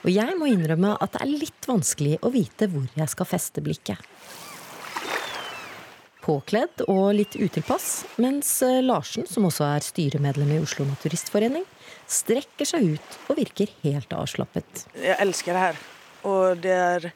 Og 0.00 0.08
jeg 0.14 0.40
må 0.40 0.48
innrømme 0.48 0.94
at 0.96 1.12
det 1.12 1.26
er 1.26 1.34
litt 1.44 1.68
vanskelig 1.68 2.16
å 2.24 2.32
vite 2.32 2.70
hvor 2.72 2.88
jeg 2.96 3.12
skal 3.12 3.28
feste 3.34 3.60
blikket. 3.60 4.00
Påkledd 6.22 6.84
og 6.86 7.12
litt 7.16 7.36
utilpass, 7.36 8.04
mens 8.22 8.50
eh, 8.66 8.80
Larsen, 8.84 9.26
som 9.28 9.48
også 9.48 9.66
er 9.68 9.86
styremedlem 9.86 10.54
i 10.56 10.60
Oslo 10.62 10.86
Naturistforening, 10.88 11.66
strekker 12.10 12.68
seg 12.68 12.94
ut 12.94 13.18
og 13.28 13.38
virker 13.40 13.72
helt 13.82 14.14
avslappet. 14.16 14.86
Jeg 14.96 15.18
elsker 15.22 15.56
det 15.56 15.66
her. 15.66 15.82
Og 16.28 16.62
det 16.62 16.78
er 16.78 17.12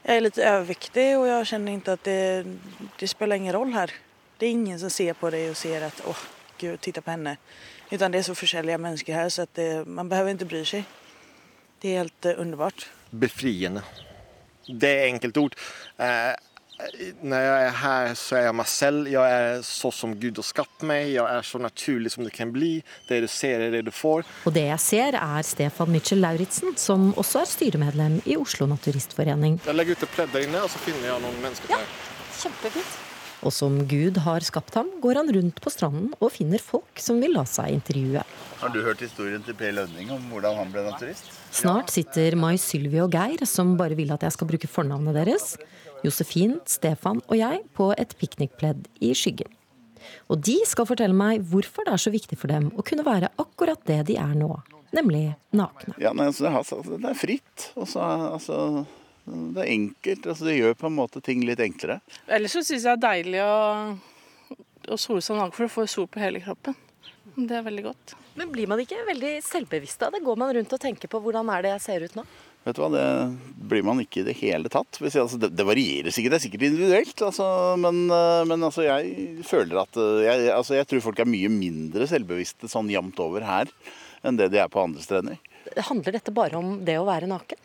Jeg 0.00 0.16
er 0.16 0.22
litt 0.24 0.38
overvektig, 0.40 1.08
og 1.18 1.26
jeg 1.28 1.48
kjenner 1.50 1.74
ikke 1.76 1.94
at 1.98 2.06
det, 2.08 2.92
det 2.96 3.08
spiller 3.10 3.36
ingen 3.36 3.52
rolle 3.52 3.74
her. 3.76 3.90
Det 4.40 4.46
er 4.48 4.54
ingen 4.56 4.78
som 4.80 4.88
ser 4.88 5.12
på 5.12 5.28
deg 5.28 5.50
og 5.50 5.58
sier 5.60 5.84
at 5.84 6.00
'å, 6.00 6.14
gud, 6.56 6.78
titta 6.80 7.02
på 7.04 7.12
henne'. 7.12 7.36
Utan 7.92 8.10
det 8.10 8.22
er 8.22 8.22
så 8.30 8.34
forskjellige 8.34 8.78
mennesker 8.80 9.12
her, 9.14 9.28
så 9.28 9.42
at 9.42 9.52
det, 9.54 9.86
man 9.86 10.08
behøver 10.08 10.32
ikke 10.32 10.48
bry 10.48 10.62
seg. 10.64 10.88
Det 11.82 11.92
er 11.92 11.98
helt 11.98 12.24
uh, 12.24 12.40
underbart. 12.40 12.86
Befriende. 13.12 13.82
Det 14.64 14.88
er 14.88 15.08
enkeltord. 15.10 15.56
Eh, 15.98 16.34
når 17.22 17.44
jeg 17.44 17.64
er 17.66 17.76
her, 17.80 18.14
så 18.18 18.38
er 18.38 18.46
jeg 18.48 18.56
meg 18.60 18.70
selv. 18.70 19.10
Jeg 19.10 19.36
er 19.40 19.60
så 19.66 19.90
som 19.94 20.14
Gud 20.20 20.40
har 20.40 20.46
skapt 20.46 20.86
meg. 20.86 21.10
Jeg 21.14 21.24
er 21.24 21.46
så 21.46 21.60
naturlig 21.62 22.14
som 22.14 22.24
det 22.26 22.32
kan 22.36 22.52
bli. 22.54 22.72
Det 23.08 23.20
du 23.24 23.28
ser, 23.30 23.66
er 23.66 23.74
det 23.74 23.84
du 23.88 23.92
får. 23.94 24.24
Og 24.48 24.56
det 24.56 24.66
jeg 24.68 24.84
ser, 24.86 25.18
er 25.20 25.46
Stefan 25.46 25.92
Mitchell 25.92 26.22
Lauritzen, 26.24 26.76
som 26.80 27.10
også 27.20 27.44
er 27.44 27.52
styremedlem 27.52 28.20
i 28.24 28.38
Oslo 28.40 28.68
Naturistforening. 28.70 29.60
Jeg 29.66 29.76
legger 29.76 29.98
ut 29.98 30.08
et 30.08 30.16
pledd 30.16 30.34
der 30.34 30.48
inne, 30.48 30.64
og 30.64 30.72
så 30.72 30.82
finner 30.82 31.12
jeg 31.12 31.24
noen 31.26 31.40
mennesker 31.44 31.76
der. 31.76 31.94
Kjempefint. 32.40 32.98
Og 33.40 33.52
som 33.56 33.78
Gud 33.88 34.18
har 34.20 34.44
skapt 34.44 34.74
ham, 34.76 34.90
går 35.00 35.22
han 35.22 35.30
rundt 35.32 35.60
på 35.64 35.72
stranden 35.72 36.10
og 36.20 36.32
finner 36.34 36.60
folk 36.60 37.00
som 37.00 37.22
vil 37.22 37.32
la 37.32 37.46
seg 37.48 37.72
intervjue. 37.72 38.24
Har 38.60 38.72
du 38.74 38.82
hørt 38.84 39.00
historien 39.00 39.40
til 39.46 39.56
Per 39.56 39.72
Lønning 39.78 40.10
om 40.12 40.26
hvordan 40.28 40.58
han 40.58 40.72
ble 40.74 40.84
naturist? 40.90 41.30
Snart 41.50 41.88
sitter 41.90 42.36
Mai 42.36 42.58
Sylvi 42.60 43.00
og 43.00 43.14
Geir, 43.16 43.40
som 43.48 43.72
bare 43.80 43.96
vil 43.98 44.12
at 44.12 44.26
jeg 44.26 44.36
skal 44.36 44.50
bruke 44.50 44.68
fornavnet 44.70 45.16
deres, 45.16 45.54
Josefin, 46.06 46.58
Stefan 46.68 47.20
og 47.26 47.36
jeg 47.36 47.64
på 47.76 47.90
et 48.00 48.14
piknikpledd 48.20 48.86
i 49.04 49.12
skyggen. 49.16 49.50
Og 50.32 50.40
de 50.46 50.56
skal 50.68 50.88
fortelle 50.88 51.16
meg 51.16 51.44
hvorfor 51.50 51.86
det 51.86 51.94
er 51.94 52.02
så 52.02 52.12
viktig 52.12 52.38
for 52.40 52.52
dem 52.52 52.70
å 52.72 52.84
kunne 52.86 53.04
være 53.06 53.32
akkurat 53.40 53.82
det 53.88 54.00
de 54.08 54.16
er 54.20 54.32
nå, 54.38 54.48
nemlig 54.96 55.26
nakne. 55.56 55.96
Ja, 56.00 56.14
men 56.16 56.30
altså, 56.30 56.46
det, 56.46 56.54
har, 56.54 56.64
altså, 56.64 56.96
det 56.96 57.10
er 57.10 57.18
fritt. 57.18 57.66
Også, 57.74 58.00
altså, 58.00 58.60
det 59.26 59.64
er 59.64 59.72
enkelt. 59.74 60.26
Altså, 60.26 60.48
det 60.48 60.56
gjør 60.56 60.78
på 60.80 60.88
en 60.88 60.96
måte 60.96 61.22
ting 61.24 61.44
litt 61.46 61.60
enklere. 61.64 62.00
Ellers 62.26 62.56
så 62.56 62.64
syns 62.64 62.86
jeg 62.86 62.88
det 62.88 62.94
er 62.96 63.04
deilig 63.04 63.44
å, 63.44 63.58
å 64.88 65.00
sole 65.00 65.24
seg 65.24 65.40
naken, 65.40 65.56
for 65.56 65.68
du 65.68 65.76
får 65.76 65.92
sol 65.98 66.08
på 66.10 66.22
hele 66.22 66.42
kroppen. 66.44 66.78
Det 67.36 67.60
er 67.60 67.66
veldig 67.66 67.84
godt. 67.90 68.16
Men 68.38 68.50
blir 68.54 68.68
man 68.70 68.80
ikke 68.80 69.02
veldig 69.06 69.34
selvbevisst 69.44 70.02
av 70.06 70.14
det? 70.14 70.22
Går 70.24 70.38
man 70.40 70.54
rundt 70.56 70.72
og 70.72 70.80
tenker 70.82 71.10
på 71.10 71.20
hvordan 71.22 71.50
er 71.52 71.66
det 71.66 71.74
jeg 71.74 71.84
ser 71.84 72.06
ut 72.06 72.16
nå? 72.18 72.24
Vet 72.64 72.76
du 72.76 72.82
hva, 72.82 72.90
Det 72.92 73.04
blir 73.70 73.84
man 73.86 74.02
ikke 74.02 74.20
i 74.20 74.26
det 74.26 74.36
hele 74.42 74.68
tatt. 74.72 74.98
Altså, 75.00 75.38
det, 75.40 75.52
det, 75.56 75.64
varierer 75.64 76.12
sikkert, 76.12 76.34
det 76.34 76.40
er 76.40 76.44
sikkert 76.44 76.66
individuelt. 76.68 77.22
Altså, 77.24 77.46
men, 77.80 78.02
men 78.10 78.68
altså, 78.68 78.84
jeg 78.84 79.46
føler 79.48 79.80
at 79.84 80.00
jeg, 80.26 80.50
altså, 80.52 80.76
jeg 80.76 80.90
tror 80.90 81.06
folk 81.08 81.22
er 81.22 81.30
mye 81.30 81.50
mindre 81.52 82.08
selvbevisste 82.10 82.68
sånn 82.70 82.92
jevnt 82.92 83.20
over 83.22 83.46
her 83.48 83.72
enn 84.26 84.36
det 84.36 84.50
de 84.52 84.60
er 84.60 84.68
på 84.68 84.82
andre 84.82 85.00
strender. 85.00 85.40
Handler 85.88 86.18
dette 86.18 86.34
bare 86.34 86.58
om 86.58 86.80
det 86.84 86.98
å 87.00 87.06
være 87.08 87.28
naken? 87.30 87.60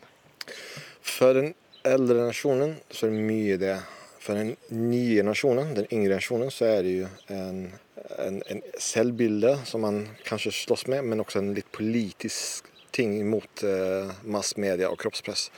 For 1.04 1.36
den 1.36 1.52
eldre 1.86 2.28
nasjonen 2.28 2.76
så 2.90 3.06
er 3.06 3.12
det 3.14 3.26
mye 3.28 3.58
det. 3.60 3.74
For 4.22 4.38
den 4.38 4.54
nye 4.90 5.22
nasjonen, 5.26 5.74
den 5.76 5.90
yngre 5.94 6.16
nasjonen, 6.18 6.50
så 6.50 6.66
er 6.70 6.80
det 6.86 6.94
jo 6.96 7.10
en, 7.30 7.60
en, 8.24 8.40
en 8.50 8.62
selvbilde 8.82 9.52
som 9.68 9.84
man 9.86 10.00
kanskje 10.26 10.54
slåss 10.64 10.86
med, 10.90 11.06
men 11.06 11.22
også 11.22 11.42
en 11.42 11.52
litt 11.54 11.68
politisk 11.74 12.72
ting 12.96 13.18
mot 13.28 13.62
eh, 13.66 14.12
massmedia 14.24 14.88
og 14.90 14.98
kroppspress. 15.00 15.50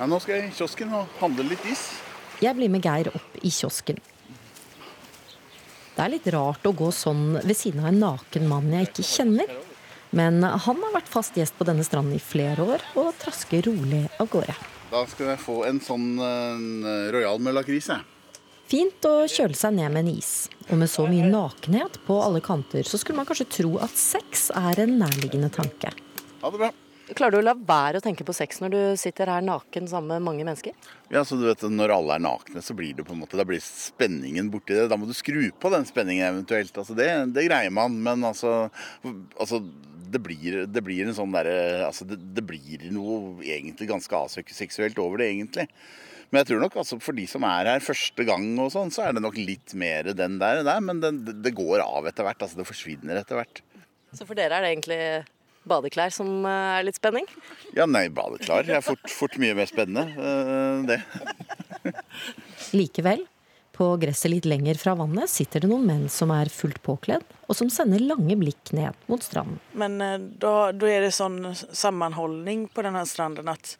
Ja, 0.00 0.08
nå 0.08 0.18
skal 0.22 0.38
jeg 0.38 0.48
i 0.48 0.54
kiosken 0.56 0.94
og 0.96 1.10
handle 1.20 1.46
litt 1.50 1.64
is. 1.68 1.84
Jeg 2.40 2.56
blir 2.56 2.72
med 2.72 2.86
Geir 2.86 3.10
opp 3.12 3.40
i 3.44 3.52
kiosken. 3.52 4.00
Det 5.94 6.06
er 6.06 6.14
litt 6.14 6.28
rart 6.32 6.64
å 6.64 6.72
gå 6.72 6.88
sånn 6.96 7.34
ved 7.42 7.56
siden 7.58 7.82
av 7.82 7.90
en 7.90 8.00
naken 8.00 8.46
mann 8.48 8.70
jeg 8.72 8.88
ikke 8.88 9.04
kjenner. 9.04 9.50
Men 10.16 10.40
han 10.42 10.80
har 10.82 10.94
vært 10.94 11.10
fast 11.12 11.36
gjest 11.38 11.54
på 11.58 11.66
denne 11.68 11.84
stranden 11.86 12.16
i 12.16 12.22
flere 12.22 12.64
år 12.64 12.86
og 12.98 13.12
trasker 13.20 13.68
rolig 13.68 14.06
av 14.18 14.30
gårde. 14.32 14.56
Da 14.90 15.04
skal 15.06 15.34
jeg 15.34 15.42
få 15.44 15.60
en 15.68 15.78
sånn 15.84 16.08
uh, 16.18 17.10
royal 17.14 17.38
med 17.44 17.54
lakris, 17.54 17.92
jeg. 17.92 18.02
Fint 18.70 19.02
å 19.08 19.24
kjøle 19.26 19.56
seg 19.58 19.72
ned 19.74 19.90
med 19.90 20.04
en 20.04 20.12
is. 20.12 20.46
Og 20.68 20.78
med 20.78 20.86
så 20.92 21.02
mye 21.10 21.26
nakenhet 21.26 21.96
på 22.06 22.20
alle 22.22 22.38
kanter, 22.44 22.86
så 22.86 23.00
skulle 23.00 23.18
man 23.18 23.26
kanskje 23.26 23.48
tro 23.50 23.72
at 23.82 23.96
sex 23.98 24.44
er 24.54 24.78
en 24.84 24.92
nærliggende 25.00 25.48
tanke. 25.50 25.90
Ha 26.44 26.52
det 26.54 26.60
bra. 26.60 26.68
Klarer 27.18 27.34
du 27.34 27.38
å 27.40 27.46
la 27.48 27.56
være 27.56 27.98
å 27.98 28.04
tenke 28.04 28.22
på 28.22 28.34
sex 28.36 28.60
når 28.62 28.70
du 28.70 28.78
sitter 29.00 29.32
her 29.32 29.42
naken 29.42 29.88
sammen 29.90 30.12
med 30.12 30.22
mange 30.28 30.44
mennesker? 30.46 30.76
Ja, 31.10 31.24
så 31.26 31.34
du 31.34 31.48
vet, 31.48 31.64
Når 31.66 31.96
alle 31.96 32.14
er 32.20 32.22
nakne, 32.22 32.62
så 32.62 32.76
blir 32.78 32.94
det 32.94 33.08
på 33.08 33.16
en 33.16 33.24
måte, 33.24 33.34
da 33.40 33.42
blir 33.48 33.58
spenningen 33.64 34.52
borti 34.52 34.76
det. 34.78 34.86
Da 34.92 34.98
må 35.00 35.08
du 35.08 35.16
skru 35.18 35.48
på 35.50 35.72
den 35.74 35.88
spenningen 35.88 36.28
eventuelt. 36.28 36.70
Altså, 36.78 36.94
det, 36.94 37.08
det 37.34 37.48
greier 37.48 37.74
man, 37.74 37.96
men 38.06 38.22
altså, 38.28 38.68
altså 39.34 39.58
det, 39.66 40.22
blir, 40.22 40.60
det 40.70 40.84
blir 40.86 41.08
en 41.08 41.18
sånn 41.18 41.34
derre 41.34 41.88
altså, 41.88 42.06
det, 42.06 42.20
det, 42.38 42.46
blir 42.46 42.86
noe 42.94 43.42
egentlig 43.42 43.90
ganske 43.90 44.22
aseksuelt 44.28 45.02
over 45.02 45.18
det, 45.18 45.32
egentlig. 45.34 45.66
Men 46.30 46.42
jeg 46.42 46.52
tror 46.52 46.62
nok 46.62 46.78
altså 46.78 47.00
for 47.02 47.18
de 47.18 47.24
som 47.30 47.44
er 47.48 47.72
her 47.72 47.82
første 47.82 48.24
gang, 48.26 48.46
og 48.62 48.70
sånn, 48.74 48.92
så 48.94 49.08
er 49.08 49.16
det 49.16 49.24
nok 49.24 49.38
litt 49.38 49.74
mer 49.78 50.12
den 50.14 50.38
der. 50.42 50.62
der 50.66 50.84
men 50.84 51.02
det, 51.02 51.12
det 51.42 51.54
går 51.58 51.82
av 51.82 52.06
etter 52.06 52.26
hvert. 52.26 52.46
altså 52.46 52.60
Det 52.60 52.68
forsvinner 52.68 53.18
etter 53.18 53.40
hvert. 53.40 53.62
Så 54.14 54.26
for 54.26 54.38
dere 54.38 54.58
er 54.58 54.66
det 54.66 54.72
egentlig 54.74 55.00
badeklær 55.68 56.12
som 56.14 56.46
eh, 56.48 56.78
er 56.78 56.86
litt 56.86 56.98
spenning? 56.98 57.26
Ja, 57.76 57.86
nei, 57.90 58.06
badeklær 58.14 58.68
er 58.68 58.84
fort, 58.84 59.04
fort 59.12 59.36
mye 59.42 59.56
mer 59.58 59.68
spennende, 59.70 60.06
uh, 60.16 60.86
det. 60.88 61.00
Likevel, 62.76 63.24
på 63.76 63.90
gresset 64.00 64.32
litt 64.32 64.48
lenger 64.48 64.78
fra 64.80 64.94
vannet 64.98 65.30
sitter 65.32 65.64
det 65.64 65.70
noen 65.70 65.86
menn 65.88 66.06
som 66.12 66.32
er 66.34 66.50
fullt 66.52 66.80
påkledd, 66.86 67.24
og 67.48 67.58
som 67.58 67.70
sender 67.72 68.02
lange 68.02 68.36
blikk 68.40 68.72
ned 68.76 68.96
mot 69.10 69.24
stranden. 69.24 69.60
Men 69.78 69.98
uh, 70.02 70.16
da, 70.18 70.70
da 70.76 70.90
er 70.90 71.06
det 71.06 71.14
sånn 71.16 71.42
sammenholdning 71.54 72.68
på 72.72 72.86
denne 72.86 73.04
stranden 73.08 73.50
at 73.52 73.76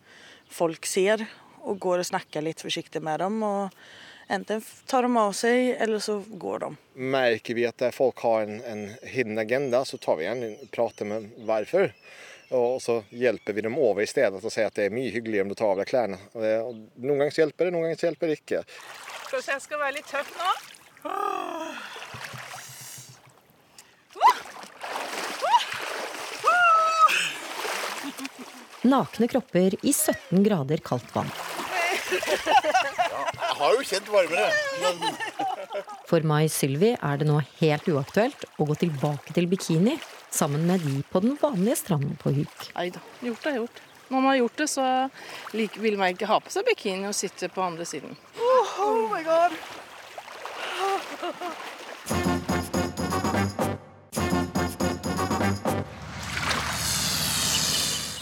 folk 0.51 0.89
ser 0.89 1.27
og 1.65 1.79
går 1.83 2.03
og 2.03 2.09
snakker 2.13 2.45
litt 2.45 2.63
forsiktig 2.65 3.03
med 3.05 3.21
dem. 3.23 3.43
og 3.43 3.75
Enten 4.31 4.63
tar 4.87 5.03
de 5.03 5.17
av 5.19 5.33
seg, 5.35 5.73
eller 5.83 5.99
så 5.99 6.21
går 6.23 6.63
de. 6.63 6.69
Merker 6.95 7.57
vi 7.59 7.65
at 7.67 7.83
folk 7.95 8.21
har 8.23 8.45
en, 8.47 8.61
en 8.63 8.85
hidden 9.03 9.39
agenda, 9.43 9.83
så 9.85 9.99
tar 9.99 10.21
vi 10.21 10.29
gjerne 10.29 10.53
prater 10.71 11.09
med 11.11 11.33
hvorfor. 11.49 11.91
Og 12.55 12.79
så 12.83 13.01
hjelper 13.11 13.53
vi 13.57 13.65
dem 13.67 13.79
over 13.79 14.03
i 14.03 14.11
stedet 14.11 14.39
og 14.39 14.53
sier 14.55 14.71
at 14.71 14.79
det 14.79 14.89
er 14.89 14.95
mye 14.95 15.11
hyggeligere 15.15 15.47
om 15.47 15.51
du 15.51 15.59
tar 15.59 15.75
av 15.75 15.83
deg 15.83 15.91
klærne. 15.91 16.19
Noen 16.35 17.25
ganger 17.25 17.43
hjelper 17.43 17.67
det, 17.67 17.75
noen 17.75 17.89
ganger 17.89 18.07
hjelper 18.07 18.31
det 18.31 18.39
ikke. 18.39 18.63
Skal 19.27 19.53
jeg 19.55 19.67
skal 19.67 19.83
være 19.83 19.99
litt 19.99 20.11
tøff 20.11 20.31
nå? 20.39 20.51
Nakne 28.91 29.29
kropper 29.29 29.75
i 29.83 29.93
17 29.93 30.43
grader 30.47 30.83
kaldt 30.87 31.11
vann. 31.15 31.31
Jeg 32.11 33.57
har 33.61 33.77
jo 33.77 33.85
kjent 33.87 34.09
varmere. 34.13 34.49
Men... 34.83 34.95
For 36.11 36.25
Mai 36.27 36.49
Sylvi 36.51 36.95
er 36.97 37.21
det 37.21 37.29
nå 37.29 37.39
helt 37.61 37.87
uaktuelt 37.93 38.47
å 38.59 38.67
gå 38.69 38.79
tilbake 38.81 39.37
til 39.37 39.47
bikini 39.51 39.99
sammen 40.31 40.67
med 40.67 40.83
de 40.87 41.03
på 41.11 41.23
den 41.23 41.37
vanlige 41.41 41.79
stranden 41.83 42.17
på 42.21 42.33
huk. 42.41 42.71
Nei 42.77 42.89
da, 42.95 43.03
gjort 43.25 43.47
er 43.47 43.61
gjort. 43.61 43.83
Når 44.11 44.17
man 44.19 44.31
har 44.33 44.41
gjort 44.41 44.57
det, 44.59 44.67
så 44.71 44.85
vil 45.55 45.99
man 45.99 46.17
ikke 46.17 46.27
ha 46.27 46.41
på 46.43 46.51
seg 46.51 46.67
bikini 46.67 47.07
og 47.07 47.15
sitte 47.15 47.47
på 47.53 47.63
andre 47.63 47.87
siden. 47.87 48.17
Oh, 48.43 48.81
oh 48.83 49.05
my 49.13 49.23
god! 49.23 49.55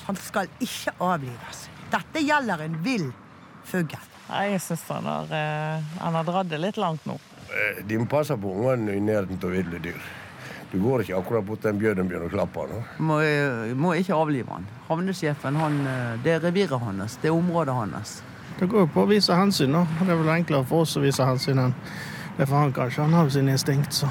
Han 0.08 0.16
skal 0.16 0.48
ikke 0.64 0.92
avlives. 1.04 1.66
Dette 1.92 2.20
gjelder 2.24 2.62
en 2.64 2.76
vill 2.84 3.08
fugl. 3.68 3.98
Jeg 4.28 4.60
syns 4.60 4.84
han, 4.92 5.06
eh, 5.32 5.84
han 6.00 6.16
har 6.18 6.24
dratt 6.28 6.48
det 6.50 6.60
litt 6.60 6.76
langt 6.80 7.06
nå. 7.08 7.16
Eh, 7.48 7.82
de 7.88 7.98
må 7.98 8.08
passe 8.10 8.36
på 8.36 8.50
ungene 8.52 8.96
i 8.96 9.00
nærheten 9.00 9.40
av 9.40 9.54
ville 9.54 9.80
dyr. 9.84 10.00
Du 10.68 10.76
går 10.82 11.06
ikke 11.06 11.16
akkurat 11.16 11.46
bort 11.46 11.62
til 11.64 11.72
en 11.72 11.78
bjørn 11.80 12.02
og 12.02 12.10
begynner 12.10 12.28
å 12.28 12.34
klappe. 12.34 12.66
eh, 13.24 13.72
må 13.72 13.94
ikke 13.96 14.16
avlive 14.18 14.52
han. 14.52 14.66
Havnesjefen, 14.90 15.56
han, 15.56 15.78
det 16.24 16.36
er 16.36 16.44
reviret 16.44 16.80
hans. 16.84 17.16
Det 17.22 17.30
er 17.32 17.38
området 17.38 17.74
hans. 17.74 18.18
Det 18.58 18.68
går 18.68 18.84
jo 18.84 18.92
på 18.92 19.06
å 19.06 19.08
vise 19.08 19.32
hensyn. 19.38 19.72
da. 19.72 19.86
Det 20.02 20.12
er 20.12 20.20
vel 20.20 20.34
enklere 20.34 20.66
for 20.66 20.84
oss 20.84 20.96
å 20.98 21.04
vise 21.04 21.24
hensyn 21.24 21.62
enn 21.62 21.74
det 22.38 22.44
er 22.44 22.46
for 22.52 22.60
han 22.60 22.72
kanskje. 22.72 23.02
Han 23.02 23.14
har 23.16 23.24
jo 23.26 23.30
sine 23.34 23.50
instinkt, 23.56 23.96
så. 23.96 24.06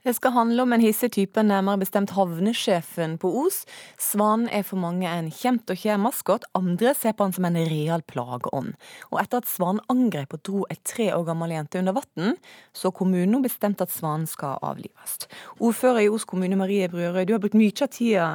Det 0.00 0.14
skal 0.16 0.32
handle 0.32 0.62
om 0.64 0.72
en 0.72 0.80
hissig 0.80 1.10
type, 1.12 1.42
nærmere 1.44 1.82
bestemt 1.82 2.14
havnesjefen 2.16 3.18
på 3.20 3.28
Os. 3.42 3.66
Svanen 4.00 4.46
er 4.48 4.62
for 4.64 4.80
mange 4.80 5.04
en 5.04 5.26
kjent 5.28 5.68
og 5.68 5.76
kjær 5.76 5.98
maskot, 6.00 6.46
andre 6.56 6.94
ser 6.96 7.12
på 7.12 7.26
han 7.26 7.34
som 7.36 7.44
en 7.44 7.58
real 7.68 8.00
plageånd. 8.08 8.78
Og 9.10 9.18
etter 9.20 9.42
at 9.42 9.50
svanen 9.50 9.82
angrep 9.92 10.32
og 10.32 10.40
dro 10.48 10.62
ei 10.72 10.78
tre 10.88 11.10
år 11.12 11.26
gammel 11.28 11.52
jente 11.52 11.82
under 11.82 11.98
vann, 11.98 12.38
så 12.72 12.88
har 12.88 12.96
kommunen 12.96 13.44
bestemt 13.44 13.84
at 13.84 13.92
svanen 13.92 14.24
skal 14.30 14.56
avlives. 14.64 15.18
Ordfører 15.60 16.06
i 16.06 16.08
Os 16.08 16.24
kommune 16.24 16.56
Marie 16.56 16.88
Brørøy, 16.88 17.26
du 17.28 17.34
har 17.36 17.44
brukt 17.44 17.58
mye 17.60 17.76
av 17.76 17.92
tida 17.92 18.30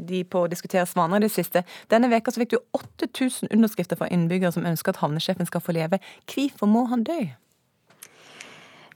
di 0.00 0.22
på 0.24 0.46
å 0.46 0.48
diskutere 0.48 0.86
svaner 0.88 1.20
i 1.20 1.26
det 1.28 1.32
siste. 1.36 1.66
Denne 1.92 2.08
veka 2.08 2.32
så 2.32 2.40
fikk 2.40 2.56
du 2.56 2.58
8000 2.80 3.52
underskrifter 3.52 4.00
fra 4.00 4.08
innbyggere 4.08 4.56
som 4.56 4.64
ønsker 4.64 4.96
at 4.96 5.04
havnesjefen 5.04 5.52
skal 5.52 5.60
få 5.68 5.76
leve. 5.76 6.00
Hvorfor 6.24 6.72
må 6.72 6.88
han 6.88 7.04
dø? 7.04 7.20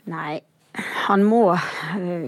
Nei, 0.09 0.41
han 0.75 1.23
må 1.23 1.53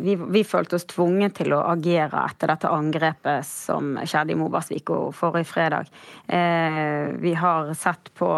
vi, 0.03 0.15
vi, 0.15 0.43
følte 0.47 0.79
oss 0.79 0.87
tvunget 0.87 1.35
til 1.41 1.55
å 1.57 1.65
agere 1.67 2.23
etter 2.29 2.53
dette 2.53 2.71
angrepet 2.71 3.47
som 3.47 3.97
skjedde 4.07 4.37
i 4.37 4.39
Mobarsvika 4.39 4.99
forrige 5.17 5.49
fredag. 5.51 5.91
Eh, 6.31 7.11
vi 7.19 7.33
har 7.35 7.73
sett 7.75 8.13
på 8.15 8.31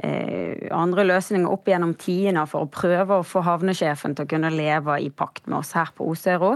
eh, 0.00 0.66
andre 0.72 1.04
løsninger 1.04 1.52
opp 1.52 1.68
gjennom 1.68 1.92
tidene 2.00 2.46
for 2.48 2.64
å 2.64 2.72
prøve 2.72 3.20
å 3.20 3.26
få 3.28 3.44
havnesjefen 3.44 4.16
til 4.16 4.24
å 4.24 4.32
kunne 4.32 4.54
leve 4.54 4.96
i 5.04 5.12
pakt 5.12 5.50
med 5.50 5.60
oss 5.60 5.74
her 5.76 5.92
på 5.92 6.08
Osero. 6.08 6.54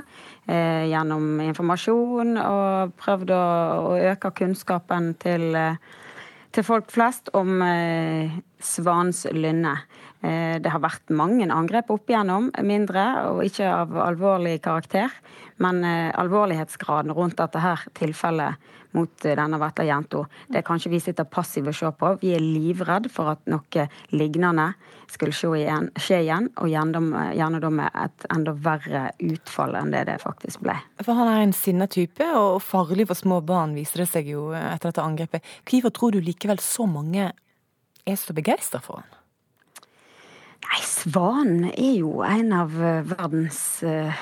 Eh, 0.48 0.88
gjennom 0.88 1.36
informasjon 1.50 2.38
og 2.40 2.96
prøvd 3.02 3.34
å, 3.36 3.46
å 3.90 3.96
øke 4.14 4.32
kunnskapen 4.40 5.12
til, 5.20 5.50
til 6.56 6.64
folk 6.64 6.88
flest 6.96 7.28
om 7.36 7.60
eh, 7.66 8.40
Svans 8.60 9.26
lynne. 9.36 9.76
Eh, 10.20 10.58
det 10.60 10.68
har 10.68 10.82
vært 10.84 11.08
mange 11.16 11.46
angrep 11.48 11.88
opp 11.94 12.10
igjennom, 12.10 12.50
mindre 12.66 13.04
og 13.30 13.40
ikke 13.46 13.68
av 13.72 13.94
alvorlig 14.04 14.58
karakter. 14.64 15.12
Men 15.64 15.80
eh, 15.84 16.10
alvorlighetsgraden 16.20 17.14
rundt 17.16 17.38
dette 17.40 17.62
her 17.62 17.86
tilfellet 17.96 18.70
mot 18.96 19.24
eh, 19.24 19.36
denne 19.38 19.56
vesle 19.62 19.86
jenta, 19.88 20.24
det 20.52 20.60
kan 20.66 20.80
ikke 20.80 20.92
vi 20.92 21.00
sitte 21.00 21.24
passive 21.24 21.72
og 21.72 21.78
se 21.78 21.92
på. 21.96 22.10
Vi 22.20 22.34
er 22.36 22.44
livredd 22.44 23.08
for 23.12 23.32
at 23.32 23.48
noe 23.48 23.86
lignende 24.12 24.66
skulle 25.10 25.32
skje 25.34 25.54
igjen, 25.62 25.88
skje 25.96 26.18
igjen 26.26 26.50
og 26.60 26.68
gjerne 26.68 27.62
da 27.62 27.70
med 27.72 27.96
et 28.02 28.26
enda 28.34 28.54
verre 28.66 29.06
utfall 29.24 29.78
enn 29.78 29.94
det 29.94 30.04
det 30.10 30.18
faktisk 30.22 30.60
ble. 30.66 30.76
For 31.00 31.16
han 31.16 31.30
er 31.32 31.46
en 31.46 31.56
sinna 31.56 31.88
type, 31.90 32.26
og 32.36 32.60
farlig 32.62 33.08
for 33.08 33.18
små 33.18 33.40
barn, 33.40 33.72
viser 33.78 34.04
det 34.04 34.10
seg 34.12 34.28
jo 34.34 34.50
etter 34.52 34.90
dette 34.90 35.06
angrepet. 35.06 35.48
Hvorfor 35.64 35.96
tror 35.96 36.14
du 36.14 36.20
likevel 36.24 36.60
så 36.60 36.84
mange 36.86 37.30
er 37.30 38.20
så 38.20 38.36
begeistra 38.36 38.82
for 38.84 39.00
han? 39.00 39.19
Nei, 40.66 40.82
Svanen 40.84 41.70
er 41.70 41.94
jo 41.98 42.20
en 42.26 42.52
av 42.52 42.74
eh, 42.76 43.00
verdens 43.08 43.60
uh, 43.86 44.12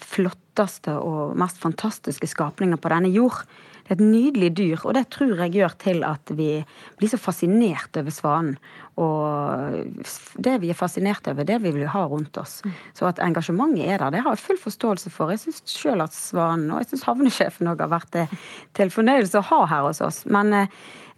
flotteste 0.00 0.94
og 0.96 1.36
mest 1.38 1.60
fantastiske 1.62 2.30
skapninger 2.30 2.80
på 2.80 2.92
denne 2.92 3.10
jord. 3.12 3.42
Det 3.82 3.92
er 3.92 3.98
et 3.98 4.04
nydelig 4.06 4.48
dyr, 4.56 4.84
og 4.86 4.94
det 4.96 5.08
tror 5.12 5.42
jeg 5.42 5.56
gjør 5.58 5.74
til 5.82 6.04
at 6.06 6.30
vi 6.38 6.62
blir 7.00 7.10
så 7.10 7.18
fascinert 7.20 7.98
over 7.98 8.14
svanen. 8.14 8.56
Og 9.02 10.06
det 10.44 10.54
vi 10.62 10.70
er 10.70 10.78
fascinert 10.78 11.26
over, 11.28 11.44
det 11.48 11.58
vi 11.64 11.72
vil 11.74 11.90
ha 11.90 12.04
rundt 12.06 12.38
oss. 12.40 12.60
Mm. 12.62 12.74
Så 12.96 13.08
at 13.08 13.20
engasjementet 13.24 13.88
er 13.88 13.98
der, 13.98 14.14
det 14.14 14.22
har 14.24 14.36
jeg 14.36 14.44
full 14.44 14.60
forståelse 14.62 15.12
for. 15.12 15.32
Jeg 15.34 15.42
syns 15.44 15.62
sjøl 15.66 16.04
at 16.04 16.14
svanen, 16.16 16.70
og 16.70 16.82
jeg 16.82 16.92
syns 16.92 17.06
havnesjefen 17.08 17.72
òg 17.72 17.82
har 17.84 17.92
vært 17.92 18.12
det 18.14 18.26
til 18.78 18.92
fornøyelse 18.94 19.42
å 19.42 19.48
ha 19.50 19.62
her 19.74 19.88
hos 19.90 20.02
oss. 20.04 20.22
Men 20.30 20.54
Eh, 20.54 20.66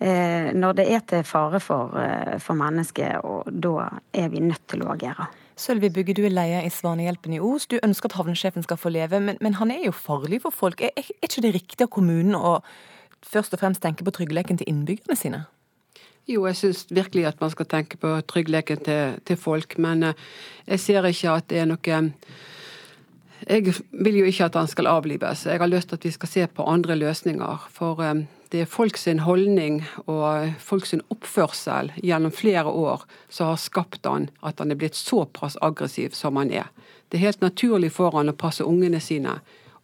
når 0.01 0.73
det 0.81 0.87
er 0.91 1.03
til 1.07 1.25
fare 1.25 1.61
for, 1.61 1.95
eh, 2.01 2.39
for 2.43 2.59
mennesket, 2.59 3.23
og 3.25 3.47
da 3.47 3.89
er 4.13 4.29
vi 4.29 4.43
nødt 4.43 4.67
til 4.69 4.83
å 4.83 4.93
agere. 4.95 5.29
Sølvi 5.57 5.89
Bugge, 5.89 6.15
du 6.15 6.25
er 6.27 6.35
leder 6.35 6.67
i 6.67 6.71
Svanehjelpen 6.73 7.37
i 7.37 7.41
Os. 7.41 7.69
Du 7.71 7.79
ønsker 7.79 8.11
at 8.11 8.17
havnesjefen 8.19 8.65
skal 8.67 8.79
få 8.81 8.91
leve, 8.91 9.21
men, 9.23 9.39
men 9.41 9.55
han 9.61 9.71
er 9.71 9.85
jo 9.87 9.95
farlig 9.95 10.43
for 10.43 10.51
folk. 10.51 10.83
Er, 10.83 10.91
er, 10.97 11.13
ikke 11.23 11.45
det 11.45 11.55
riktig 11.55 11.87
av 11.87 11.93
kommunen 11.95 12.35
å 12.35 12.59
først 13.25 13.55
og 13.55 13.63
fremst 13.63 13.83
tenke 13.83 14.05
på 14.05 14.11
tryggheten 14.11 14.59
til 14.59 14.69
innbyggerne 14.69 15.17
sine? 15.17 15.45
Jo, 16.27 16.47
jeg 16.49 16.59
syns 16.59 16.87
virkelig 16.91 17.29
at 17.29 17.41
man 17.41 17.53
skal 17.53 17.69
tenke 17.71 18.01
på 18.01 18.17
tryggheten 18.27 18.83
til, 18.83 19.17
til, 19.29 19.39
folk, 19.39 19.79
men 19.79 20.11
eh, 20.11 20.29
jeg 20.73 20.83
ser 20.83 21.07
ikke 21.07 21.39
at 21.39 21.49
det 21.53 21.63
er 21.63 21.71
noe 21.71 22.03
Jeg 23.45 23.75
vil 23.93 24.17
jo 24.17 24.25
ikke 24.25 24.47
at 24.49 24.55
han 24.57 24.67
skal 24.67 24.87
avlives. 24.89 25.47
Jeg 25.47 25.61
har 25.61 25.69
lyst 25.69 25.89
til 25.89 26.01
at 26.01 26.05
vi 26.05 26.11
skal 26.11 26.29
se 26.29 26.47
på 26.47 26.65
andre 26.65 26.97
løsninger. 26.97 27.69
For 27.71 28.01
det 28.55 28.61
er 28.63 28.71
folk 28.71 28.95
sin 28.95 29.19
holdning 29.27 29.81
og 30.07 30.53
folk 30.63 30.85
sin 30.87 31.01
oppførsel 31.11 31.89
gjennom 31.99 32.31
flere 32.31 32.71
år 32.71 33.03
som 33.27 33.49
har 33.51 33.59
skapt 33.59 34.07
han 34.07 34.29
at 34.47 34.63
han 34.63 34.71
er 34.71 34.79
blitt 34.79 34.95
såpass 34.95 35.57
aggressiv 35.59 36.15
som 36.15 36.39
han 36.39 36.53
er. 36.55 36.69
Det 37.11 37.19
er 37.19 37.25
helt 37.25 37.43
naturlig 37.43 37.91
for 37.97 38.15
han 38.15 38.31
å 38.31 38.37
passe 38.39 38.63
ungene 38.63 39.01
sine. 39.03 39.41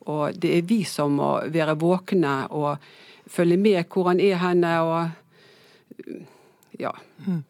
Og 0.06 0.38
det 0.38 0.52
er 0.54 0.68
vi 0.70 0.84
som 0.86 1.18
må 1.18 1.32
være 1.50 1.74
våkne 1.82 2.36
og 2.54 2.86
følge 3.26 3.58
med 3.58 3.90
hvor 3.90 4.12
han 4.12 4.22
er 4.22 4.38
henne 4.38 4.74
og 4.86 6.14
ja. 6.78 6.94
Mm. 7.26 7.42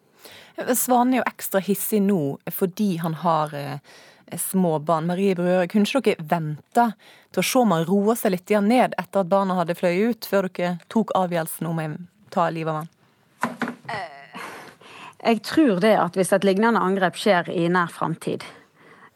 Svane 0.72 1.18
er 1.18 1.20
jo 1.20 1.28
ekstra 1.28 1.60
hissig 1.68 2.00
nå 2.06 2.22
fordi 2.48 2.94
han 3.04 3.20
har 3.20 3.52
eh, 3.60 4.00
små 4.38 4.78
barn. 4.78 5.08
Marie 5.10 5.34
Brød, 5.34 5.68
kunne 5.72 5.88
ikke 5.88 6.14
dere 6.14 6.28
vente 6.30 6.86
til 7.32 7.42
å 7.42 7.46
se 7.46 7.58
om 7.58 7.74
han 7.74 7.86
roer 7.88 8.18
seg 8.20 8.34
litt 8.36 8.54
ned 8.62 8.94
etter 8.98 9.24
at 9.24 9.30
barna 9.30 9.58
hadde 9.58 9.74
fløyet 9.78 10.14
ut, 10.14 10.30
før 10.30 10.48
dere 10.48 10.78
tok 10.88 11.10
avgjørelsen 11.18 11.70
om 11.70 11.82
å 11.82 11.90
ta 12.30 12.48
livet 12.50 12.70
av 12.70 12.80
han? 12.80 12.88
Eh, 13.90 14.40
jeg 15.24 15.42
tror 15.46 15.82
det 15.82 15.96
at 15.98 16.16
hvis 16.16 16.32
et 16.32 16.46
lignende 16.46 16.80
angrep 16.80 17.18
skjer 17.18 17.50
i 17.50 17.68
nær 17.72 17.90
framtid, 17.92 18.46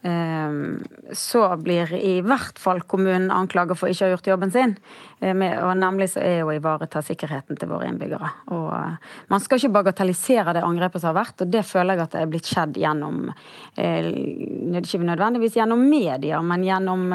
Ehm, 0.05 0.85
så 1.13 1.57
blir 1.57 1.93
i 1.97 2.19
hvert 2.21 2.59
fall 2.61 2.83
kommunen 2.85 3.31
anklaget 3.33 3.79
for 3.81 3.89
ikke 3.89 4.05
å 4.05 4.11
ha 4.11 4.13
gjort 4.13 4.27
jobben 4.29 4.51
sin. 4.53 4.75
Eh, 5.25 5.65
og 5.65 5.73
nemlig 5.79 6.11
så 6.13 6.23
er 6.25 6.43
å 6.45 6.53
ivareta 6.53 7.01
sikkerheten 7.05 7.57
til 7.59 7.71
våre 7.71 7.89
innbyggere. 7.89 8.31
Og 8.53 8.69
eh, 8.77 9.13
man 9.33 9.43
skal 9.43 9.61
ikke 9.61 9.73
bagatellisere 9.79 10.55
det 10.57 10.65
angrepet 10.67 11.01
som 11.01 11.13
har 11.13 11.23
vært, 11.23 11.45
og 11.45 11.53
det 11.53 11.65
føler 11.67 11.97
jeg 11.97 12.05
at 12.05 12.17
det 12.17 12.23
er 12.23 12.33
blitt 12.33 12.51
skjedd 12.51 12.79
gjennom 12.81 13.31
eh, 13.81 14.11
Ikke 14.85 15.01
nødvendigvis 15.01 15.57
gjennom 15.59 15.85
medier, 15.89 16.43
men 16.45 16.65
gjennom 16.67 17.15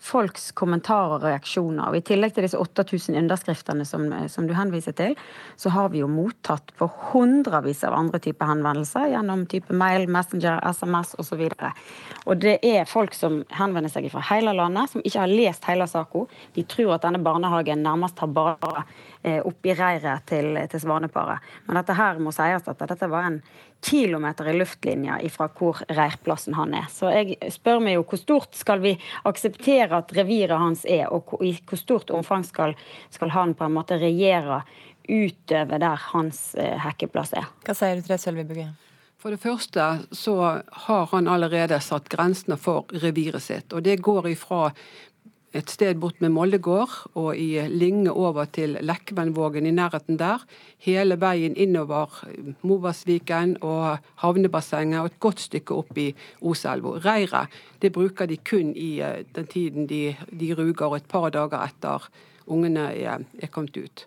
folks 0.00 0.50
kommentarer 0.56 1.18
og 1.18 1.26
reaksjoner. 1.26 1.90
Og 1.90 1.98
I 1.98 2.04
tillegg 2.06 2.34
til 2.36 2.46
disse 2.46 2.60
8000 2.60 3.18
underskriftene 3.20 3.84
som, 3.88 4.06
som 4.32 4.48
du 4.48 4.54
henviser 4.56 4.96
til, 4.96 5.16
så 5.60 5.72
har 5.74 5.90
vi 5.92 6.00
jo 6.00 6.08
mottatt 6.10 6.72
på 6.78 6.88
hundrevis 7.10 7.82
av 7.84 7.98
andre 7.98 8.22
typer 8.22 8.48
henvendelser 8.48 9.10
gjennom 9.12 9.44
type 9.50 9.74
mail, 9.76 10.06
Messenger, 10.10 10.62
SMS 10.72 11.12
osv. 11.20 11.44
Og 12.24 12.40
det 12.40 12.56
er 12.66 12.88
folk 12.88 13.14
som 13.16 13.42
henvender 13.52 13.92
seg 13.92 14.08
fra 14.12 14.22
hele 14.30 14.54
landet, 14.56 14.94
som 14.94 15.04
ikke 15.04 15.24
har 15.24 15.34
lest 15.34 15.68
hele 15.68 15.88
saka. 15.90 16.24
De 16.56 16.64
tror 16.64 16.96
at 16.96 17.04
denne 17.04 17.20
barnehagen 17.24 17.49
nærmest 17.50 18.18
har 18.18 18.28
bare 18.34 18.56
opp 18.60 18.96
oppi 19.20 19.74
reiret 19.76 20.24
til, 20.24 20.54
til 20.72 20.80
svaneparet. 20.80 21.44
Men 21.66 21.76
dette 21.76 21.92
her 21.92 22.18
må 22.22 22.32
sies 22.32 22.68
at 22.68 22.86
dette 22.88 23.08
var 23.10 23.26
en 23.28 23.42
kilometer 23.84 24.48
i 24.48 24.54
luftlinja 24.56 25.18
fra 25.32 25.48
hvor 25.56 25.80
reirplassen 25.88 26.56
han 26.56 26.74
er. 26.76 26.86
Så 26.92 27.10
jeg 27.12 27.36
spør 27.52 27.80
meg 27.84 27.98
jo 27.98 28.04
hvor 28.08 28.20
stort 28.20 28.56
skal 28.56 28.80
vi 28.80 28.94
akseptere 29.28 30.02
at 30.02 30.12
reviret 30.16 30.60
hans 30.60 30.84
er, 30.88 31.08
og 31.12 31.36
i 31.44 31.54
hvor 31.64 31.80
stort 31.80 32.12
omfang 32.16 32.44
skal, 32.48 32.76
skal 33.12 33.32
han 33.36 33.54
på 33.54 33.68
en 33.68 33.76
måte 33.76 34.00
regjere 34.00 34.62
utover 35.10 35.80
der 35.80 36.06
hans 36.12 36.54
eh, 36.54 36.76
hekkeplass 36.84 37.34
er. 37.36 37.50
Hva 37.66 37.74
sier 37.76 37.98
du 37.98 38.04
til 38.04 38.14
det, 38.14 38.22
Sølvi 38.22 38.46
Bugge? 38.46 38.70
For 39.20 39.34
det 39.34 39.42
første 39.42 39.86
så 40.16 40.34
har 40.86 41.08
han 41.10 41.28
allerede 41.28 41.76
satt 41.84 42.08
grensene 42.08 42.56
for 42.56 42.88
reviret 43.02 43.44
sitt. 43.44 43.74
Og 43.76 43.84
det 43.84 43.98
går 44.00 44.30
ifra 44.30 44.70
et 45.50 45.70
sted 45.70 45.98
bort 45.98 46.20
med 46.22 46.30
Moldegård 46.30 46.92
og 47.18 47.34
i 47.34 47.58
Linge 47.68 48.12
over 48.12 48.46
til 48.54 48.76
Lekvenvågen 48.86 49.66
i 49.66 49.72
nærheten 49.74 50.18
der. 50.18 50.44
Hele 50.78 51.16
veien 51.20 51.56
innover 51.56 52.20
Movasviken 52.62 53.56
og 53.60 53.98
havnebassenget 54.22 55.00
og 55.00 55.10
et 55.10 55.18
godt 55.20 55.40
stykke 55.40 55.74
opp 55.74 55.98
i 55.98 56.12
Oselva. 56.40 56.94
Reiret 57.02 57.50
det 57.82 57.92
bruker 57.92 58.30
de 58.30 58.36
kun 58.36 58.76
i 58.76 59.00
eh, 59.02 59.24
den 59.34 59.46
tiden 59.46 59.88
de, 59.88 60.14
de 60.40 60.54
ruger, 60.54 60.96
et 60.96 61.08
par 61.08 61.30
dager 61.30 61.58
etter 61.64 62.06
ungene 62.46 62.92
er, 62.94 63.26
er 63.42 63.50
kommet 63.50 63.76
ut. 63.76 64.06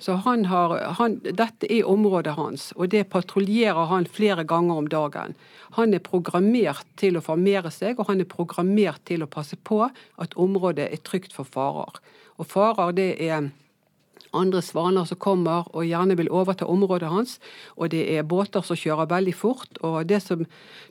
Så 0.00 0.16
han 0.24 0.46
har, 0.48 0.72
han, 0.98 1.18
Dette 1.24 1.68
er 1.68 1.88
området 1.88 2.36
hans, 2.38 2.70
og 2.76 2.88
det 2.94 3.04
patruljerer 3.12 3.90
han 3.90 4.08
flere 4.08 4.44
ganger 4.48 4.80
om 4.80 4.88
dagen. 4.88 5.34
Han 5.76 5.92
er 5.94 6.04
programmert 6.04 6.86
til 7.00 7.18
å 7.18 7.24
formere 7.24 7.72
seg, 7.72 8.00
og 8.00 8.08
han 8.08 8.22
er 8.24 8.30
programmert 8.30 9.04
til 9.08 9.24
å 9.24 9.30
passe 9.30 9.56
på 9.56 9.82
at 9.84 10.36
området 10.40 10.88
er 10.88 11.04
trygt 11.04 11.36
for 11.36 11.48
farer. 11.48 12.00
Og 12.40 12.48
farer 12.48 12.96
det 12.96 13.10
er 13.20 13.50
andre 14.32 14.62
svaner 14.64 15.06
som 15.08 15.18
kommer 15.20 15.68
og 15.72 15.86
gjerne 15.86 16.16
vil 16.18 16.30
overta 16.32 16.66
området 16.68 17.10
hans. 17.12 17.38
Og 17.76 17.92
det 17.92 18.02
er 18.14 18.26
båter 18.26 18.64
som 18.64 18.78
kjører 18.78 19.10
veldig 19.10 19.34
fort. 19.36 19.78
Og 19.84 20.06
det 20.08 20.22
som 20.24 20.44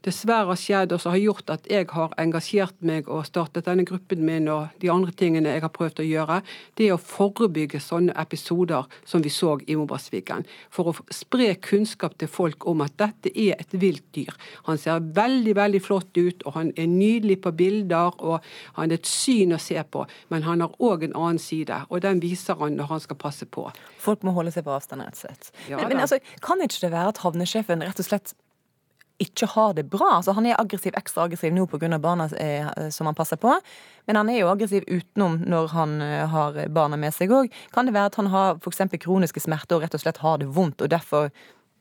dessverre 0.05 0.51
har 0.51 0.59
skjedd, 0.59 0.93
og 0.93 1.01
som 1.01 1.15
har 1.15 1.21
gjort 1.21 1.53
at 1.53 1.67
jeg 1.69 1.89
har 1.91 2.15
engasjert 2.21 2.77
meg 2.85 3.09
og 3.09 3.25
startet 3.27 3.67
denne 3.67 3.85
gruppen 3.87 4.23
min 4.25 4.49
og 4.51 4.69
de 4.81 4.91
andre 4.93 5.13
tingene 5.17 5.55
jeg 5.55 5.65
har 5.65 5.73
prøvd 5.73 6.03
å 6.03 6.07
gjøre, 6.07 6.39
det 6.77 6.87
er 6.87 6.95
å 6.95 7.01
forebygge 7.01 7.81
sånne 7.83 8.15
episoder 8.21 8.89
som 9.05 9.23
vi 9.25 9.33
så 9.33 9.57
i 9.67 9.77
Mobasviken. 9.79 10.45
For 10.73 10.91
å 10.91 10.95
spre 11.13 11.53
kunnskap 11.61 12.17
til 12.21 12.31
folk 12.31 12.67
om 12.69 12.83
at 12.85 12.97
dette 13.01 13.33
er 13.33 13.59
et 13.59 13.75
vilt 13.75 14.05
dyr. 14.15 14.33
Han 14.69 14.79
ser 14.81 15.01
veldig, 15.01 15.55
veldig 15.57 15.83
flott 15.83 16.17
ut, 16.17 16.45
og 16.45 16.55
han 16.57 16.71
er 16.77 16.89
nydelig 16.91 17.41
på 17.43 17.53
bilder, 17.57 18.15
og 18.21 18.39
han 18.77 18.91
er 18.91 19.01
et 19.01 19.09
syn 19.09 19.55
å 19.55 19.61
se 19.61 19.81
på. 19.91 20.05
Men 20.29 20.45
han 20.47 20.63
har 20.63 20.77
òg 20.79 21.07
en 21.07 21.17
annen 21.17 21.41
side, 21.41 21.83
og 21.89 22.03
den 22.05 22.21
viser 22.23 22.59
han 22.61 22.77
når 22.77 22.93
han 22.95 23.03
skal 23.03 23.19
passe 23.19 23.30
passe 23.31 23.49
på. 23.49 23.65
Folk 24.03 24.27
må 24.27 24.35
holde 24.35 24.53
seg 24.53 24.67
på 24.67 24.75
avstand, 24.75 25.07
rett 25.07 25.17
og 25.17 25.25
slett. 25.25 25.51
Ja, 25.71 25.79
men, 25.79 25.95
men 25.95 26.05
altså, 26.05 26.21
kan 26.43 26.61
ikke 26.61 26.85
det 26.85 26.93
være 26.93 27.15
at 27.15 27.25
havnesjefen 27.25 27.87
rett 27.87 28.03
og 28.03 28.11
slett 28.11 28.35
ikke 29.21 29.45
har 29.53 29.75
det 29.77 29.85
bra. 29.89 30.17
Altså, 30.17 30.33
han 30.33 30.47
er 30.49 30.59
aggressiv, 30.59 30.95
ekstra 30.97 31.27
aggressiv 31.27 31.53
nå 31.53 31.67
pga. 31.69 31.99
barna 32.01 32.27
eh, 32.41 32.89
som 32.89 33.05
han 33.05 33.17
passer 33.17 33.37
på. 33.37 33.53
Men 34.09 34.17
han 34.17 34.29
er 34.33 34.41
jo 34.41 34.49
aggressiv 34.49 34.87
utenom 34.87 35.39
når 35.45 35.71
han 35.75 36.01
eh, 36.01 36.25
har 36.27 36.57
barna 36.73 36.97
med 36.97 37.13
seg 37.13 37.33
òg. 37.37 37.53
Kan 37.75 37.85
det 37.85 37.93
være 37.93 38.11
at 38.11 38.19
han 38.21 38.31
har 38.33 38.57
f.eks. 38.57 38.81
kroniske 38.99 39.43
smerter 39.43 39.77
og 39.77 39.85
rett 39.85 39.97
og 39.97 40.01
slett 40.03 40.23
har 40.25 40.41
det 40.41 40.49
vondt, 40.49 40.81
og 40.81 40.89
derfor 40.89 41.29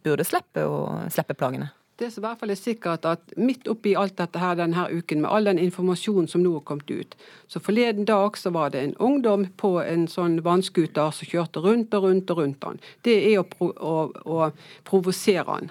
burde 0.05 0.25
slippe 0.25 0.65
å 0.65 1.07
slippe 1.13 1.37
plagene? 1.37 1.73
Det 2.01 2.09
som 2.09 2.23
i 2.23 2.25
hvert 2.25 2.41
fall 2.41 2.53
er 2.55 2.57
sikkert, 2.57 3.05
at 3.05 3.33
midt 3.37 3.67
oppi 3.69 3.91
alt 3.99 4.15
dette 4.17 4.41
her 4.41 4.55
denne 4.57 4.87
uken, 4.89 5.21
med 5.21 5.29
all 5.29 5.45
den 5.51 5.59
informasjonen 5.61 6.31
som 6.33 6.41
nå 6.41 6.55
har 6.55 6.63
kommet 6.65 6.89
ut, 6.89 7.17
så 7.45 7.61
forleden 7.61 8.07
dag 8.09 8.39
så 8.41 8.55
var 8.57 8.73
det 8.73 8.81
en 8.81 8.95
ungdom 8.97 9.45
på 9.61 9.75
en 9.83 10.07
sånn 10.09 10.39
vannskuter 10.47 11.13
som 11.13 11.29
kjørte 11.29 11.61
rundt 11.61 11.93
og 11.99 12.07
rundt 12.07 12.33
og 12.33 12.41
rundt 12.41 12.65
han. 12.65 12.81
Det 13.05 13.19
er 13.29 13.43
å, 13.43 13.45
pro 13.45 13.69
å, 13.77 13.97
å 14.25 14.49
provosere 14.89 15.45
han. 15.51 15.69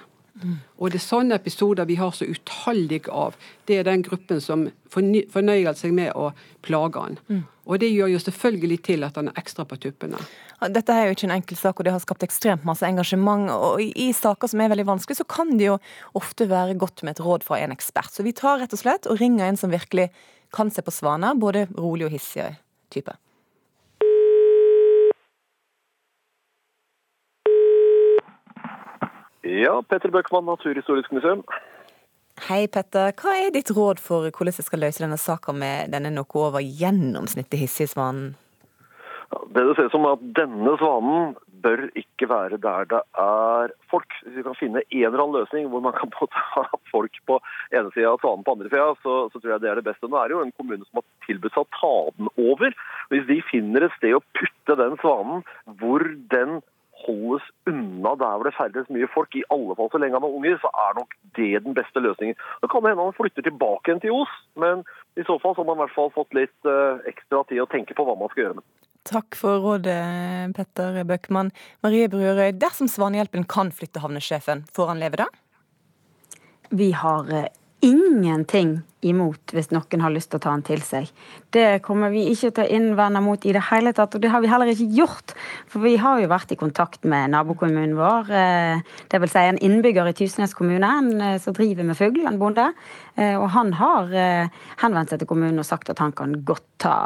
Og 0.79 0.91
det 0.91 0.99
er 0.99 1.05
sånne 1.05 1.37
episoder 1.39 1.87
vi 1.89 1.97
har 1.99 2.11
så 2.15 2.27
utallige 2.27 3.11
av. 3.11 3.35
Det 3.67 3.79
er 3.79 3.87
den 3.87 4.03
gruppen 4.05 4.41
som 4.43 4.67
fornøyer 4.89 5.75
seg 5.77 5.93
med 5.95 6.13
å 6.17 6.31
plage 6.65 7.03
han. 7.03 7.19
Mm. 7.27 7.43
Og 7.69 7.81
det 7.83 7.91
gjør 7.91 8.09
jo 8.15 8.21
selvfølgelig 8.23 8.79
til 8.87 9.05
at 9.05 9.19
han 9.19 9.29
er 9.29 9.37
ekstra 9.37 9.65
på 9.69 9.77
tuppene. 9.83 10.17
Dette 10.73 10.95
er 10.95 11.07
jo 11.07 11.17
ikke 11.17 11.27
en 11.27 11.35
enkel 11.35 11.59
sak, 11.59 11.77
og 11.77 11.85
det 11.85 11.93
har 11.93 12.01
skapt 12.01 12.25
ekstremt 12.25 12.65
masse 12.67 12.87
engasjement. 12.87 13.51
Og 13.53 13.83
i 13.83 14.09
saker 14.15 14.49
som 14.49 14.63
er 14.63 14.71
veldig 14.73 14.87
vanskelig, 14.89 15.19
så 15.21 15.27
kan 15.29 15.53
det 15.59 15.69
jo 15.69 15.77
ofte 16.17 16.49
være 16.49 16.79
godt 16.81 17.05
med 17.05 17.17
et 17.17 17.23
råd 17.23 17.45
fra 17.45 17.61
en 17.61 17.75
ekspert. 17.75 18.11
Så 18.15 18.25
vi 18.25 18.33
tar 18.35 18.63
rett 18.63 18.73
og 18.73 18.81
slett 18.81 19.09
og 19.09 19.21
ringer 19.21 19.45
en 19.45 19.59
som 19.59 19.73
virkelig 19.73 20.09
kan 20.55 20.73
se 20.73 20.81
på 20.81 20.93
svaner, 20.93 21.37
både 21.37 21.67
rolig 21.77 22.09
og 22.09 22.15
hissig 22.15 22.55
type. 22.89 23.13
Ja, 29.49 29.81
Petter 29.81 30.11
Bøckmann, 30.13 30.45
Naturhistorisk 30.45 31.11
museum. 31.11 31.41
Hei, 32.45 32.67
Petter. 32.71 33.11
Hva 33.17 33.33
er 33.35 33.49
ditt 33.55 33.71
råd 33.73 33.99
for 34.03 34.29
hvordan 34.29 34.53
jeg 34.53 34.67
skal 34.67 34.83
løse 34.85 35.01
denne 35.01 35.17
saka 35.17 35.55
med 35.55 35.89
denne 35.95 36.11
noe 36.13 36.43
over 36.43 36.61
gjennomsnittet 36.61 37.57
hissige 37.57 37.89
svanen? 37.95 38.35
Det 39.49 39.63
det 39.65 39.75
ser 39.77 39.89
ut 39.89 39.95
som 39.95 40.05
at 40.09 40.21
denne 40.37 40.75
svanen 40.77 41.33
bør 41.63 41.87
ikke 41.97 42.29
være 42.29 42.57
der 42.61 42.87
det 42.93 43.01
er 43.21 43.73
folk. 43.91 44.13
Hvis 44.23 44.37
vi 44.37 44.45
kan 44.45 44.57
finne 44.59 44.85
en 44.85 45.03
eller 45.09 45.23
annen 45.23 45.37
løsning 45.41 45.67
hvor 45.73 45.83
man 45.83 45.97
kan 45.97 46.13
ha 46.53 46.65
folk 46.93 47.19
på 47.29 47.39
ene 47.73 47.89
sida 47.95 48.13
og 48.13 48.21
svanen 48.23 48.45
på 48.45 48.55
andre 48.55 48.69
sida, 48.71 48.93
så, 49.03 49.19
så, 49.33 49.41
tror 49.41 49.55
jeg 49.55 49.65
det 49.65 49.71
er 49.73 49.81
det 49.81 49.87
beste. 49.89 50.07
Nå 50.07 50.17
er 50.21 50.29
det 50.29 50.37
jo 50.37 50.45
en 50.45 50.55
kommune 50.61 50.85
som 50.85 51.01
har 51.01 51.07
tilbudt 51.25 51.57
seg 51.57 51.65
å 51.65 51.79
ta 51.81 51.95
den 52.21 52.33
over. 52.45 52.77
Hvis 53.13 53.29
de 53.29 53.41
finner 53.49 53.85
et 53.85 53.97
sted 53.97 54.17
å 54.17 54.25
putte 54.37 54.77
den 54.79 54.99
svanen 55.01 55.45
hvor 55.81 56.05
den 56.33 56.61
holdes 57.05 57.45
unna 57.69 58.15
der 58.19 58.35
hvor 58.35 58.47
det 58.47 58.55
ferdes 58.57 58.89
mye 58.93 59.09
folk, 59.13 59.35
i 59.35 59.45
alle 59.53 59.75
fall 59.77 59.91
så 59.91 60.01
lenge 60.01 60.17
han 60.17 60.27
er 60.27 60.37
unger, 60.39 60.59
så 60.61 60.71
er 60.85 60.97
nok 60.99 61.15
det 61.37 61.63
den 61.65 61.77
beste 61.77 62.03
løsningen. 62.03 62.37
Det 62.61 62.71
kan 62.71 62.85
hende 62.85 63.07
han 63.07 63.17
flytter 63.17 63.45
tilbake 63.45 63.89
igjen 63.91 64.03
til 64.03 64.15
Os, 64.17 64.35
men 64.59 64.83
i 65.19 65.25
så 65.27 65.39
fall 65.41 65.55
så 65.55 65.63
har 65.63 65.69
man 65.69 65.79
i 65.79 65.85
hvert 65.85 65.97
fall 65.97 66.13
fått 66.15 66.37
litt 66.37 66.69
uh, 66.69 67.01
ekstra 67.09 67.43
tid 67.49 67.63
å 67.63 67.69
tenke 67.71 67.97
på 67.97 68.05
hva 68.07 68.17
man 68.19 68.31
skal 68.33 68.47
gjøre 68.47 68.59
med 68.59 68.67
Takk 69.09 69.37
for 69.39 69.63
rådet, 69.63 70.53
Petter 70.57 70.99
Bøckmann. 71.07 71.53
Marie 71.81 72.09
Brurøy, 72.11 72.51
dersom 72.59 72.89
Svanehjelpen 72.91 73.47
kan 73.49 73.71
flytte 73.73 74.03
havnesjefen, 74.03 74.65
får 74.75 74.91
han 74.91 74.99
leve 75.01 75.21
da? 75.23 75.29
Vi 76.69 76.91
har 76.93 77.31
eh, 77.33 77.47
ingenting 77.81 78.81
imot 79.05 79.53
hvis 79.55 79.71
noen 79.71 80.03
har 80.03 80.11
lyst 80.13 80.31
til 80.33 80.39
å 80.39 80.43
ta 80.43 80.53
den 80.53 80.65
til 80.67 80.81
seg. 80.83 81.09
Det 81.53 81.81
kommer 81.85 82.11
vi 82.13 82.25
ikke 82.31 82.51
til 82.51 82.65
å 82.65 82.77
innvende 82.77 83.21
mot 83.23 83.45
i 83.47 83.53
det 83.55 83.63
hele 83.69 83.93
tatt, 83.95 84.15
og 84.15 84.23
det 84.23 84.31
har 84.33 84.43
vi 84.43 84.51
heller 84.51 84.71
ikke 84.71 84.89
gjort. 84.97 85.35
For 85.71 85.83
vi 85.85 85.95
har 86.01 86.19
jo 86.21 86.31
vært 86.31 86.53
i 86.53 86.59
kontakt 86.59 87.07
med 87.09 87.33
nabokommunen 87.33 87.95
vår, 87.97 88.29
dvs. 88.29 89.05
det 89.11 89.21
vil 89.23 89.33
si 89.33 89.45
en 89.45 89.61
innbygger 89.69 90.11
i 90.11 90.15
Tysnes 90.17 90.55
kommune 90.57 90.89
en 90.99 91.11
eh, 91.21 91.37
som 91.41 91.55
driver 91.55 91.87
med 91.87 91.97
fugl, 91.97 92.25
en 92.27 92.39
bonde. 92.41 92.69
Eh, 93.15 93.35
og 93.35 93.49
han 93.55 93.73
har 93.79 94.11
henvendt 94.81 95.13
seg 95.13 95.21
til 95.21 95.29
kommunen 95.29 95.61
og 95.61 95.67
sagt 95.67 95.91
at 95.91 96.01
han 96.03 96.13
kan 96.15 96.35
godt 96.45 96.65
ta 96.79 96.97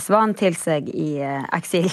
svanen 0.00 0.36
til 0.38 0.56
seg 0.56 0.88
i 0.92 1.18
eksil. 1.20 1.90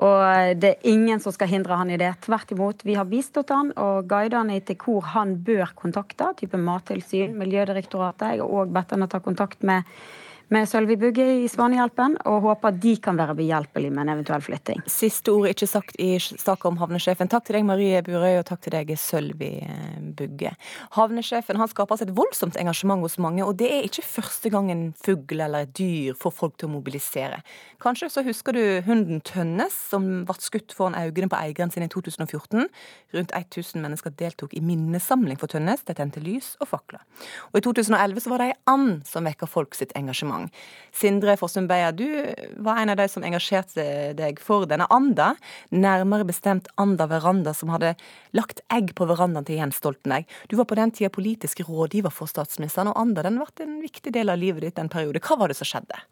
Og 0.00 0.56
det 0.56 0.70
er 0.70 0.88
ingen 0.88 1.20
som 1.20 1.34
skal 1.34 1.50
hindre 1.50 1.76
han 1.76 1.90
i 1.92 1.98
det. 2.00 2.14
Tvert 2.24 2.52
imot. 2.54 2.84
Vi 2.86 2.96
har 2.96 3.08
bistått 3.08 3.52
han 3.52 3.72
og 3.76 4.08
guidet 4.08 4.38
han 4.38 4.52
til 4.64 4.78
hvor 4.80 5.04
han 5.12 5.36
bør 5.44 5.74
kontakte, 5.78 6.30
type 6.40 6.58
Mattilsyn, 6.58 7.36
Miljødirektoratet. 7.38 8.32
Jeg 8.32 8.42
har 8.42 8.56
òg 8.62 8.72
han 8.90 9.02
å 9.02 9.06
ta 9.06 9.20
kontakt 9.20 9.62
med 9.62 9.82
med 10.52 10.68
Sølvi 10.68 10.98
Bugge 11.00 11.24
i 11.42 11.48
Svanehjelpen, 11.48 12.18
og 12.28 12.42
håper 12.44 12.74
de 12.76 12.92
kan 13.00 13.16
være 13.16 13.36
behjelpelige 13.38 13.92
med 13.94 14.04
en 14.04 14.12
eventuell 14.16 14.42
flytting. 14.44 14.82
Siste 14.90 15.32
ord 15.32 15.48
ikke 15.48 15.68
sagt 15.70 15.96
i 16.02 16.10
saka 16.20 16.68
om 16.68 16.76
havnesjefen. 16.80 17.30
Takk 17.32 17.46
til 17.46 17.56
deg, 17.56 17.64
Marie 17.64 18.02
Burøy, 18.04 18.36
og 18.40 18.44
takk 18.50 18.60
til 18.66 18.74
deg, 18.76 18.92
Sølvi 19.00 19.52
eh, 19.64 20.02
Bugge. 20.18 20.52
Havnesjefen 20.98 21.60
han 21.60 21.70
skaper 21.72 22.04
et 22.04 22.12
voldsomt 22.16 22.58
engasjement 22.60 23.00
hos 23.00 23.16
mange, 23.22 23.46
og 23.46 23.56
det 23.62 23.70
er 23.72 23.88
ikke 23.88 24.04
første 24.04 24.52
gang 24.52 24.68
en 24.72 24.84
fugl 25.00 25.40
eller 25.40 25.64
et 25.64 25.72
dyr 25.78 26.18
får 26.20 26.36
folk 26.36 26.58
til 26.60 26.68
å 26.68 26.74
mobilisere. 26.74 27.40
Kanskje 27.82 28.10
så 28.12 28.26
husker 28.26 28.56
du 28.56 28.62
hunden 28.84 29.24
Tønnes, 29.24 29.72
som 29.88 30.26
ble 30.28 30.36
skutt 30.42 30.76
foran 30.76 30.98
øynene 30.98 31.32
på 31.32 31.40
eieren 31.40 31.72
sin 31.72 31.86
i 31.86 31.90
2014. 31.92 32.68
Rundt 33.16 33.36
1000 33.38 33.80
mennesker 33.80 34.12
deltok 34.20 34.52
i 34.58 34.64
minnesamling 34.64 35.40
for 35.40 35.48
Tønnes. 35.52 35.86
Det 35.88 35.96
tente 35.96 36.20
lys 36.20 36.54
og 36.60 36.68
fakler. 36.74 37.00
Og 37.52 37.62
i 37.62 37.64
2011 37.64 38.26
så 38.26 38.34
var 38.34 38.44
det 38.44 38.52
ei 38.52 38.58
and 38.68 39.00
som 39.08 39.24
vekka 39.24 39.48
folk 39.48 39.76
sitt 39.78 39.96
engasjement 39.96 40.41
gang. 40.42 40.50
Sindre 40.92 41.36
Fossum 41.40 41.66
Beia, 41.70 41.92
du 41.92 42.06
var 42.60 42.80
en 42.80 42.92
av 42.92 42.98
de 43.00 43.08
som 43.08 43.24
engasjerte 43.24 44.12
deg 44.18 44.40
for 44.42 44.66
denne 44.68 44.86
anda. 44.92 45.32
Nærmere 45.70 46.26
bestemt 46.28 46.68
Anda 46.76 47.06
Veranda, 47.08 47.54
som 47.54 47.72
hadde 47.72 47.94
lagt 48.36 48.60
egg 48.72 48.94
på 48.98 49.08
verandaen 49.08 49.46
til 49.48 49.60
Jens 49.60 49.80
Stoltenberg. 49.80 50.26
Du 50.48 50.56
var 50.60 50.68
på 50.68 50.78
den 50.78 50.92
tida 50.92 51.10
politisk 51.12 51.64
rådgiver 51.68 52.12
for 52.12 52.30
statsministeren, 52.30 52.92
og 52.92 53.00
Anda 53.00 53.24
den 53.24 53.40
ble 53.40 53.64
en 53.64 53.80
viktig 53.82 54.12
del 54.12 54.32
av 54.32 54.40
livet 54.40 54.66
ditt 54.66 54.78
en 54.78 54.92
periode. 54.92 55.22
Hva 55.22 55.38
var 55.40 55.52
det 55.52 55.58
som 55.58 55.68
skjedde? 55.68 56.02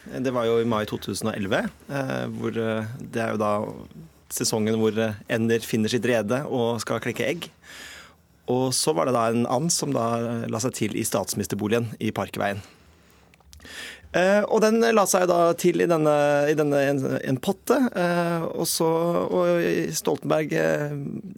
Det 0.00 0.32
var 0.32 0.46
jo 0.48 0.56
i 0.62 0.68
mai 0.68 0.86
2011, 0.88 1.68
eh, 1.92 2.26
hvor 2.40 2.56
eh, 2.56 2.88
det 3.12 3.20
er 3.20 3.34
jo 3.34 3.40
da 3.40 3.52
sesongen 4.32 4.78
hvor 4.80 4.96
eh, 4.96 5.18
ender 5.28 5.60
finner 5.60 5.92
sitt 5.92 6.06
rede 6.08 6.40
og 6.48 6.80
skal 6.80 7.02
klekke 7.04 7.26
egg. 7.26 7.50
Og 8.50 8.72
så 8.74 8.94
var 8.96 9.06
det 9.06 9.14
da 9.14 9.28
en 9.30 9.44
and 9.46 9.70
som 9.70 9.92
da 9.94 10.46
la 10.50 10.60
seg 10.62 10.74
til 10.78 10.96
i 10.96 11.04
statsministerboligen 11.06 11.92
i 12.00 12.10
Parkveien. 12.16 12.64
Uh, 14.10 14.42
og 14.50 14.58
den 14.64 14.82
la 14.82 15.04
seg 15.06 15.28
da 15.30 15.52
til 15.54 15.84
i, 15.84 15.86
denne, 15.86 16.12
i 16.50 16.54
denne 16.58 16.78
en, 16.82 17.02
en, 17.22 17.36
potte. 17.38 17.76
Uh, 17.94 18.46
og 18.58 18.66
så 18.66 18.88
og 19.30 19.66
Stoltenberg 19.94 20.54
uh, 20.56 20.96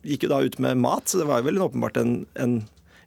gikk 0.08 0.24
jo 0.24 0.30
da 0.32 0.40
ut 0.40 0.56
med 0.62 0.80
mat, 0.80 1.04
så 1.04 1.20
det 1.20 1.26
var 1.28 1.42
jo 1.42 1.50
vel 1.50 1.60
åpenbart 1.66 2.00
en, 2.00 2.14
en, 2.40 2.62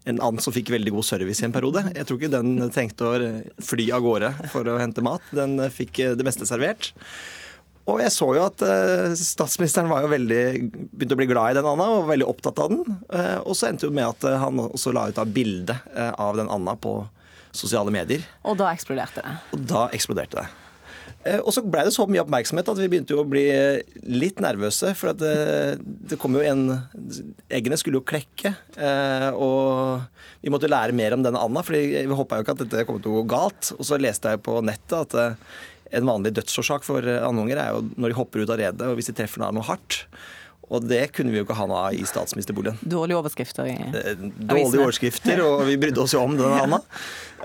en 0.05 0.22
and 0.22 0.43
som 0.43 0.53
fikk 0.53 0.70
veldig 0.76 0.93
god 0.93 1.07
service 1.09 1.41
i 1.41 1.47
en 1.47 1.55
periode. 1.55 1.82
Jeg 1.95 2.05
tror 2.05 2.22
ikke 2.22 2.36
den 2.36 2.59
trengte 2.76 3.09
å 3.09 3.32
fly 3.72 3.89
av 3.97 4.05
gårde 4.05 4.32
for 4.53 4.70
å 4.70 4.78
hente 4.78 5.05
mat. 5.05 5.34
Den 5.34 5.57
fikk 5.74 6.03
det 6.20 6.28
meste 6.28 6.45
servert. 6.45 6.91
Og 7.89 7.99
jeg 8.01 8.13
så 8.13 8.28
jo 8.34 8.45
at 8.45 8.61
statsministeren 9.18 9.89
var 9.91 10.05
jo 10.05 10.13
veldig, 10.13 10.45
begynte 10.93 11.18
å 11.18 11.20
bli 11.20 11.28
glad 11.30 11.53
i 11.53 11.57
den 11.57 11.68
anda 11.70 11.86
og 11.89 11.99
var 11.99 12.16
veldig 12.16 12.30
opptatt 12.32 12.61
av 12.63 12.72
den. 12.72 12.95
og 13.45 13.53
så 13.53 13.68
endte 13.70 13.86
det 13.86 13.97
med 13.97 14.09
at 14.09 14.26
han 14.41 14.61
også 14.63 14.93
la 14.93 15.03
ut 15.11 15.22
av 15.22 15.30
bilde 15.30 15.76
av 15.93 16.39
den 16.39 16.49
anda 16.49 16.74
på 16.82 16.95
sosiale 17.57 17.93
medier. 17.93 18.23
Og 18.45 18.59
da 18.59 18.69
eksploderte 18.73 19.23
det? 19.23 19.35
Og 19.55 19.65
da 19.71 19.87
eksploderte 19.95 20.43
det. 20.43 20.47
Eh, 21.25 21.41
og 21.41 21.51
så 21.55 21.63
ble 21.65 21.85
det 21.87 21.93
så 21.95 22.05
mye 22.09 22.21
oppmerksomhet 22.21 22.69
at 22.69 22.79
vi 22.79 22.89
begynte 22.91 23.17
å 23.17 23.25
bli 23.27 23.45
litt 24.13 24.41
nervøse. 24.43 24.93
For 24.97 25.15
det, 25.17 25.35
det 25.81 26.19
kom 26.21 26.37
jo 26.37 26.45
en 26.45 26.65
Eggene 27.49 27.79
skulle 27.81 28.01
jo 28.01 28.07
klekke. 28.07 28.53
Eh, 28.77 29.29
og 29.33 30.05
vi 30.43 30.53
måtte 30.53 30.69
lære 30.69 30.95
mer 30.97 31.17
om 31.17 31.25
denne 31.25 31.41
anda, 31.41 31.63
for 31.65 31.77
vi 31.77 32.05
håpa 32.05 32.39
jo 32.39 32.45
ikke 32.45 32.57
at 32.57 32.65
dette 32.65 32.85
kom 32.89 33.01
til 33.01 33.13
å 33.13 33.21
gå 33.21 33.29
galt. 33.35 33.73
Og 33.77 33.85
så 33.87 33.99
leste 34.01 34.35
jeg 34.35 34.43
på 34.45 34.59
nettet 34.65 34.97
at 35.01 35.17
eh, 35.21 35.59
en 35.95 36.09
vanlig 36.09 36.33
dødsårsak 36.35 36.85
for 36.85 37.05
andunger 37.05 37.61
er 37.61 37.75
jo 37.75 37.85
når 37.95 38.11
de 38.11 38.17
hopper 38.17 38.43
ut 38.43 38.51
av 38.51 38.59
redet, 38.59 38.87
og 38.89 38.97
hvis 38.97 39.09
de 39.11 39.17
treffer 39.17 39.45
noe 39.45 39.65
hardt. 39.65 40.03
Og 40.74 40.88
det 40.89 41.03
kunne 41.13 41.34
vi 41.34 41.41
jo 41.41 41.45
ikke 41.45 41.57
ha 41.59 41.68
noe 41.70 41.84
av 41.89 41.97
i 41.97 42.07
statsministerboligen. 42.09 42.80
Dårlige 42.82 43.20
overskrifter 43.22 43.70
i 43.70 43.78
Dårlige 43.86 44.82
overskrifter, 44.82 45.43
og 45.45 45.68
vi 45.70 45.78
brydde 45.82 46.01
oss 46.01 46.16
jo 46.18 46.26
om 46.26 46.36
den, 46.39 46.57
Anna. 46.66 46.82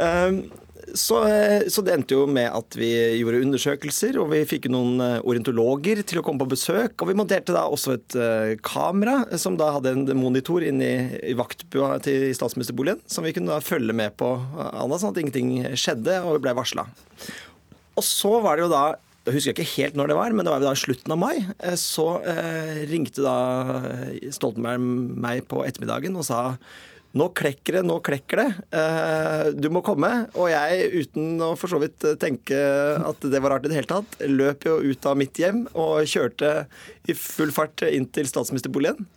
Um, 0.01 0.45
Så, 0.97 1.19
eh, 1.29 1.67
så, 1.69 1.83
det 1.85 1.93
endte 1.93 2.17
jo 2.17 2.23
med 2.27 2.49
at 2.51 2.75
vi 2.75 2.89
gjorde 3.21 3.43
undersøkelser, 3.45 4.17
og 4.19 4.31
vi 4.33 4.41
fikk 4.49 4.65
noen 4.73 4.99
orientologer 5.21 6.01
til 6.09 6.19
å 6.19 6.23
komme 6.25 6.41
på 6.43 6.49
besøk. 6.55 6.97
Og 6.97 7.11
vi 7.11 7.17
monterte 7.19 7.55
da 7.55 7.67
også 7.71 7.95
et 7.99 8.17
kamera 8.67 9.21
som 9.39 9.59
da 9.61 9.69
hadde 9.77 9.93
en 9.93 10.09
monitor 10.19 10.65
inne 10.67 10.89
i, 10.89 11.21
i 11.31 11.37
vaktbua 11.39 12.01
til 12.03 12.31
statsministerboligen, 12.35 13.05
som 13.07 13.29
vi 13.29 13.35
kunne 13.37 13.53
da 13.53 13.61
følge 13.63 13.95
med 13.95 14.17
på, 14.19 14.33
Anna, 14.73 14.99
sånn 14.99 15.13
at 15.13 15.23
ingenting 15.23 15.53
skjedde, 15.79 16.17
og 16.25 16.39
vi 16.39 16.45
ble 16.49 16.57
varsla. 16.59 16.89
Og 18.01 18.07
så 18.07 18.35
var 18.43 18.57
det 18.57 18.67
jo 18.67 18.73
da 18.73 18.85
jeg 19.31 19.39
husker 19.39 19.57
ikke 19.57 19.73
helt 19.79 19.99
når 19.99 20.13
det 20.13 20.19
var, 20.19 20.37
men 20.37 20.47
det 20.47 20.53
var 20.53 20.63
da 20.63 20.75
i 20.75 20.81
slutten 20.83 21.15
av 21.15 21.21
mai. 21.23 21.35
Så 21.79 22.07
eh, 22.29 22.85
ringte 22.91 23.25
da 23.25 23.37
Stoltenberg 24.35 24.83
meg 24.83 25.45
på 25.51 25.65
ettermiddagen 25.67 26.19
og 26.19 26.27
sa 26.29 26.45
nå 27.19 27.27
klekker 27.35 27.81
det, 27.81 27.83
nå 27.87 27.97
klekker 28.07 28.39
det. 28.39 28.49
Eh, 28.79 29.49
du 29.59 29.67
må 29.75 29.83
komme. 29.83 30.11
Og 30.39 30.51
jeg, 30.53 31.07
uten 31.07 31.43
å 31.43 31.53
for 31.59 31.73
så 31.73 31.81
vidt 31.83 32.07
tenke 32.23 32.59
at 33.03 33.27
det 33.27 33.41
var 33.43 33.57
rart 33.57 33.67
i 33.67 33.73
det 33.73 33.81
hele 33.81 33.91
tatt, 33.91 34.15
løp 34.31 34.67
jo 34.69 34.77
ut 34.79 35.11
av 35.11 35.19
mitt 35.19 35.41
hjem 35.41 35.65
og 35.73 36.07
kjørte 36.07 36.53
i 37.11 37.17
full 37.19 37.51
fart 37.55 37.83
inn 37.89 38.07
til 38.15 38.31
statsministerboligen. 38.31 39.09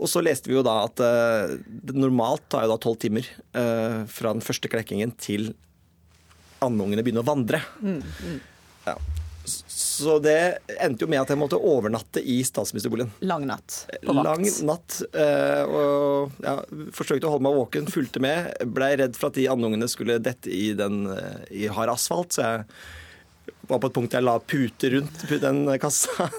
Og 0.00 0.08
så 0.08 0.22
leste 0.24 0.48
vi 0.48 0.56
jo 0.56 0.64
da 0.64 0.78
at 0.86 1.02
eh, 1.04 1.58
normalt 1.92 2.46
tar 2.48 2.64
jo 2.64 2.72
da 2.72 2.80
tolv 2.80 2.96
timer 3.02 3.26
eh, 3.52 4.00
fra 4.08 4.32
den 4.32 4.44
første 4.44 4.70
klekkingen 4.72 5.12
til 5.20 5.52
andungene 6.64 7.04
begynner 7.04 7.24
å 7.24 7.28
vandre. 7.28 7.60
Mm, 7.84 8.00
mm. 8.00 8.38
Ja. 8.88 8.96
Så 9.90 10.18
det 10.22 10.38
endte 10.78 11.04
jo 11.04 11.10
med 11.10 11.20
at 11.24 11.32
jeg 11.32 11.38
måtte 11.40 11.58
overnatte 11.58 12.22
i 12.22 12.38
statsministerboligen. 12.46 13.10
Lang 13.26 13.46
natt 13.48 13.82
på 13.90 14.14
vakt. 14.14 14.26
Lang 14.28 14.46
natt. 14.68 14.98
Eh, 15.10 15.62
og 15.66 16.44
ja, 16.44 16.54
forsøkte 16.94 17.26
å 17.26 17.34
holde 17.34 17.46
meg 17.48 17.58
våken, 17.58 17.90
fulgte 17.90 18.22
med. 18.22 18.52
Blei 18.70 18.92
redd 19.00 19.18
for 19.18 19.30
at 19.30 19.40
de 19.40 19.48
andungene 19.50 19.88
skulle 19.90 20.20
dette 20.22 20.52
i, 20.54 20.70
den, 20.78 21.02
eh, 21.10 21.42
i 21.64 21.66
hard 21.74 21.92
asfalt, 21.96 22.36
så 22.36 22.46
jeg 22.46 23.58
var 23.70 23.82
på 23.82 23.90
et 23.90 23.96
punkt 23.98 24.14
jeg 24.14 24.26
la 24.26 24.36
puter 24.38 24.94
rundt 24.94 25.24
den 25.42 25.64
kassa. 25.82 26.30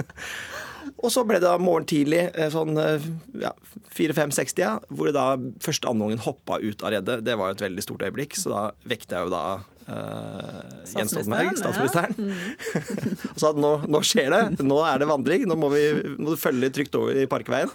og 1.04 1.12
så 1.12 1.24
ble 1.28 1.40
det 1.40 1.48
da 1.48 1.60
morgen 1.60 1.88
tidlig, 1.90 2.26
eh, 2.32 2.48
sånn 2.54 2.80
ja, 3.44 3.52
4-5-60, 3.92 4.88
hvor 4.88 5.10
det 5.10 5.18
da 5.18 5.34
første 5.60 5.92
andungen 5.92 6.24
hoppa 6.24 6.62
ut 6.64 6.80
av 6.80 6.96
redet. 6.96 7.20
Det 7.28 7.36
var 7.36 7.52
jo 7.52 7.60
et 7.60 7.66
veldig 7.68 7.84
stort 7.84 8.08
øyeblikk, 8.08 8.40
så 8.40 8.54
da 8.56 8.64
vekte 8.88 9.18
jeg 9.18 9.28
jo 9.28 9.36
da 9.36 9.44
Uh, 9.90 10.60
Jens 10.86 11.10
Stoltenberg, 11.10 11.56
statsministeren. 11.58 12.14
Ja. 12.14 12.22
Mm. 12.22 13.30
og 13.34 13.40
sa 13.42 13.50
at 13.50 13.58
nå, 13.58 13.72
nå, 13.90 14.02
skjer 14.06 14.30
det, 14.30 14.66
nå 14.66 14.78
er 14.86 15.02
det 15.02 15.08
vandring, 15.10 15.46
nå 15.50 15.56
må, 15.58 15.70
vi, 15.74 15.86
må 16.14 16.34
du 16.34 16.40
følge 16.40 16.70
trygt 16.74 16.94
over 16.98 17.18
i 17.18 17.26
Parkveien. 17.30 17.72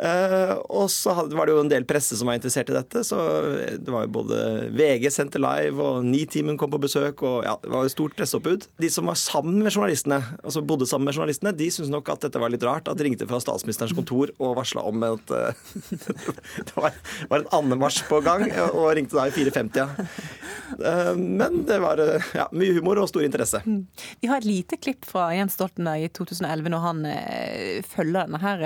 Uh, 0.00 0.54
og 0.72 0.86
så 0.88 1.12
var 1.28 1.44
det 1.44 1.52
jo 1.52 1.60
en 1.60 1.68
del 1.68 1.84
presse 1.84 2.16
som 2.16 2.30
var 2.30 2.38
interessert 2.38 2.70
i 2.72 2.76
dette. 2.76 3.02
Så 3.04 3.16
det 3.76 3.92
var 3.92 4.06
jo 4.06 4.12
både 4.14 4.38
VG 4.72 5.10
sendte 5.12 5.40
live, 5.42 5.76
og 5.76 6.06
Nitimen 6.08 6.56
kom 6.60 6.72
på 6.72 6.80
besøk. 6.80 7.20
og 7.26 7.44
ja, 7.44 7.56
Det 7.60 7.72
var 7.72 7.84
jo 7.84 7.92
stort 7.92 8.14
presseoppbud. 8.16 8.68
De 8.80 8.90
som 8.92 9.10
var 9.10 9.18
sammen 9.20 9.58
med 9.60 9.74
journalistene, 9.74 10.22
altså 10.40 10.62
bodde 10.64 10.88
sammen 10.88 11.10
med 11.10 11.18
journalistene, 11.18 11.52
de 11.56 11.68
syntes 11.68 11.92
nok 11.92 12.08
at 12.14 12.24
dette 12.24 12.40
var 12.40 12.52
litt 12.52 12.64
rart. 12.64 12.88
At 12.88 12.96
de 12.96 13.04
ringte 13.04 13.28
fra 13.28 13.42
statsministerens 13.44 13.92
kontor 13.96 14.32
og 14.38 14.56
varsla 14.56 14.86
om 14.88 15.04
at 15.04 15.34
uh, 15.36 15.74
det 16.70 16.76
var, 16.78 16.96
var 17.28 17.42
en 17.42 17.50
andemarsj 17.60 18.06
på 18.08 18.22
gang, 18.24 18.46
og 18.70 18.94
ringte 18.96 19.18
da 19.18 19.26
i 19.28 19.34
4.50. 19.36 20.00
Uh, 20.80 21.12
men 21.18 21.60
det 21.68 21.76
var 21.84 22.00
ja, 22.36 22.46
mye 22.56 22.78
humor 22.78 23.02
og 23.02 23.10
stor 23.12 23.26
interesse. 23.26 23.60
Mm. 23.66 23.84
Vi 24.24 24.32
har 24.32 24.40
et 24.40 24.48
lite 24.48 24.80
klipp 24.80 25.04
fra 25.08 25.28
Jens 25.36 25.58
Stoltenberg 25.58 26.08
i 26.08 26.10
2011 26.16 26.72
når 26.72 26.82
han 26.86 27.04
følger 27.90 28.24
denne 28.24 28.40
her 28.40 28.64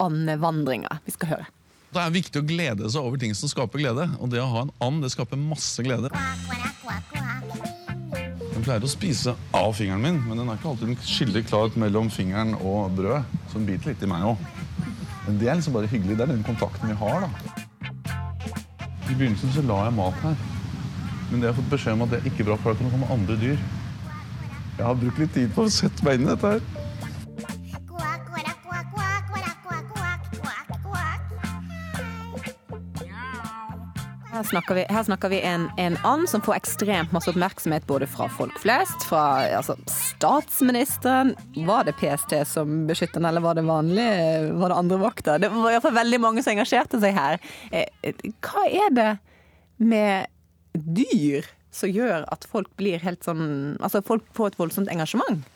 andevandringa. 0.00 1.00
Vi 1.04 1.14
skal 1.16 1.34
høre. 1.34 1.48
Det 1.92 2.00
er 2.00 2.14
viktig 2.14 2.40
å 2.40 2.46
glede 2.48 2.88
seg 2.88 3.04
over 3.04 3.20
ting 3.20 3.34
som 3.36 3.50
skaper 3.52 3.82
glede. 3.82 4.06
Og 4.22 4.30
det 4.32 4.40
å 4.40 4.48
ha 4.48 4.62
en 4.64 4.72
and, 4.80 5.02
det 5.04 5.12
skaper 5.12 5.36
masse 5.36 5.84
glede. 5.84 6.08
Jeg 8.52 8.62
pleier 8.64 8.86
å 8.86 8.90
spise 8.90 9.34
av 9.58 9.72
fingeren 9.76 10.04
min, 10.04 10.20
men 10.24 10.38
den 10.38 10.48
er 10.48 10.56
ikke 10.56 10.70
alltid 10.70 11.04
skyldig 11.04 11.42
klart 11.50 11.76
mellom 11.80 12.08
fingeren 12.14 12.54
og 12.60 12.94
brødet. 12.96 13.26
Så 13.50 13.58
den 13.58 13.68
biter 13.68 13.92
litt 13.92 14.04
i 14.06 14.08
meg 14.08 14.24
òg. 14.30 14.46
Men 15.26 15.38
det 15.40 15.50
er 15.50 15.58
liksom 15.58 15.76
bare 15.76 15.90
hyggelig. 15.90 16.16
Det 16.16 16.24
er 16.24 16.32
den 16.32 16.46
kontakten 16.46 16.88
vi 16.88 16.96
har, 17.02 17.26
da. 17.26 17.30
I 19.10 19.16
begynnelsen 19.18 19.52
så 19.52 19.64
la 19.66 19.82
jeg 19.88 19.96
mat 19.98 20.24
her. 20.24 20.38
Men 21.28 21.40
det 21.40 21.48
har 21.48 21.52
jeg 21.52 21.60
fått 21.60 21.72
beskjed 21.74 21.98
om 21.98 22.06
at 22.06 22.14
det 22.14 22.22
er 22.22 22.30
ikke 22.32 22.46
bra, 22.48 22.56
for 22.60 22.72
da 22.72 22.80
kan 22.80 22.88
det 22.88 22.94
komme 22.94 23.12
andre 23.12 23.36
dyr. 23.40 23.60
Jeg 24.78 24.86
har 24.86 24.96
brukt 25.02 25.20
litt 25.20 25.34
tid 25.36 25.52
på 25.52 25.66
å 25.66 25.72
sette 25.72 26.06
meg 26.06 26.16
inn 26.16 26.26
i 26.26 26.32
dette 26.32 26.54
her. 26.56 26.81
Her 34.42 34.48
snakker 34.48 34.74
vi, 34.74 34.82
her 34.90 35.04
snakker 35.06 35.30
vi 35.30 35.38
en, 35.46 35.68
en, 35.78 35.96
and 36.02 36.28
som 36.28 36.42
får 36.42 36.56
ekstremt 36.56 37.12
masse 37.14 37.30
oppmerksomhet 37.30 37.84
både 37.86 38.08
fra 38.10 38.26
folk 38.26 38.56
flest, 38.58 39.04
fra 39.06 39.20
altså, 39.54 39.76
statsministeren. 39.86 41.30
Var 41.62 41.86
det 41.86 41.94
PST 42.00 42.34
som 42.50 42.80
beskytter 42.88 43.20
den, 43.20 43.28
eller 43.30 43.44
var 43.44 43.54
det 43.54 43.62
vanlige, 43.68 44.48
var 44.58 44.74
det 44.74 44.80
andre 44.80 44.98
vakter? 44.98 45.38
Det 45.38 45.52
var 45.54 45.70
iallfall 45.70 45.94
veldig 45.94 46.20
mange 46.24 46.42
som 46.42 46.56
engasjerte 46.56 46.98
seg 47.04 47.14
her. 47.14 47.38
Eh, 47.70 48.10
hva 48.42 48.66
er 48.66 48.90
det 48.98 49.08
med 49.78 50.26
dyr 50.74 51.46
som 51.70 51.94
gjør 51.94 52.26
at 52.34 52.42
folk 52.50 52.74
blir 52.80 52.98
helt 53.06 53.22
sånn 53.22 53.78
Altså 53.78 54.02
folk 54.02 54.26
får 54.34 54.50
et 54.50 54.58
voldsomt 54.58 54.90
engasjement? 54.90 55.46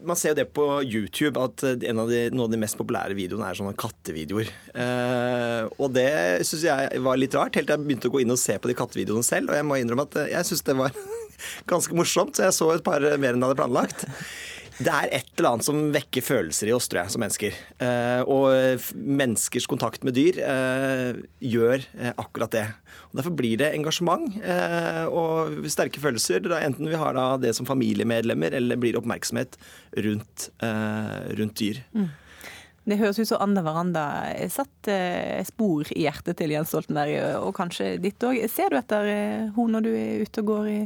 Man 0.00 0.16
ser 0.16 0.32
jo 0.32 0.38
det 0.40 0.46
på 0.56 0.66
YouTube 0.82 1.40
at 1.40 1.64
en 1.68 2.00
av 2.00 2.10
de, 2.10 2.24
noen 2.32 2.46
av 2.46 2.54
de 2.54 2.60
mest 2.62 2.78
populære 2.78 3.16
videoene 3.18 3.48
er 3.48 3.58
sånne 3.58 3.76
kattevideoer. 3.78 4.48
Eh, 4.72 5.68
og 5.76 5.92
det 5.96 6.08
syns 6.48 6.64
jeg 6.66 7.02
var 7.04 7.20
litt 7.20 7.36
rart, 7.36 7.58
helt 7.58 7.68
til 7.68 7.76
jeg 7.76 7.84
begynte 7.84 8.08
å 8.08 8.14
gå 8.14 8.22
inn 8.24 8.34
og 8.34 8.40
se 8.40 8.56
på 8.56 8.70
de 8.70 8.76
kattevideoene 8.78 9.26
selv. 9.26 9.52
Og 9.52 9.58
jeg 9.58 9.68
må 9.68 9.78
innrømme 9.80 10.08
at 10.08 10.18
jeg 10.32 10.48
syns 10.48 10.64
det 10.68 10.78
var 10.80 10.96
ganske 11.72 11.98
morsomt, 11.98 12.38
så 12.38 12.48
jeg 12.48 12.56
så 12.56 12.70
et 12.72 12.86
par 12.86 13.04
mer 13.04 13.36
enn 13.36 13.44
jeg 13.44 13.50
hadde 13.50 13.60
planlagt. 13.60 14.06
Det 14.80 14.88
er 14.88 15.10
et 15.12 15.28
eller 15.36 15.50
annet 15.52 15.66
som 15.66 15.80
vekker 15.92 16.24
følelser 16.24 16.70
i 16.70 16.74
oss, 16.74 16.86
tror 16.88 17.02
jeg, 17.02 17.12
som 17.14 17.22
mennesker. 17.22 17.58
Eh, 17.84 18.22
og 18.30 18.86
menneskers 18.96 19.68
kontakt 19.70 20.06
med 20.06 20.16
dyr 20.16 20.38
eh, 20.40 21.20
gjør 21.44 21.84
eh, 21.98 22.14
akkurat 22.16 22.54
det. 22.54 22.64
Og 23.10 23.20
derfor 23.20 23.34
blir 23.36 23.60
det 23.60 23.72
engasjement 23.76 24.38
og 25.12 25.66
sterke 25.70 26.00
følelser, 26.00 26.46
enten 26.62 26.88
vi 26.88 26.96
har 26.96 27.18
det 27.40 27.52
som 27.56 27.68
familiemedlemmer 27.68 28.54
eller 28.56 28.80
blir 28.80 28.96
oppmerksomhet 28.96 29.58
rundt, 30.04 30.46
rundt 31.36 31.60
dyr. 31.60 31.82
Mm. 31.92 32.08
Det 32.88 32.98
høres 33.00 33.20
ut 33.20 33.28
som 33.28 33.44
Anna 33.44 33.64
Veranda 33.64 34.06
satt 34.52 34.88
spor 35.48 35.92
i 35.92 36.06
hjertet 36.06 36.40
til 36.40 36.54
Jens 36.54 36.72
Stoltenberg, 36.72 37.44
og 37.44 37.52
kanskje 37.56 37.98
ditt 38.00 38.24
òg. 38.24 38.40
Ser 38.52 38.72
du 38.72 38.80
etter 38.80 39.08
henne 39.12 39.68
når 39.76 39.84
du 39.84 39.92
er 39.92 40.24
ute 40.24 40.44
og 40.44 40.52
går 40.54 40.72
i, 40.72 40.80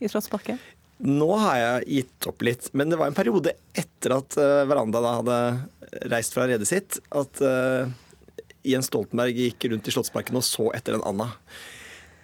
i 0.00 0.08
Slottsparken? 0.08 0.60
Nå 0.98 1.28
har 1.38 1.58
jeg 1.60 1.98
gitt 2.00 2.26
opp 2.26 2.42
litt, 2.42 2.68
men 2.74 2.90
det 2.90 2.98
var 2.98 3.10
en 3.10 3.16
periode 3.16 3.54
etter 3.78 4.16
at 4.16 4.34
uh, 4.40 4.66
Veranda 4.66 5.02
da 5.02 5.14
hadde 5.20 5.38
reist 6.10 6.34
fra 6.34 6.48
redet 6.50 6.66
sitt, 6.68 6.98
at 7.14 7.42
uh, 7.44 7.86
Jens 8.66 8.90
Stoltenberg 8.90 9.38
gikk 9.38 9.68
rundt 9.70 9.86
i 9.86 9.94
Slottsparken 9.94 10.40
og 10.40 10.46
så 10.46 10.72
etter 10.74 10.98
en 10.98 11.06
Anna. 11.06 11.30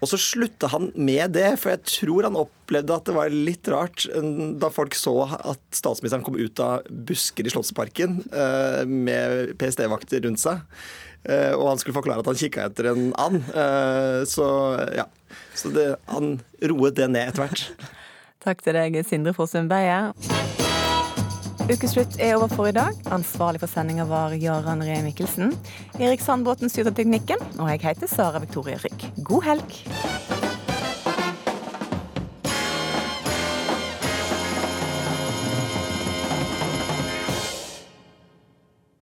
Og 0.02 0.10
så 0.10 0.18
slutta 0.20 0.68
han 0.74 0.90
med 0.98 1.36
det, 1.38 1.54
for 1.62 1.70
jeg 1.70 1.86
tror 1.86 2.26
han 2.26 2.36
opplevde 2.36 2.98
at 2.98 3.06
det 3.06 3.14
var 3.16 3.32
litt 3.32 3.70
rart 3.72 4.04
da 4.60 4.68
folk 4.74 4.98
så 4.98 5.14
at 5.38 5.62
statsministeren 5.72 6.26
kom 6.26 6.36
ut 6.36 6.60
av 6.60 6.84
busker 7.08 7.46
i 7.46 7.54
Slottsparken 7.54 8.18
uh, 8.34 8.82
med 8.84 9.54
PST-vakter 9.62 10.26
rundt 10.26 10.42
seg. 10.42 10.66
og 11.30 11.68
han 11.70 11.78
skulle 11.80 11.96
forklare 11.96 12.20
at 12.20 12.26
han 12.28 12.36
kikka 12.36 12.66
etter 12.68 12.90
en 12.90 13.06
and. 13.16 13.46
så 14.28 14.46
ja. 14.92 15.06
Så 15.56 15.70
det, 15.72 15.94
han 16.10 16.40
roet 16.60 16.98
det 16.98 17.06
ned 17.08 17.30
etter 17.30 17.46
hvert. 17.46 17.94
Takk 18.44 18.60
til 18.60 18.76
deg, 18.76 18.98
Sindre 19.08 19.32
Fossum 19.32 19.70
Beyer. 19.70 20.10
Ukeslutt 21.64 22.18
er 22.20 22.34
over 22.36 22.50
for 22.52 22.68
i 22.68 22.74
dag. 22.76 22.92
Ansvarlig 23.14 23.62
for 23.62 23.72
sendinga 23.72 24.04
var 24.04 24.36
Jaran 24.36 24.84
Ree 24.84 25.00
Mikkelsen. 25.06 25.54
Erik 25.96 26.20
Sandbråten 26.20 26.68
styrte 26.68 26.92
teknikken, 26.92 27.40
og 27.56 27.72
jeg 27.72 27.80
heter 27.86 28.10
Sara 28.10 28.44
Victoria 28.44 28.76
Rygg. 28.84 29.08
God 29.24 29.48
helg! 29.48 30.43